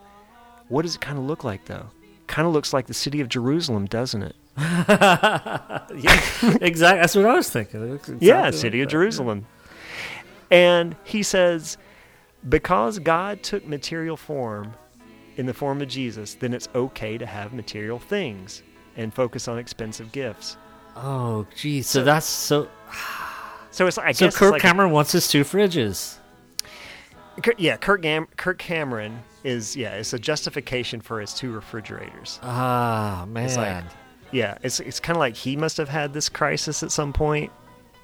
[0.69, 1.87] What does it kind of look like though?
[2.27, 4.37] Kind of looks like the city of Jerusalem, doesn't it?
[4.59, 5.83] yeah,
[6.61, 7.01] exactly.
[7.01, 7.91] That's what I was thinking.
[7.91, 8.93] Looks yeah, city like of that.
[8.93, 9.47] Jerusalem.
[10.51, 11.77] And he says,
[12.49, 14.75] because God took material form
[15.37, 18.63] in the form of Jesus, then it's okay to have material things
[18.97, 20.57] and focus on expensive gifts.
[20.97, 21.87] Oh, geez.
[21.87, 22.69] So, that's so.
[23.71, 26.17] So it's I so guess it's Kirk like- Cameron wants his two fridges.
[27.57, 32.39] Yeah, Kurt, Gam- Kurt Cameron is yeah, it's a justification for his two refrigerators.
[32.43, 33.45] Ah, man.
[33.47, 33.85] It's like,
[34.33, 37.51] yeah, it's it's kind of like he must have had this crisis at some point,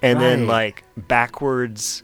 [0.01, 2.03] and then like backwards,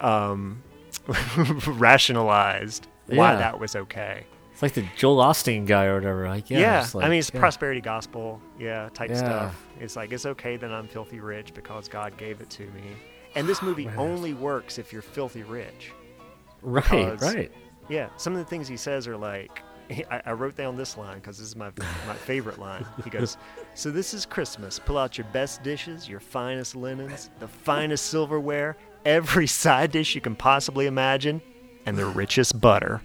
[0.00, 0.62] um,
[1.66, 3.36] rationalized why Yeah.
[3.38, 4.24] that was okay.
[4.52, 6.28] It's like the Joel Osteen guy or whatever.
[6.28, 6.58] Like, yeah.
[6.58, 7.40] Yeah, like- I mean it's yeah.
[7.40, 9.16] prosperity gospel, yeah, type Yeah.
[9.16, 9.66] stuff.
[9.80, 12.82] It's like it's okay that I'm filthy rich because God gave it to me,
[13.36, 15.92] and this movie only works if you're filthy rich.
[16.62, 17.52] Right, Because- right.
[17.88, 19.62] Yeah, some of the things he says are like,
[20.10, 21.70] I, I wrote down this line because this is my
[22.06, 22.84] my favorite line.
[23.02, 23.38] He goes,
[23.72, 24.78] "So this is Christmas.
[24.78, 28.76] Pull out your best dishes, your finest linens, the finest silverware,
[29.08, 31.40] every side dish you can possibly imagine,
[31.86, 33.00] and the richest butter.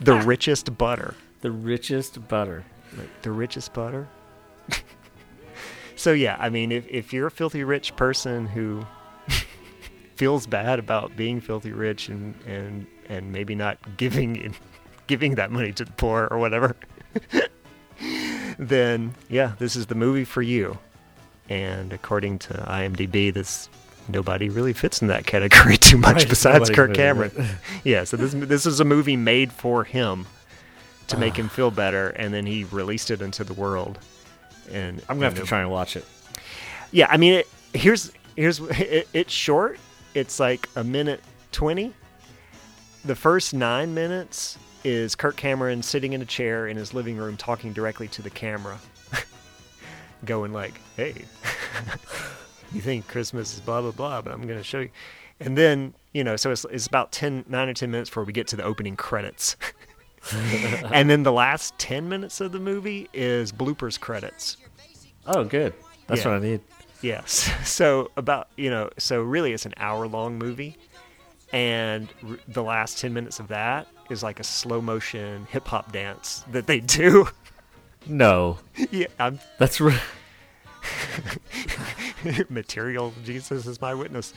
[0.00, 1.14] the richest butter.
[1.40, 2.64] The richest butter.
[3.22, 4.08] The richest butter."
[5.96, 8.86] so yeah, I mean, if if you're a filthy rich person who
[10.14, 14.54] feels bad about being filthy rich and and and maybe not giving
[15.06, 16.74] giving that money to the poor or whatever
[18.58, 20.78] then yeah this is the movie for you
[21.50, 23.68] and according to imdb this
[24.08, 27.32] nobody really fits in that category too much Right, besides kirk cameron
[27.84, 30.26] yeah so this this is a movie made for him
[31.06, 31.54] to make him ah.
[31.54, 33.98] feel better and then he released it into the world
[34.70, 36.04] and I'm gonna have to try and watch it.
[36.90, 39.78] yeah, I mean, it, here's here's it, it's short.
[40.14, 41.20] It's like a minute
[41.52, 41.92] twenty.
[43.04, 47.36] The first nine minutes is Kirk Cameron sitting in a chair in his living room
[47.36, 48.78] talking directly to the camera,
[50.24, 51.24] going like, "Hey,
[52.74, 54.90] you think Christmas is blah blah blah, but I'm going to show you."
[55.40, 58.32] And then you know, so it's it's about 10, 9 or ten minutes before we
[58.32, 59.56] get to the opening credits.
[60.32, 64.56] and then the last 10 minutes of the movie is bloopers credits.
[65.26, 65.74] Oh, good.
[66.06, 66.28] That's Yeah.
[66.32, 66.60] what I need.
[67.02, 67.50] Yes.
[67.64, 70.76] So about you know, so really it's an hour long movie,
[71.52, 75.92] and r- the last ten minutes of that is like a slow motion hip hop
[75.92, 77.28] dance that they do.
[78.06, 78.58] No.
[78.90, 79.98] yeah, I'm That's right.
[82.48, 83.12] material.
[83.24, 84.32] Jesus is my witness.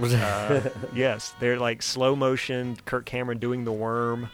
[0.00, 0.60] Uh,
[0.94, 2.76] yes, they're like slow motion.
[2.84, 4.28] Kirk Cameron doing the worm.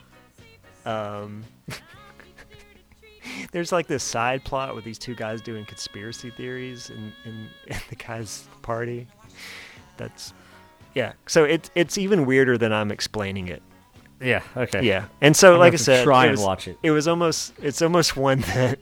[0.85, 1.45] Um,
[3.53, 7.77] there's like this side plot with these two guys doing conspiracy theories in, in, in
[7.89, 9.07] the guy's party.
[9.97, 10.35] That's
[10.95, 11.13] yeah.
[11.27, 13.63] So it's it's even weirder than I'm explaining it.
[14.21, 14.43] Yeah.
[14.57, 14.83] Okay.
[14.83, 16.69] Yeah, and so I'm like I gonna have to said, try it and was- watch
[16.69, 16.79] it.
[16.83, 18.79] It was almost it's almost one that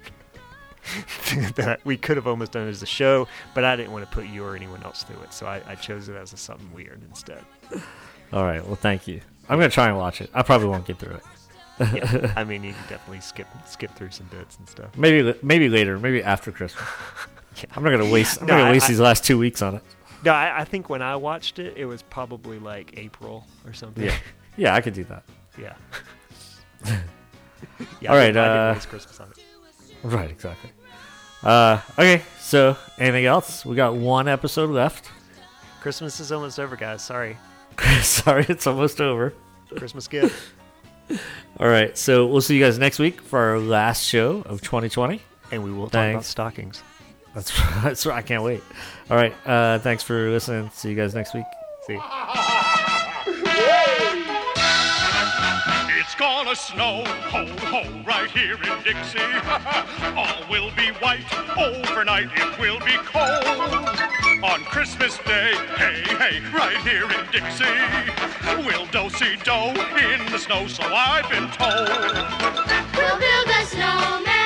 [1.57, 4.11] that we could have almost done it as a show, but I didn't want to
[4.15, 6.73] put you or anyone else through it, so I, I chose it as a something
[6.75, 7.45] weird instead.
[8.33, 8.65] All right.
[8.67, 9.21] Well, thank you.
[9.49, 10.31] I'm gonna try and watch it.
[10.35, 11.23] I probably won't get through it.
[11.95, 14.97] yeah, I mean you can definitely skip skip through some bits and stuff.
[14.97, 15.99] Maybe maybe later.
[15.99, 16.85] Maybe after Christmas.
[17.77, 18.41] I'm not gonna waste.
[18.41, 19.83] I'm No, not gonna I- waste I- these last two weeks on it.
[20.25, 24.05] No, I, I think when I watched it, it was probably like April or something.
[24.05, 24.17] Yeah.
[24.57, 25.25] Yeah, I could do that.
[25.59, 25.75] yeah.
[26.87, 28.27] All I right.
[28.27, 29.39] didn't- I didn't Uh, waste Christmas on it.
[30.03, 30.31] Right.
[30.31, 30.71] Exactly.
[31.43, 32.23] Uh, okay.
[32.39, 33.65] So, anything else?
[33.65, 35.11] We got one episode left.
[35.81, 37.03] Christmas is almost over, guys.
[37.03, 37.37] Sorry.
[38.03, 39.35] Sorry, it's almost over.
[39.77, 40.53] Christmas gift.
[41.59, 41.97] All right.
[41.97, 45.21] So we'll see you guys next week for our last show of 2020.
[45.51, 46.83] And we will talk about stockings.
[47.35, 47.53] That's
[47.83, 48.19] that's right.
[48.19, 48.63] I can't wait.
[49.11, 49.35] All right.
[49.47, 50.71] Uh, thanks for listening.
[50.73, 51.47] See you guys next week.
[51.87, 51.99] See.
[51.99, 52.92] It's
[56.23, 59.19] gonna snow, ho, ho, right here in Dixie.
[60.17, 61.27] All will be white,
[61.59, 63.45] overnight it will be cold.
[64.45, 67.65] On Christmas Day, hey, hey, right here in Dixie.
[68.65, 69.61] We'll do-si-do
[69.99, 71.89] in the snow, so I've been told.
[72.95, 74.42] We'll build a snowman,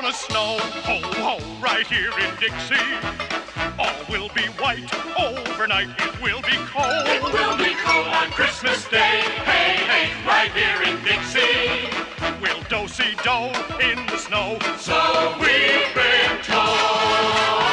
[0.00, 2.74] gonna snow, ho, ho, right here in Dixie.
[3.78, 4.92] All will be white.
[5.16, 7.06] Overnight it will be cold.
[7.06, 9.22] It will be cold on Christmas Day.
[9.46, 11.88] Hey, hey, right here in Dixie.
[12.42, 13.54] We'll do-si-do
[13.88, 14.58] in the snow.
[14.78, 17.63] So we've been told.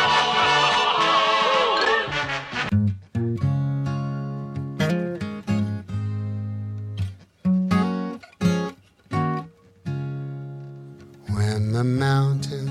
[11.81, 12.69] The mountain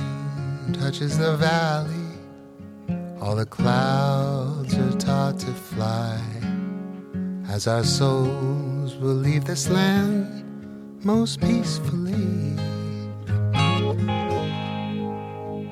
[0.72, 2.14] touches the valley,
[3.20, 6.16] all the clouds are taught to fly.
[7.48, 10.44] As our souls will leave this land
[11.04, 12.54] most peacefully.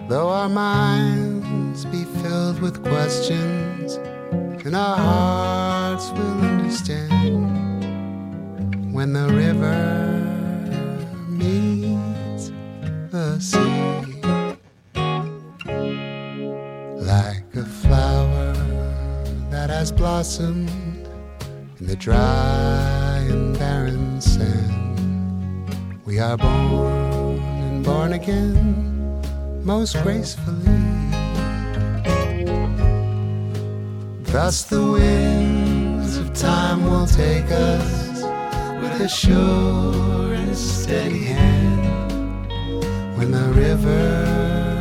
[0.08, 4.00] Though our minds be filled with questions,
[4.66, 7.84] and our hearts will understand
[8.92, 10.17] when the river
[19.98, 20.70] blossomed
[21.80, 25.74] in the dry and barren sand,
[26.06, 29.20] we are born and born again
[29.64, 30.78] most gracefully.
[34.22, 38.22] Thus the winds of time will take us
[38.80, 42.46] with a sure and steady hand
[43.18, 44.77] when the river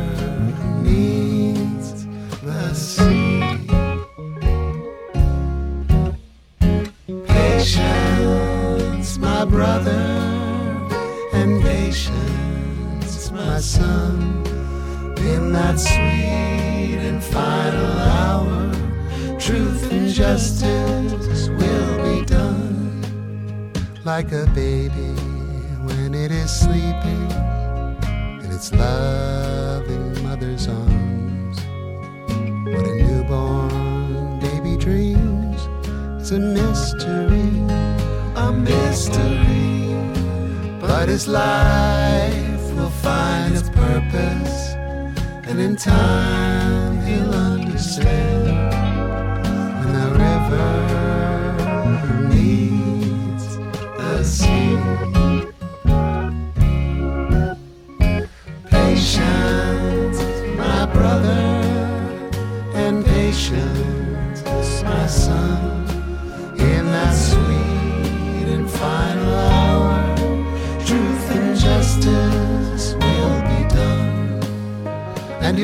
[13.78, 14.44] son,
[15.32, 18.72] in that sweet and final hour,
[19.38, 22.58] truth and justice will be done
[24.04, 25.12] like a baby
[25.86, 27.30] when it is sleeping
[28.42, 31.56] in its loving mother's arms.
[32.72, 35.60] What a newborn baby dreams
[36.22, 37.50] is a mystery,
[38.44, 39.48] a mystery.
[40.80, 42.37] But it's life
[45.60, 48.47] and in time he'll understand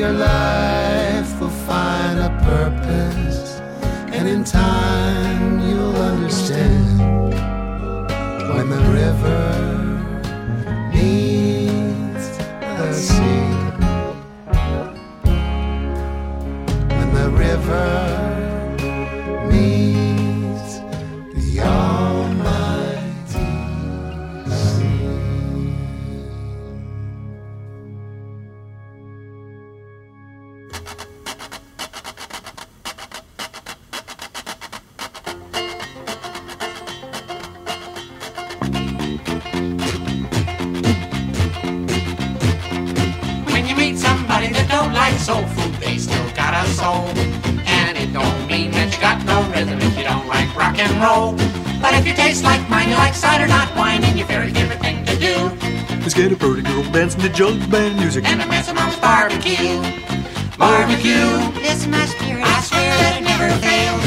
[0.05, 0.44] and
[51.05, 51.33] roll.
[51.81, 54.79] But if you taste like mine, you like cider, not wine, and your very favorite
[54.79, 55.35] thing to do.
[56.01, 58.25] Let's get a pretty girl dancing to jug band music.
[58.25, 59.81] And a mess of mom's barbecue.
[60.57, 61.29] Barbecue.
[61.61, 64.05] is my spirit, I swear that it never fails.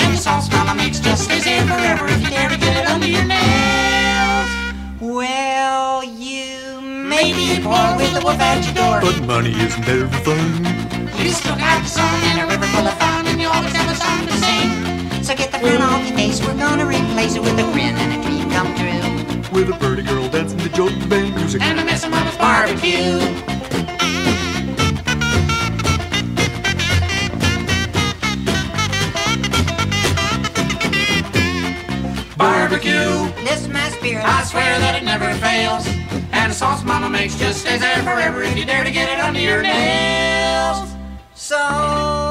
[0.00, 2.86] And the sauce mama makes just stays here forever if you dare to get it
[2.86, 4.50] under your nails.
[5.00, 8.98] Well, you may be poor with the wolf at your door.
[9.00, 10.64] But money isn't everything.
[11.22, 13.90] You still got the sun and a river full of fun, and you always have
[13.90, 14.79] a song to sing.
[15.30, 18.20] So get the frown off your face, we're gonna replace it with a grin and
[18.20, 19.52] a dream come true.
[19.52, 21.62] With a pretty girl dancing to jug band music.
[21.62, 23.20] And a mess of mama's barbecue.
[32.36, 33.44] Barbecue.
[33.44, 34.24] This is my spirit.
[34.24, 35.86] I swear that it never fails.
[36.32, 39.20] And the sauce mama makes just stays there forever if you dare to get it
[39.20, 40.92] under your nails.
[41.34, 42.29] So get the frown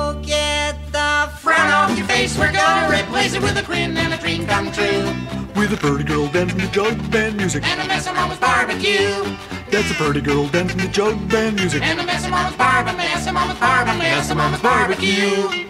[2.29, 2.39] face.
[2.39, 5.13] We're gonna replace it with a grin and a dream come true.
[5.55, 7.63] With a pretty girl dancing to jug band music.
[7.65, 9.35] And a mess of mama's barbecue.
[9.71, 11.81] That's a pretty girl dancing to jug band music.
[11.83, 12.97] And a mess of mama's barbecue.
[12.97, 13.99] Mess of mama's barbecue.
[13.99, 15.65] Mess of mama's barbecue.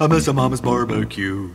[0.00, 1.50] I miss a mama's barbecue.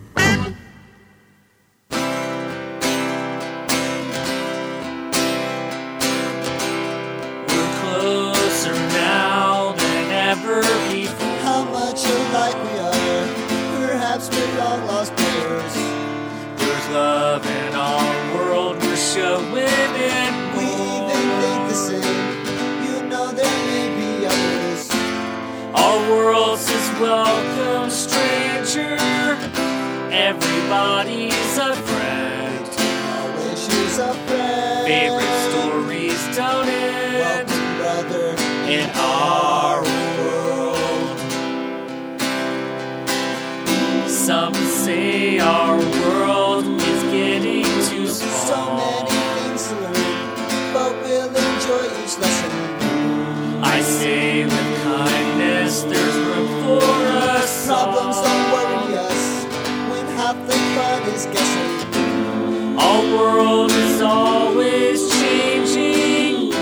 [63.36, 66.54] World is always changing.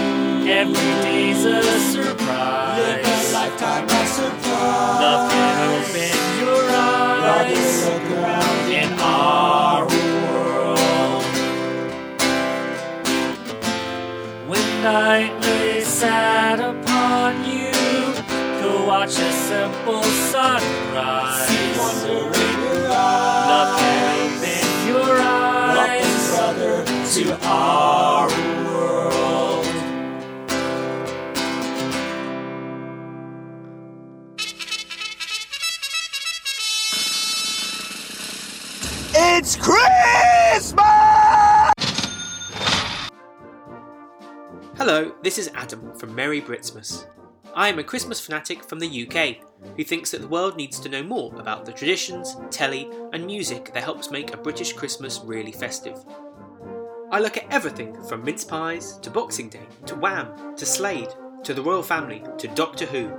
[0.47, 1.06] Every day's
[39.77, 40.73] Christmas!
[44.77, 47.05] Hello, this is Adam from Merry Britsmas.
[47.55, 49.37] I am a Christmas fanatic from the UK
[49.75, 53.73] who thinks that the world needs to know more about the traditions, telly, and music
[53.73, 56.03] that helps make a British Christmas really festive.
[57.11, 61.09] I look at everything from mince pies to Boxing Day to Wham to Slade
[61.43, 63.11] to the Royal Family to Doctor Who.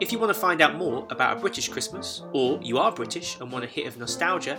[0.00, 3.38] If you want to find out more about a British Christmas, or you are British
[3.38, 4.58] and want a hit of nostalgia,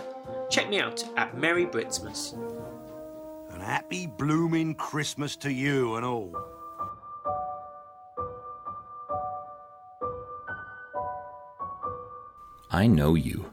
[0.52, 2.34] check me out at Merry Britsmas.
[3.54, 6.36] An happy blooming Christmas to you and all.
[12.70, 13.50] I know you.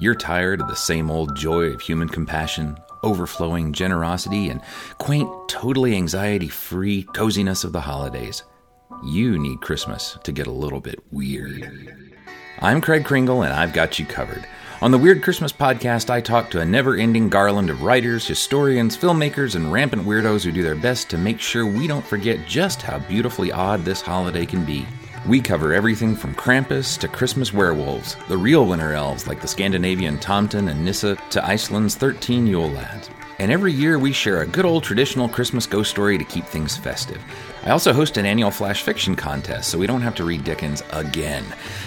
[0.00, 4.62] You're tired of the same old joy of human compassion, overflowing generosity, and
[4.96, 8.42] quaint, totally anxiety free coziness of the holidays.
[9.04, 11.70] You need Christmas to get a little bit weird.
[12.60, 14.46] I'm Craig Kringle, and I've got you covered.
[14.80, 18.96] On the Weird Christmas podcast, I talk to a never ending garland of writers, historians,
[18.96, 22.80] filmmakers, and rampant weirdos who do their best to make sure we don't forget just
[22.82, 24.86] how beautifully odd this holiday can be.
[25.26, 30.16] We cover everything from Krampus to Christmas werewolves, the real winter elves like the Scandinavian
[30.18, 33.10] Tomten and Nisse, to Iceland's 13 Yule lads.
[33.38, 36.76] And every year we share a good old traditional Christmas ghost story to keep things
[36.76, 37.22] festive.
[37.62, 40.82] I also host an annual flash fiction contest so we don't have to read Dickens
[40.90, 41.44] again.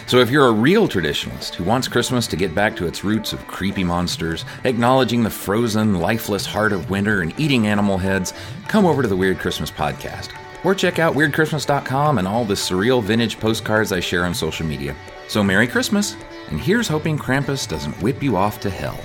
[0.07, 3.33] So if you're a real traditionalist who wants Christmas to get back to its roots
[3.33, 8.33] of creepy monsters, acknowledging the frozen, lifeless heart of winter and eating animal heads,
[8.69, 10.29] come over to the Weird Christmas podcast.
[10.63, 14.95] Or check out weirdchristmas.com and all the surreal vintage postcards I share on social media.
[15.27, 16.15] So Merry Christmas,
[16.49, 18.99] and here's hoping Krampus doesn't whip you off to hell.